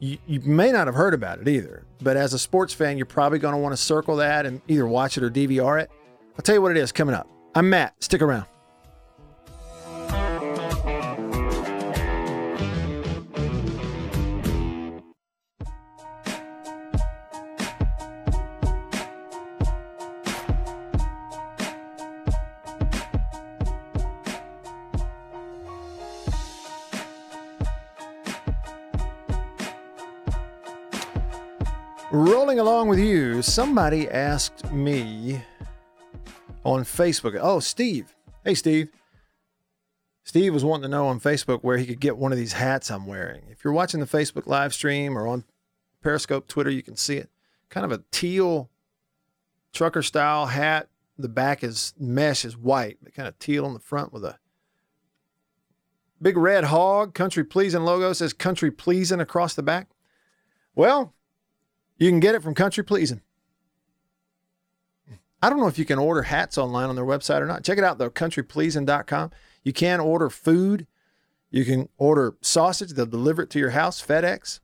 You, 0.00 0.18
you 0.26 0.40
may 0.40 0.70
not 0.70 0.86
have 0.86 0.94
heard 0.94 1.14
about 1.14 1.40
it 1.40 1.48
either, 1.48 1.84
but 2.02 2.16
as 2.16 2.34
a 2.34 2.38
sports 2.38 2.74
fan, 2.74 2.98
you're 2.98 3.06
probably 3.06 3.38
going 3.38 3.54
to 3.54 3.58
want 3.58 3.72
to 3.72 3.76
circle 3.76 4.16
that 4.16 4.44
and 4.44 4.60
either 4.68 4.86
watch 4.86 5.16
it 5.16 5.24
or 5.24 5.30
DVR 5.30 5.80
it. 5.80 5.90
I'll 6.36 6.42
tell 6.42 6.54
you 6.54 6.62
what 6.62 6.72
it 6.72 6.76
is 6.76 6.92
coming 6.92 7.14
up. 7.14 7.28
I'm 7.54 7.70
Matt. 7.70 8.02
Stick 8.02 8.22
around. 8.22 8.46
Along 32.80 32.88
with 32.88 32.98
you, 32.98 33.42
somebody 33.42 34.08
asked 34.08 34.72
me 34.72 35.42
on 36.64 36.80
Facebook. 36.80 37.38
Oh, 37.38 37.60
Steve. 37.60 38.16
Hey, 38.42 38.54
Steve. 38.54 38.88
Steve 40.24 40.54
was 40.54 40.64
wanting 40.64 40.84
to 40.84 40.88
know 40.88 41.06
on 41.06 41.20
Facebook 41.20 41.58
where 41.60 41.76
he 41.76 41.84
could 41.84 42.00
get 42.00 42.16
one 42.16 42.32
of 42.32 42.38
these 42.38 42.54
hats 42.54 42.90
I'm 42.90 43.06
wearing. 43.06 43.42
If 43.50 43.62
you're 43.62 43.74
watching 43.74 44.00
the 44.00 44.06
Facebook 44.06 44.46
live 44.46 44.72
stream 44.72 45.18
or 45.18 45.26
on 45.26 45.44
Periscope, 46.02 46.48
Twitter, 46.48 46.70
you 46.70 46.82
can 46.82 46.96
see 46.96 47.18
it. 47.18 47.28
Kind 47.68 47.84
of 47.84 47.92
a 47.92 48.02
teal 48.10 48.70
trucker 49.74 50.02
style 50.02 50.46
hat. 50.46 50.88
The 51.18 51.28
back 51.28 51.62
is 51.62 51.92
mesh 51.98 52.46
is 52.46 52.56
white, 52.56 52.96
but 53.02 53.12
kind 53.12 53.28
of 53.28 53.38
teal 53.38 53.66
on 53.66 53.74
the 53.74 53.78
front 53.78 54.10
with 54.10 54.24
a 54.24 54.38
big 56.22 56.38
red 56.38 56.64
hog. 56.64 57.12
Country 57.12 57.44
Pleasing 57.44 57.82
logo 57.82 58.14
says 58.14 58.32
Country 58.32 58.70
Pleasing 58.70 59.20
across 59.20 59.52
the 59.52 59.62
back. 59.62 59.90
Well, 60.74 61.12
you 62.00 62.10
can 62.10 62.18
get 62.18 62.34
it 62.34 62.42
from 62.42 62.54
Country 62.54 62.82
Pleasing. 62.82 63.20
I 65.42 65.48
don't 65.48 65.60
know 65.60 65.68
if 65.68 65.78
you 65.78 65.84
can 65.84 65.98
order 65.98 66.22
hats 66.22 66.58
online 66.58 66.88
on 66.88 66.96
their 66.96 67.04
website 67.04 67.40
or 67.40 67.46
not. 67.46 67.62
Check 67.62 67.78
it 67.78 67.84
out 67.84 67.98
though, 67.98 68.10
countrypleasing.com. 68.10 69.30
You 69.62 69.72
can 69.72 70.00
order 70.00 70.28
food. 70.28 70.86
You 71.50 71.64
can 71.64 71.88
order 71.98 72.36
sausage, 72.40 72.90
they'll 72.90 73.06
deliver 73.06 73.42
it 73.42 73.50
to 73.50 73.58
your 73.58 73.70
house, 73.70 74.04
FedEx 74.04 74.60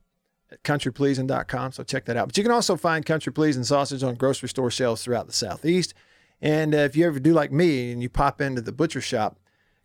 at 0.51 0.63
countrypleasing.com. 0.63 1.73
So 1.73 1.83
check 1.83 2.05
that 2.05 2.17
out. 2.17 2.29
But 2.29 2.37
you 2.37 2.45
can 2.45 2.53
also 2.53 2.77
find 2.77 3.05
Country 3.05 3.33
Pleasing 3.33 3.65
sausage 3.65 4.03
on 4.05 4.15
grocery 4.15 4.49
store 4.49 4.71
shelves 4.71 5.03
throughout 5.03 5.27
the 5.27 5.33
Southeast. 5.33 5.95
And 6.41 6.75
uh, 6.75 6.79
if 6.79 6.97
you 6.97 7.07
ever 7.07 7.19
do 7.19 7.33
like 7.33 7.51
me 7.51 7.91
and 7.91 8.03
you 8.03 8.09
pop 8.09 8.41
into 8.41 8.61
the 8.61 8.71
butcher 8.71 9.01
shop, 9.01 9.41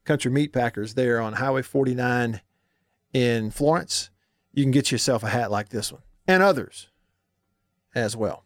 Country 0.05 0.29
Meat 0.29 0.53
Packers, 0.53 0.93
there 0.93 1.19
on 1.19 1.33
Highway 1.33 1.63
49 1.63 2.41
in 3.13 3.51
Florence, 3.51 4.11
you 4.53 4.63
can 4.63 4.71
get 4.71 4.91
yourself 4.91 5.23
a 5.23 5.29
hat 5.29 5.49
like 5.49 5.69
this 5.69 5.91
one 5.91 6.03
and 6.27 6.43
others 6.43 6.90
as 7.93 8.15
well. 8.15 8.45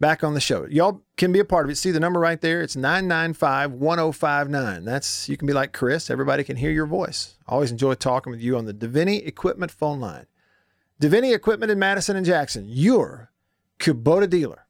Back 0.00 0.22
on 0.22 0.34
the 0.34 0.40
show. 0.40 0.64
Y'all 0.66 1.02
can 1.16 1.32
be 1.32 1.40
a 1.40 1.44
part 1.44 1.66
of 1.66 1.70
it. 1.70 1.76
See 1.76 1.90
the 1.90 1.98
number 1.98 2.20
right 2.20 2.40
there? 2.40 2.62
It's 2.62 2.76
995 2.76 3.72
1059. 3.72 4.84
That's, 4.84 5.28
you 5.28 5.36
can 5.36 5.46
be 5.46 5.52
like 5.52 5.72
Chris. 5.72 6.08
Everybody 6.08 6.44
can 6.44 6.56
hear 6.56 6.70
your 6.70 6.86
voice. 6.86 7.36
Always 7.48 7.72
enjoy 7.72 7.94
talking 7.94 8.30
with 8.30 8.40
you 8.40 8.56
on 8.56 8.64
the 8.64 8.74
Deviney 8.74 9.26
Equipment 9.26 9.72
phone 9.72 9.98
line. 9.98 10.26
Deviney 11.02 11.34
Equipment 11.34 11.72
in 11.72 11.80
Madison 11.80 12.16
and 12.16 12.26
Jackson, 12.26 12.66
your 12.68 13.32
Kubota 13.80 14.30
dealer. 14.30 14.66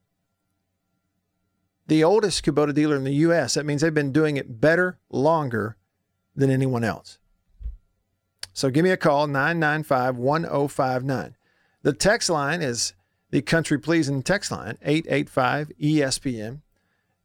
The 1.88 2.04
oldest 2.04 2.44
Kubota 2.44 2.74
dealer 2.74 2.96
in 2.96 3.04
the 3.04 3.14
U.S. 3.14 3.54
That 3.54 3.64
means 3.64 3.80
they've 3.80 3.92
been 3.92 4.12
doing 4.12 4.36
it 4.36 4.60
better, 4.60 4.98
longer 5.10 5.76
than 6.36 6.50
anyone 6.50 6.84
else. 6.84 7.18
So 8.52 8.70
give 8.70 8.84
me 8.84 8.90
a 8.90 8.96
call, 8.96 9.26
995 9.26 10.16
1059. 10.16 11.36
The 11.88 11.94
text 11.94 12.28
line 12.28 12.60
is 12.60 12.92
the 13.30 13.40
country 13.40 13.78
pleasing 13.78 14.22
text 14.22 14.50
line, 14.50 14.76
885 14.82 15.72
ESPN. 15.80 16.60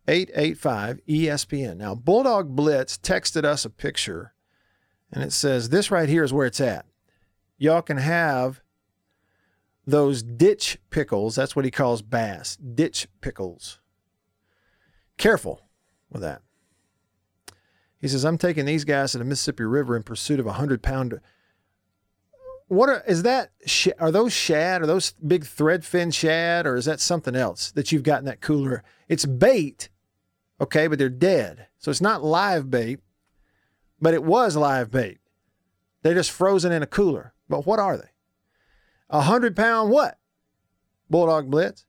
885 0.07 1.01
ESPN. 1.05 1.75
Now, 1.75 1.95
Bulldog 1.95 2.55
Blitz 2.55 2.97
texted 2.97 3.43
us 3.43 3.65
a 3.65 3.69
picture, 3.69 4.33
and 5.11 5.21
it 5.21 5.33
says, 5.33 5.67
This 5.67 5.91
right 5.91 6.07
here 6.07 6.23
is 6.23 6.31
where 6.31 6.47
it's 6.47 6.61
at. 6.61 6.85
Y'all 7.57 7.81
can 7.81 7.97
have 7.97 8.61
those 9.85 10.23
ditch 10.23 10.77
pickles. 10.91 11.35
That's 11.35 11.57
what 11.57 11.65
he 11.65 11.71
calls 11.71 12.01
bass, 12.01 12.55
ditch 12.55 13.09
pickles. 13.19 13.81
Careful 15.17 15.59
with 16.09 16.21
that. 16.21 16.41
He 17.99 18.07
says, 18.07 18.23
I'm 18.23 18.37
taking 18.37 18.63
these 18.63 18.85
guys 18.85 19.11
to 19.11 19.17
the 19.17 19.25
Mississippi 19.25 19.65
River 19.65 19.97
in 19.97 20.03
pursuit 20.03 20.39
of 20.39 20.45
a 20.45 20.55
100 20.55 20.81
pound 20.81 21.19
what 22.67 22.89
are, 22.89 23.03
is 23.07 23.23
that? 23.23 23.51
Are 23.99 24.11
those 24.11 24.33
shad? 24.33 24.81
Are 24.81 24.87
those 24.87 25.11
big 25.13 25.45
thread 25.45 25.85
fin 25.85 26.11
shad, 26.11 26.65
or 26.65 26.75
is 26.75 26.85
that 26.85 26.99
something 26.99 27.35
else 27.35 27.71
that 27.71 27.91
you've 27.91 28.03
got 28.03 28.19
in 28.19 28.25
that 28.25 28.41
cooler? 28.41 28.83
It's 29.07 29.25
bait, 29.25 29.89
okay, 30.59 30.87
but 30.87 30.97
they're 30.97 31.09
dead, 31.09 31.67
so 31.77 31.91
it's 31.91 32.01
not 32.01 32.23
live 32.23 32.69
bait, 32.69 32.99
but 34.01 34.13
it 34.13 34.23
was 34.23 34.55
live 34.55 34.91
bait. 34.91 35.19
They're 36.01 36.13
just 36.13 36.31
frozen 36.31 36.71
in 36.71 36.83
a 36.83 36.87
cooler. 36.87 37.33
But 37.49 37.65
what 37.65 37.79
are 37.79 37.97
they? 37.97 38.09
A 39.09 39.21
hundred 39.21 39.55
pound 39.55 39.91
what? 39.91 40.17
Bulldog 41.09 41.49
Blitz. 41.49 41.85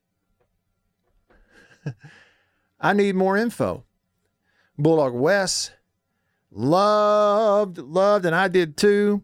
I 2.81 2.93
need 2.93 3.15
more 3.15 3.37
info. 3.37 3.85
Bulldog 4.77 5.15
West 5.15 5.73
loved, 6.51 7.79
loved, 7.79 8.27
and 8.27 8.35
I 8.35 8.49
did 8.49 8.77
too 8.77 9.23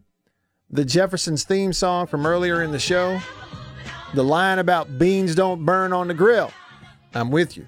the 0.71 0.85
Jeffersons 0.85 1.43
theme 1.43 1.73
song 1.73 2.07
from 2.07 2.25
earlier 2.25 2.63
in 2.63 2.71
the 2.71 2.79
show, 2.79 3.19
the 4.13 4.23
line 4.23 4.59
about 4.59 4.97
beans 4.97 5.35
don't 5.35 5.65
burn 5.65 5.91
on 5.93 6.07
the 6.07 6.13
grill. 6.13 6.51
I'm 7.13 7.29
with 7.29 7.57
you. 7.57 7.67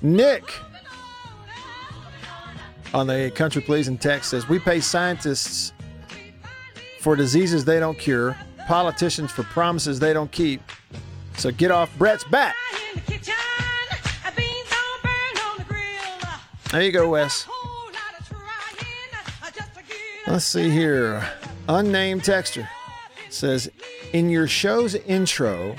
Nick 0.00 0.42
on 2.92 3.06
the 3.06 3.32
country 3.34 3.62
pleasing 3.62 3.98
text 3.98 4.30
says 4.30 4.48
we 4.48 4.58
pay 4.58 4.80
scientists 4.80 5.72
for 7.00 7.16
diseases 7.16 7.64
they 7.64 7.80
don't 7.80 7.98
cure, 7.98 8.36
politicians 8.66 9.30
for 9.30 9.42
promises 9.44 9.98
they 9.98 10.12
don't 10.12 10.30
keep. 10.30 10.62
So 11.36 11.50
get 11.50 11.70
off 11.70 11.96
Brett's 11.98 12.24
back. 12.24 12.54
There 16.70 16.82
you 16.82 16.92
go, 16.92 17.10
Wes. 17.10 17.46
Let's 20.26 20.46
see 20.46 20.70
here. 20.70 21.22
Unnamed 21.68 22.24
texture 22.24 22.66
says, 23.28 23.70
in 24.14 24.30
your 24.30 24.48
show's 24.48 24.94
intro, 24.94 25.76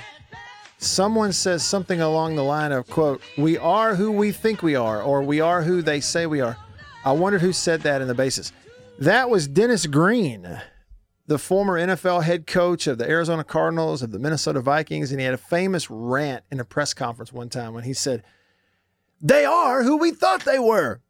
someone 0.78 1.32
says 1.32 1.66
something 1.66 2.00
along 2.00 2.36
the 2.36 2.44
line 2.44 2.72
of, 2.72 2.88
quote, 2.88 3.24
we 3.40 3.58
are 3.58 3.96
who 3.96 4.12
we 4.12 4.32
think 4.32 4.62
we 4.62 4.76
are, 4.76 5.02
or 5.02 5.24
we 5.24 5.42
are 5.42 5.64
who 5.64 5.82
they 5.82 6.00
say 6.00 6.28
we 6.28 6.42
are. 6.42 6.58
I 7.04 7.14
wondered 7.14 7.42
who 7.42 7.54
said 7.54 7.82
that 7.82 8.04
in 8.04 8.08
the 8.08 8.14
basis. 8.14 8.52
That 9.00 9.32
was 9.32 9.48
Dennis 9.48 9.88
Green, 9.88 10.62
the 11.26 11.40
former 11.40 11.80
NFL 11.80 12.24
head 12.24 12.46
coach 12.46 12.86
of 12.86 13.00
the 13.00 13.10
Arizona 13.10 13.44
Cardinals, 13.44 14.04
of 14.04 14.12
the 14.12 14.20
Minnesota 14.20 14.62
Vikings, 14.62 15.12
and 15.12 15.20
he 15.20 15.26
had 15.26 15.34
a 15.34 15.40
famous 15.40 15.90
rant 15.90 16.44
in 16.52 16.60
a 16.60 16.66
press 16.66 16.94
conference 16.94 17.34
one 17.34 17.50
time 17.50 17.74
when 17.74 17.84
he 17.84 17.94
said, 17.94 18.24
They 19.20 19.44
are 19.44 19.82
who 19.82 19.98
we 19.98 20.12
thought 20.12 20.46
they 20.46 20.60
were. 20.60 21.02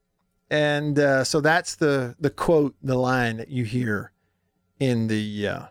And 0.49 0.99
uh, 0.99 1.23
so 1.23 1.41
that's 1.41 1.75
the 1.75 2.15
the 2.19 2.29
quote, 2.29 2.75
the 2.81 2.95
line 2.95 3.37
that 3.37 3.49
you 3.49 3.63
hear 3.63 4.11
in 4.79 5.07
the 5.07 5.47
uh, 5.47 5.65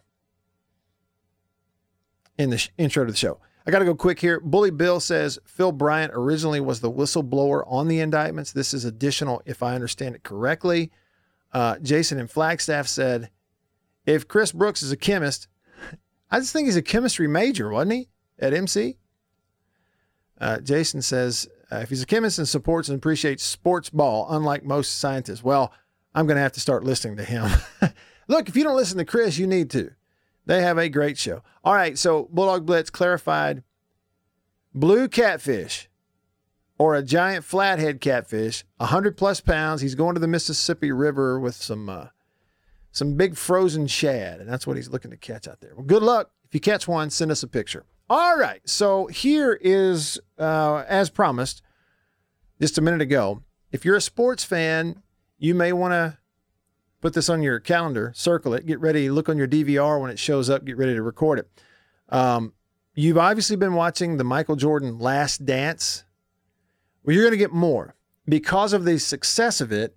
in 2.39 2.51
the 2.51 2.59
sh- 2.59 2.71
intro 2.77 3.05
to 3.05 3.13
the 3.13 3.17
show. 3.17 3.41
I 3.67 3.71
got 3.71 3.79
to 3.79 3.85
go 3.87 3.95
quick 3.95 4.21
here. 4.21 4.41
Bully 4.41 4.71
Bill 4.71 5.01
says 5.01 5.39
Phil 5.47 5.73
Bryant 5.73 6.13
originally 6.15 6.61
was 6.61 6.81
the 6.81 6.91
whistleblower 6.91 7.65
on 7.67 7.89
the 7.89 8.01
indictments. 8.01 8.53
This 8.53 8.75
is 8.75 8.85
additional, 8.85 9.41
if 9.47 9.63
I 9.63 9.75
understand 9.75 10.15
it 10.15 10.23
correctly. 10.23 10.91
Uh, 11.53 11.79
Jason 11.79 12.19
and 12.19 12.31
Flagstaff 12.31 12.87
said, 12.87 13.31
if 14.05 14.29
Chris 14.29 14.53
Brooks 14.53 14.83
is 14.83 14.93
a 14.93 14.97
chemist, 14.99 15.49
I 16.31 16.41
just 16.41 16.53
think 16.53 16.67
he's 16.67 16.77
a 16.77 16.83
chemistry 16.83 17.27
major, 17.27 17.71
wasn't 17.71 17.93
he, 17.93 18.09
at 18.39 18.53
MC? 18.53 18.99
Uh, 20.39 20.59
Jason 20.59 21.01
says, 21.01 21.49
uh, 21.75 21.81
if 21.81 21.89
he's 21.89 22.03
a 22.03 22.07
chemist 22.07 22.39
and 22.39 22.49
supports 22.49 22.89
and 22.89 22.97
appreciates 22.97 23.43
sports 23.43 23.91
ball, 23.91 24.27
unlike 24.31 24.65
most 24.65 24.99
scientists, 24.99 25.43
well, 25.43 25.73
I'm 26.15 26.27
going 26.27 26.37
to 26.37 26.43
have 26.43 26.53
to 26.53 26.61
start 26.61 26.85
listening 26.85 27.17
to 27.17 27.25
him. 27.25 27.51
Look, 28.29 28.49
if 28.49 28.57
you 28.57 28.65
don't 28.65 28.77
listen 28.77 28.99
to 28.99 29.05
Chris, 29.05 29.39
you 29.39 29.47
need 29.47 29.71
to. 29.71 29.91
They 30.47 30.63
have 30.63 30.79
a 30.79 30.89
great 30.89 31.19
show. 31.19 31.43
All 31.65 31.75
right, 31.75 31.99
so 31.99 32.29
Bulldog 32.31 32.67
Blitz 32.67 32.91
clarified 32.91 33.63
blue 34.75 35.09
catfish 35.09 35.89
or 36.79 36.95
a 36.95 37.03
giant 37.03 37.45
flathead 37.45 38.01
catfish, 38.01 38.65
100 38.77 39.17
plus 39.17 39.41
pounds. 39.41 39.81
He's 39.81 39.95
going 39.95 40.15
to 40.15 40.21
the 40.21 40.29
Mississippi 40.29 40.93
River 40.93 41.41
with 41.41 41.55
some 41.55 41.89
uh, 41.89 42.09
some 42.91 43.15
big 43.15 43.37
frozen 43.37 43.87
shad, 43.87 44.41
and 44.41 44.49
that's 44.49 44.67
what 44.67 44.77
he's 44.77 44.89
looking 44.89 45.11
to 45.11 45.17
catch 45.17 45.49
out 45.49 45.61
there. 45.61 45.75
Well, 45.75 45.85
good 45.85 46.03
luck. 46.03 46.31
If 46.47 46.55
you 46.55 46.61
catch 46.61 46.87
one, 46.87 47.11
send 47.11 47.31
us 47.31 47.43
a 47.43 47.49
picture. 47.49 47.85
All 48.09 48.37
right. 48.37 48.61
So 48.69 49.07
here 49.07 49.59
is, 49.61 50.21
uh, 50.39 50.85
as 50.87 51.11
promised 51.11 51.63
just 52.61 52.79
a 52.79 52.83
minute 52.83 53.01
ago, 53.01 53.43
if 53.73 53.85
you're 53.85 53.97
a 53.97 54.01
sports 54.01 54.45
fan, 54.45 55.03
you 55.39 55.55
may 55.55 55.73
want 55.73 55.93
to 55.93 56.19
put 57.01 57.13
this 57.13 57.29
on 57.29 57.43
your 57.43 57.61
calendar, 57.61 58.13
circle 58.15 58.55
it, 58.55 58.67
get 58.67 58.81
ready, 58.81 59.11
look 59.11 59.29
on 59.29 59.37
your 59.37 59.49
DVR 59.49 60.01
when 60.01 60.11
it 60.11 60.19
shows 60.19 60.49
up, 60.49 60.65
get 60.65 60.77
ready 60.77 60.95
to 60.95 61.03
record 61.03 61.39
it. 61.39 61.51
Um, 62.09 62.55
you've 62.95 63.19
obviously 63.19 63.57
been 63.57 63.75
watching 63.75 64.17
the 64.17 64.25
Michael 64.25 64.57
Jordan 64.57 64.99
Last 64.99 65.45
Dance. 65.45 66.05
Well, 67.03 67.15
you're 67.15 67.25
going 67.25 67.33
to 67.33 67.39
get 67.39 67.53
more 67.53 67.95
because 68.27 68.73
of 68.73 68.85
the 68.85 68.99
success 68.99 69.61
of 69.61 69.73
it, 69.73 69.97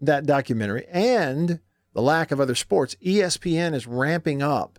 that 0.00 0.26
documentary, 0.26 0.86
and 0.90 1.60
the 1.92 2.02
lack 2.02 2.30
of 2.30 2.40
other 2.40 2.54
sports. 2.54 2.96
ESPN 3.04 3.74
is 3.74 3.86
ramping 3.86 4.42
up 4.42 4.78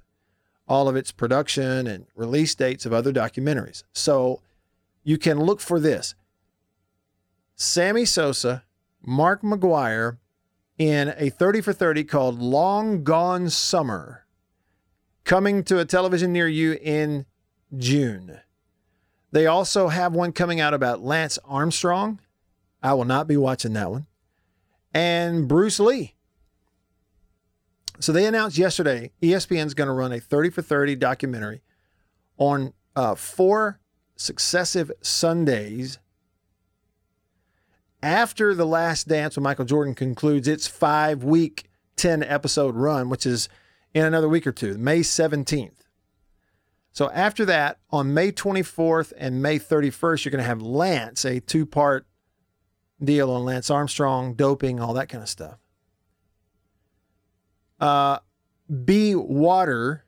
all 0.68 0.88
of 0.88 0.96
its 0.96 1.12
production 1.12 1.88
and 1.88 2.06
release 2.16 2.56
dates 2.56 2.86
of 2.86 2.94
other 2.94 3.14
documentaries. 3.14 3.84
So 3.94 4.42
you 5.04 5.18
can 5.18 5.40
look 5.40 5.60
for 5.60 5.80
this 5.80 6.16
Sammy 7.62 8.06
Sosa, 8.06 8.64
Mark 9.06 9.44
McGwire 9.44 10.18
in 10.80 11.14
a 11.16 11.30
30 11.30 11.62
for 11.62 11.74
30 11.74 12.04
called 12.06 12.40
Long 12.40 13.04
Gone 13.04 13.52
Summer, 13.52 14.26
coming 15.26 15.64
to 15.66 15.78
a 15.78 15.86
television 15.86 16.34
near 16.34 16.48
you 16.48 16.80
in 16.82 17.28
June. 17.78 18.40
They 19.32 19.46
also 19.46 19.90
have 19.90 20.14
one 20.14 20.32
coming 20.32 20.60
out 20.60 20.74
about 20.74 21.04
Lance 21.04 21.38
Armstrong. 21.46 22.20
I 22.82 22.96
will 22.96 23.06
not 23.06 23.28
be 23.28 23.38
watching 23.38 23.74
that 23.74 23.92
one. 23.92 24.08
And 24.92 25.48
Bruce 25.48 25.80
Lee. 25.80 26.16
So 28.00 28.12
they 28.12 28.26
announced 28.26 28.58
yesterday 28.58 29.12
ESPN's 29.22 29.76
going 29.76 29.88
to 29.88 29.94
run 29.94 30.12
a 30.12 30.20
30 30.20 30.50
for 30.50 30.64
30 30.64 30.96
documentary 30.96 31.62
on 32.40 32.74
uh, 32.96 33.14
four 33.14 33.80
successive 34.16 34.92
Sundays 35.02 36.00
after 38.04 38.54
The 38.54 38.66
Last 38.66 39.08
Dance 39.08 39.36
with 39.36 39.44
Michael 39.44 39.66
Jordan 39.66 39.96
concludes 39.96 40.48
its 40.48 40.68
five 40.68 41.24
week, 41.24 41.70
10 41.98 42.24
episode 42.24 42.76
run, 42.76 43.10
which 43.10 43.26
is 43.26 43.50
in 43.94 44.06
another 44.06 44.30
week 44.30 44.48
or 44.48 44.52
two, 44.52 44.78
May 44.78 45.02
17th. 45.02 45.82
So 46.94 47.10
after 47.12 47.46
that, 47.46 47.80
on 47.90 48.14
May 48.14 48.32
24th 48.32 49.14
and 49.18 49.42
May 49.42 49.60
31st, 49.60 50.26
you're 50.26 50.32
going 50.32 50.44
to 50.44 50.48
have 50.48 50.62
Lance, 50.62 51.24
a 51.26 51.40
two 51.40 51.66
part 51.66 52.06
deal 53.02 53.32
on 53.32 53.46
Lance 53.46 53.70
Armstrong, 53.70 54.34
doping, 54.34 54.80
all 54.80 54.94
that 54.94 55.10
kind 55.10 55.24
of 55.24 55.30
stuff. 55.30 55.58
Uh, 57.80 58.20
Be 58.86 59.16
Water 59.16 60.06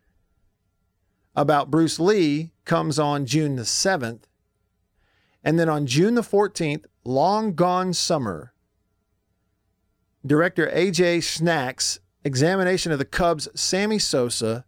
about 1.36 1.72
Bruce 1.72 2.00
Lee 2.00 2.52
comes 2.66 3.00
on 3.00 3.26
June 3.26 3.56
the 3.56 3.64
7th. 3.64 4.24
And 5.44 5.60
then 5.60 5.68
on 5.70 5.86
June 5.86 6.16
the 6.16 6.22
14th, 6.22 6.86
Long 7.06 7.54
Gone 7.54 7.93
Summer, 7.93 8.54
director 10.26 10.70
A.J. 10.72 11.20
Schnack's 11.20 11.99
examination 12.24 12.91
of 12.91 12.99
the 12.99 13.06
Cubs' 13.06 13.49
Sammy 13.56 13.99
Sosa, 13.99 14.66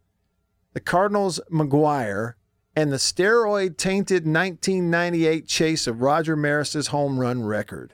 the 0.74 0.82
Cardinals' 0.82 1.40
McGwire, 1.50 2.34
and 2.76 2.92
the 2.92 2.98
steroid 2.98 3.78
tainted 3.78 4.26
1998 4.26 5.48
chase 5.48 5.88
of 5.88 6.02
Roger 6.02 6.36
Maris's 6.36 6.88
home 6.88 7.20
run 7.20 7.44
record. 7.44 7.94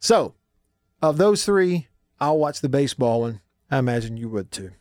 So, 0.00 0.34
of 1.00 1.16
those 1.16 1.44
three, 1.44 1.86
I'll 2.18 2.38
watch 2.38 2.60
the 2.60 2.68
baseball 2.68 3.20
one. 3.20 3.40
I 3.70 3.78
imagine 3.78 4.16
you 4.16 4.28
would 4.28 4.50
too. 4.50 4.72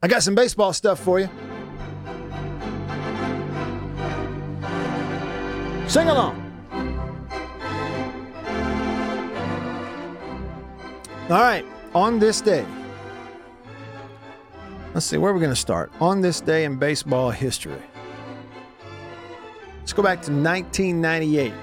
I 0.00 0.08
got 0.08 0.22
some 0.22 0.34
baseball 0.34 0.72
stuff 0.72 1.00
for 1.00 1.18
you. 1.18 1.28
Sing 5.88 6.08
along. 6.08 6.41
All 11.32 11.40
right, 11.40 11.64
on 11.94 12.18
this 12.18 12.42
day, 12.42 12.66
let's 14.92 15.06
see, 15.06 15.16
where 15.16 15.30
are 15.30 15.34
we 15.34 15.40
going 15.40 15.48
to 15.48 15.56
start? 15.56 15.90
On 15.98 16.20
this 16.20 16.42
day 16.42 16.64
in 16.64 16.76
baseball 16.76 17.30
history. 17.30 17.80
Let's 19.78 19.94
go 19.94 20.02
back 20.02 20.20
to 20.24 20.30
1998. 20.30 21.54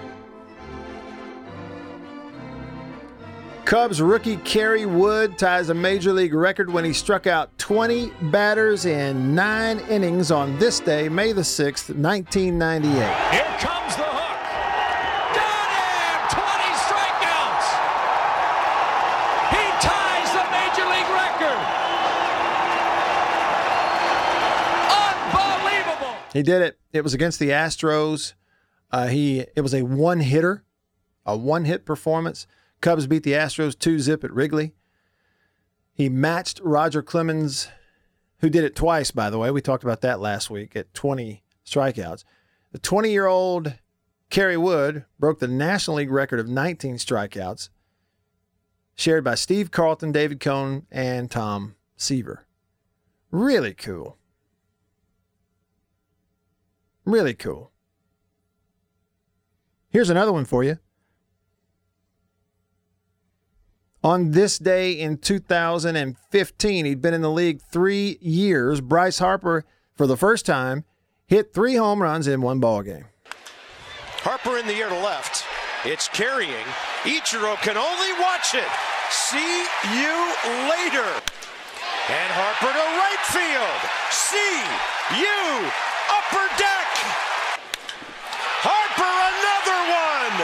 Cubs 3.65 4.01
rookie 4.01 4.37
Kerry 4.37 4.87
Wood 4.87 5.37
ties 5.37 5.69
a 5.69 5.75
major 5.75 6.13
league 6.13 6.33
record 6.33 6.73
when 6.73 6.83
he 6.83 6.91
struck 6.91 7.27
out 7.27 7.55
20 7.59 8.11
batters 8.31 8.85
in 8.85 9.35
nine 9.35 9.81
innings 9.81 10.31
on 10.31 10.57
this 10.57 10.79
day, 10.79 11.07
May 11.09 11.31
the 11.31 11.41
6th, 11.41 11.95
1998. 11.95 12.91
Here 13.31 13.43
comes 13.59 13.95
the 13.95 14.08
He 26.39 26.43
did 26.43 26.61
it. 26.61 26.79
It 26.93 27.03
was 27.03 27.13
against 27.13 27.37
the 27.39 27.49
Astros. 27.49 28.31
Uh, 28.91 29.07
he 29.07 29.45
it 29.57 29.59
was 29.59 29.73
a 29.73 29.81
one 29.81 30.21
hitter, 30.21 30.63
a 31.25 31.35
one 31.35 31.65
hit 31.65 31.85
performance. 31.85 32.47
Cubs 32.79 33.07
beat 33.07 33.23
the 33.23 33.33
Astros 33.33 33.77
two 33.77 33.99
zip 33.99 34.23
at 34.23 34.31
Wrigley. 34.31 34.73
He 35.91 36.07
matched 36.07 36.61
Roger 36.63 37.01
Clemens, 37.03 37.67
who 38.37 38.49
did 38.49 38.63
it 38.63 38.73
twice, 38.73 39.11
by 39.11 39.29
the 39.29 39.37
way. 39.37 39.51
We 39.51 39.59
talked 39.59 39.83
about 39.83 39.99
that 39.99 40.21
last 40.21 40.49
week 40.49 40.77
at 40.77 40.93
20 40.93 41.43
strikeouts. 41.65 42.23
The 42.71 42.79
20 42.79 43.11
year 43.11 43.27
old 43.27 43.73
Kerry 44.29 44.55
Wood 44.55 45.03
broke 45.19 45.39
the 45.39 45.47
National 45.49 45.97
League 45.97 46.09
record 46.09 46.39
of 46.39 46.47
19 46.47 46.95
strikeouts, 46.95 47.67
shared 48.95 49.25
by 49.25 49.35
Steve 49.35 49.71
Carlton, 49.71 50.13
David 50.13 50.39
Cone, 50.39 50.87
and 50.89 51.29
Tom 51.29 51.75
Seaver. 51.97 52.45
Really 53.29 53.73
cool. 53.73 54.18
Really 57.05 57.33
cool. 57.33 57.71
Here's 59.89 60.09
another 60.09 60.31
one 60.31 60.45
for 60.45 60.63
you. 60.63 60.77
On 64.03 64.31
this 64.31 64.57
day 64.57 64.93
in 64.93 65.17
2015, 65.17 66.85
he'd 66.85 67.01
been 67.01 67.13
in 67.13 67.21
the 67.21 67.29
league 67.29 67.61
three 67.61 68.17
years. 68.21 68.79
Bryce 68.79 69.19
Harper, 69.19 69.65
for 69.93 70.07
the 70.07 70.15
first 70.15 70.45
time, 70.45 70.85
hit 71.27 71.53
three 71.53 71.75
home 71.75 72.01
runs 72.01 72.25
in 72.27 72.41
one 72.41 72.59
ball 72.59 72.81
game. 72.81 73.05
Harper 74.23 74.57
in 74.57 74.67
the 74.67 74.75
air 74.75 74.89
to 74.89 74.99
left. 74.99 75.43
It's 75.83 76.07
carrying. 76.07 76.67
Ichiro 77.03 77.55
can 77.63 77.75
only 77.75 78.11
watch 78.19 78.55
it. 78.55 78.67
See 79.11 79.63
you 79.95 80.15
later. 80.71 81.07
And 82.07 82.29
Harper 82.35 82.71
to 82.71 82.85
right 82.99 83.23
field. 83.31 83.79
See 84.11 84.59
you 85.19 85.71
upper 86.11 86.45
deck. 86.55 86.89
Harper 88.63 89.11
another 89.27 89.79
one. 89.87 90.35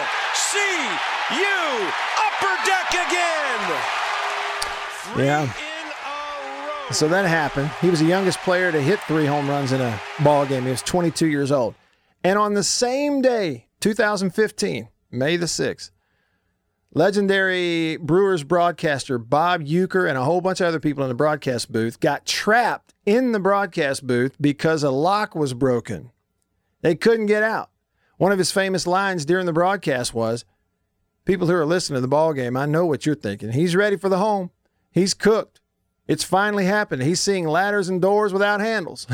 See 0.55 0.87
you 1.35 1.91
upper 2.23 2.55
deck 2.63 2.89
again. 2.95 3.61
Yeah. 5.17 5.53
So 6.91 7.09
that 7.09 7.25
happened. 7.25 7.69
He 7.81 7.89
was 7.89 7.99
the 7.99 8.05
youngest 8.05 8.39
player 8.39 8.71
to 8.71 8.79
hit 8.79 9.01
three 9.01 9.25
home 9.25 9.49
runs 9.49 9.73
in 9.73 9.81
a 9.81 9.99
ball 10.23 10.45
game. 10.45 10.63
He 10.63 10.69
was 10.69 10.81
22 10.83 11.27
years 11.27 11.51
old. 11.51 11.75
And 12.23 12.39
on 12.39 12.53
the 12.53 12.63
same 12.63 13.21
day, 13.21 13.67
2015, 13.81 14.87
May 15.11 15.35
the 15.35 15.45
6th, 15.45 15.91
legendary 16.93 17.97
Brewers 17.97 18.43
broadcaster 18.43 19.17
Bob 19.17 19.61
Uecker 19.61 20.07
and 20.07 20.17
a 20.17 20.23
whole 20.23 20.41
bunch 20.41 20.61
of 20.61 20.67
other 20.67 20.79
people 20.79 21.03
in 21.03 21.09
the 21.09 21.15
broadcast 21.15 21.71
booth 21.71 21.99
got 21.99 22.25
trapped 22.25 22.93
in 23.05 23.31
the 23.31 23.39
broadcast 23.39 24.07
booth 24.07 24.35
because 24.39 24.83
a 24.83 24.91
lock 24.91 25.35
was 25.35 25.53
broken. 25.53 26.11
They 26.81 26.95
couldn't 26.95 27.25
get 27.25 27.43
out. 27.43 27.69
One 28.17 28.31
of 28.31 28.37
his 28.37 28.51
famous 28.51 28.87
lines 28.87 29.25
during 29.25 29.45
the 29.45 29.53
broadcast 29.53 30.13
was, 30.13 30.45
People 31.25 31.47
who 31.47 31.55
are 31.55 31.65
listening 31.65 31.97
to 31.97 32.01
the 32.01 32.07
ball 32.07 32.33
game, 32.33 32.55
I 32.55 32.67
know 32.67 32.85
what 32.85 33.05
you're 33.05 33.15
thinking. 33.15 33.51
He's 33.51 33.75
ready 33.75 33.97
for 33.97 34.09
the 34.09 34.19
home. 34.19 34.51
He's 34.91 35.15
cooked. 35.15 35.59
It's 36.07 36.23
finally 36.23 36.65
happened. 36.65 37.01
He's 37.01 37.19
seeing 37.19 37.47
ladders 37.47 37.89
and 37.89 37.99
doors 37.99 38.31
without 38.31 38.61
handles. 38.61 39.07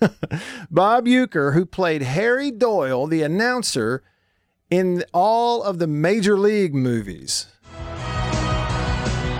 Bob 0.70 1.06
Uecker, 1.06 1.54
who 1.54 1.66
played 1.66 2.02
Harry 2.02 2.52
Doyle, 2.52 3.08
the 3.08 3.22
announcer, 3.22 4.04
in 4.70 5.02
all 5.12 5.64
of 5.64 5.80
the 5.80 5.88
major 5.88 6.38
league 6.38 6.74
movies. 6.76 7.48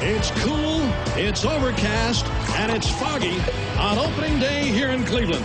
It's 0.01 0.33
cool, 0.43 0.81
it's 1.17 1.45
overcast, 1.45 2.27
and 2.57 2.73
it's 2.73 2.91
foggy 2.91 3.39
on 3.79 3.99
opening 3.99 4.41
day 4.41 4.65
here 4.65 4.89
in 4.89 5.05
Cleveland. 5.05 5.45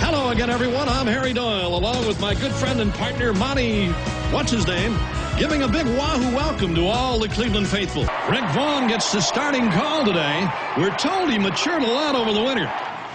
Hello 0.00 0.30
again, 0.30 0.50
everyone. 0.50 0.88
I'm 0.88 1.06
Harry 1.06 1.32
Doyle, 1.32 1.76
along 1.76 2.06
with 2.06 2.20
my 2.20 2.34
good 2.34 2.52
friend 2.52 2.80
and 2.80 2.92
partner, 2.94 3.32
Monty, 3.32 3.88
what's 4.32 4.50
his 4.50 4.66
name, 4.66 4.98
giving 5.38 5.62
a 5.62 5.68
big 5.68 5.86
wahoo 5.86 6.34
welcome 6.34 6.74
to 6.74 6.86
all 6.86 7.18
the 7.18 7.28
Cleveland 7.28 7.68
faithful. 7.68 8.02
Rick 8.30 8.44
Vaughn 8.52 8.88
gets 8.88 9.12
the 9.12 9.20
starting 9.20 9.70
call 9.70 10.04
today. 10.04 10.46
We're 10.76 10.94
told 10.96 11.30
he 11.30 11.38
matured 11.38 11.82
a 11.82 11.86
lot 11.86 12.14
over 12.14 12.32
the 12.32 12.42
winter. 12.42 12.70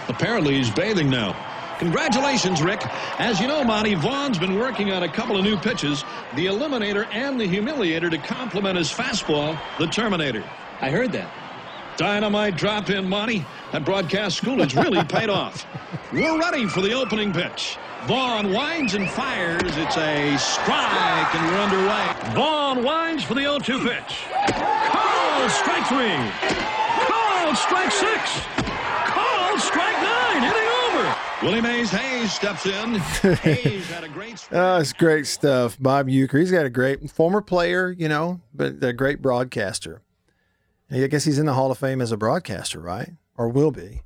Apparently, 0.08 0.54
he's 0.56 0.70
bathing 0.70 1.08
now. 1.10 1.36
Congratulations, 1.78 2.62
Rick. 2.62 2.80
As 3.18 3.40
you 3.40 3.46
know, 3.46 3.62
Monty, 3.64 3.94
Vaughn's 3.94 4.38
been 4.38 4.58
working 4.58 4.90
on 4.90 5.02
a 5.02 5.08
couple 5.08 5.36
of 5.36 5.44
new 5.44 5.56
pitches, 5.56 6.04
the 6.34 6.46
Eliminator 6.46 7.06
and 7.12 7.40
the 7.40 7.46
Humiliator, 7.46 8.10
to 8.10 8.18
complement 8.18 8.76
his 8.76 8.90
fastball, 8.90 9.58
the 9.78 9.86
Terminator. 9.86 10.44
I 10.80 10.90
heard 10.90 11.12
that. 11.12 11.30
Dynamite 12.00 12.56
drop 12.56 12.88
in, 12.88 13.06
Monty. 13.06 13.44
That 13.72 13.84
broadcast 13.84 14.38
school 14.38 14.56
has 14.60 14.74
really 14.74 15.04
paid 15.08 15.28
off. 15.28 15.66
We're 16.14 16.38
ready 16.40 16.66
for 16.66 16.80
the 16.80 16.94
opening 16.94 17.30
pitch. 17.30 17.76
Vaughn 18.06 18.54
winds 18.54 18.94
and 18.94 19.06
fires. 19.10 19.60
It's 19.76 19.98
a 19.98 20.34
strike, 20.38 21.34
and 21.34 21.46
we're 21.46 21.60
underway. 21.60 22.34
Vaughn 22.34 22.82
winds 22.82 23.22
for 23.22 23.34
the 23.34 23.42
0-2 23.42 23.82
pitch. 23.82 24.24
Called 24.56 25.50
strike 25.50 25.86
three. 25.88 26.16
Called 27.06 27.56
strike 27.58 27.92
six. 27.92 28.46
Called 29.04 29.60
strike 29.60 30.00
nine. 30.00 30.42
Hitting 30.42 30.68
over. 30.86 31.16
Willie 31.42 31.60
Mays 31.60 31.90
Hayes 31.90 32.32
steps 32.32 32.64
in. 32.64 32.94
Hayes 33.42 33.86
had 33.90 34.04
a 34.04 34.08
great 34.08 34.48
Oh, 34.52 34.78
it's 34.78 34.94
great 34.94 35.26
stuff. 35.26 35.76
Bob 35.78 36.06
Uecker. 36.08 36.40
He's 36.40 36.50
got 36.50 36.64
a 36.64 36.70
great 36.70 37.10
former 37.10 37.42
player, 37.42 37.90
you 37.90 38.08
know, 38.08 38.40
but 38.54 38.82
a 38.82 38.94
great 38.94 39.20
broadcaster. 39.20 40.00
I 40.90 41.06
guess 41.06 41.24
he's 41.24 41.38
in 41.38 41.46
the 41.46 41.54
Hall 41.54 41.70
of 41.70 41.78
Fame 41.78 42.00
as 42.00 42.10
a 42.10 42.16
broadcaster, 42.16 42.80
right? 42.80 43.12
Or 43.36 43.48
will 43.48 43.70
be. 43.70 44.02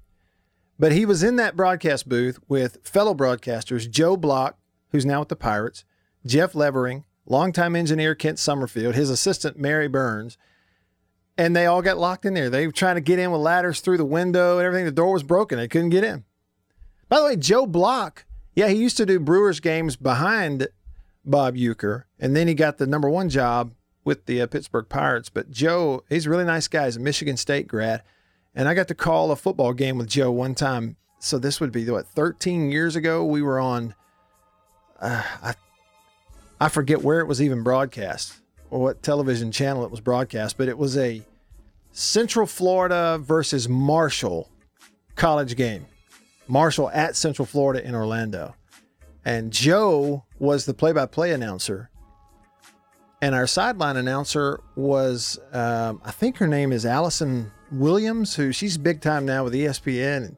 But 0.78 0.93
he 0.93 1.07
was 1.07 1.22
in 1.22 1.37
that 1.37 1.57
broadcast 1.57 2.09
booth 2.09 2.39
with 2.49 2.87
fellow 2.87 3.14
broadcasters 3.14 3.91
Joe 3.91 4.16
Block, 4.16 4.59
who's 4.91 5.07
now 5.07 5.20
with 5.20 5.28
the 5.28 5.37
Pirates, 5.37 5.85
Jeff 6.26 6.55
Levering, 6.55 7.05
longtime 7.26 7.76
engineer 7.76 8.14
Kent 8.14 8.39
Summerfield, 8.39 8.95
his 8.95 9.09
assistant 9.09 9.59
Mary 9.59 9.89
Burns, 9.89 10.37
and 11.39 11.55
they 11.55 11.66
all 11.66 11.82
got 11.82 11.99
locked 11.99 12.24
in 12.24 12.35
there. 12.35 12.51
They 12.51 12.66
were 12.66 12.72
trying 12.72 12.97
to 12.97 13.01
get 13.01 13.18
in 13.18 13.30
with 13.30 13.41
ladders 13.41 13.80
through 13.80 13.97
the 13.99 14.05
window 14.05 14.59
and 14.59 14.66
everything. 14.66 14.85
The 14.85 14.93
door 14.93 15.12
was 15.12 15.22
broken. 15.22 15.59
They 15.59 15.68
couldn't 15.68 15.91
get 15.91 16.05
in. 16.05 16.24
By 17.09 17.18
the 17.18 17.24
way, 17.24 17.37
Joe 17.37 17.66
Block, 17.66 18.24
yeah, 18.55 18.68
he 18.68 18.76
used 18.76 18.97
to 18.99 19.07
do 19.07 19.18
Brewers 19.18 19.61
games 19.61 19.97
behind 19.97 20.68
Bob 21.24 21.57
Uecker, 21.57 22.05
and 22.18 22.37
then 22.37 22.49
he 22.49 22.55
got 22.55 22.78
the 22.78 22.87
number 22.87 23.09
one 23.09 23.28
job 23.28 23.72
with 24.05 24.26
the 24.26 24.40
uh, 24.42 24.46
Pittsburgh 24.46 24.88
Pirates. 24.88 25.28
But 25.28 25.50
Joe, 25.50 26.05
he's 26.09 26.26
a 26.26 26.30
really 26.30 26.44
nice 26.44 26.68
guy. 26.68 26.84
He's 26.84 26.96
a 26.96 27.00
Michigan 27.00 27.36
State 27.36 27.66
grad. 27.66 28.02
And 28.55 28.68
I 28.68 28.74
got 28.74 28.88
to 28.88 28.94
call 28.94 29.30
a 29.30 29.36
football 29.36 29.72
game 29.72 29.98
with 29.98 30.09
Joe 30.09 30.30
one 30.30 30.55
time. 30.55 30.96
So 31.18 31.38
this 31.38 31.61
would 31.61 31.72
be 31.72 31.88
what 31.90 32.07
13 32.07 32.70
years 32.70 32.96
ago. 32.96 33.24
We 33.24 33.42
were 33.42 33.59
on. 33.59 33.94
Uh, 35.00 35.22
I, 35.42 35.55
I 36.61 36.68
forget 36.68 37.02
where 37.02 37.20
it 37.20 37.26
was 37.26 37.42
even 37.42 37.62
broadcast 37.62 38.34
or 38.70 38.80
what 38.80 39.02
television 39.02 39.50
channel 39.50 39.84
it 39.84 39.90
was 39.90 40.00
broadcast, 40.00 40.57
but 40.57 40.68
it 40.68 40.78
was 40.78 40.96
a 40.96 41.22
Central 41.92 42.46
Florida 42.46 43.18
versus 43.20 43.68
Marshall 43.68 44.50
college 45.16 45.57
game. 45.57 45.86
Marshall 46.46 46.90
at 46.90 47.16
Central 47.16 47.46
Florida 47.46 47.86
in 47.86 47.94
Orlando. 47.94 48.55
And 49.24 49.52
Joe 49.52 50.24
was 50.38 50.66
the 50.66 50.74
play 50.74 50.92
by 50.92 51.07
play 51.07 51.32
announcer. 51.32 51.90
And 53.23 53.35
our 53.35 53.47
sideline 53.47 53.97
announcer 53.97 54.61
was, 54.77 55.39
um, 55.53 56.01
I 56.05 56.11
think 56.11 56.37
her 56.39 56.47
name 56.47 56.73
is 56.73 56.85
Allison 56.85 57.53
Williams, 57.71 58.37
who 58.37 58.53
she's 58.53 58.77
big 58.77 59.01
time 59.01 59.25
now 59.25 59.45
with 59.45 59.55
ESPN. 59.55 60.17
And 60.17 60.37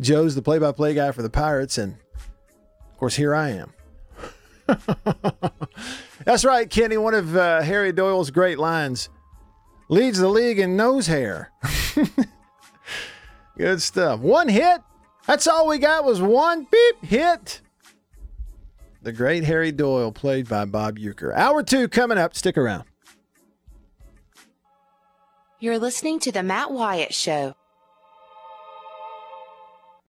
Joe's 0.00 0.34
the 0.34 0.42
play 0.42 0.58
by 0.58 0.72
play 0.72 0.94
guy 0.94 1.12
for 1.12 1.22
the 1.22 1.30
Pirates. 1.30 1.78
And 1.78 1.94
of 1.94 2.98
course, 2.98 3.16
here 3.16 3.34
I 3.34 3.50
am. 3.50 3.72
That's 6.24 6.44
right, 6.44 6.68
Kenny. 6.68 6.96
One 6.96 7.14
of 7.14 7.36
uh, 7.36 7.62
Harry 7.62 7.92
Doyle's 7.92 8.30
great 8.30 8.58
lines 8.58 9.08
leads 9.88 10.18
the 10.18 10.28
league 10.28 10.58
in 10.58 10.76
nose 10.76 11.06
hair. 11.06 11.52
Good 13.58 13.80
stuff. 13.80 14.20
One 14.20 14.48
hit. 14.48 14.80
That's 15.26 15.46
all 15.46 15.66
we 15.66 15.78
got 15.78 16.04
was 16.04 16.20
one 16.20 16.66
beep 16.70 17.04
hit. 17.04 17.60
The 19.06 19.12
great 19.12 19.44
Harry 19.44 19.70
Doyle, 19.70 20.10
played 20.10 20.48
by 20.48 20.64
Bob 20.64 20.98
Uecker. 20.98 21.32
Hour 21.32 21.62
two 21.62 21.86
coming 21.86 22.18
up. 22.18 22.34
Stick 22.34 22.58
around. 22.58 22.82
You're 25.60 25.78
listening 25.78 26.18
to 26.18 26.32
The 26.32 26.42
Matt 26.42 26.72
Wyatt 26.72 27.14
Show. 27.14 27.54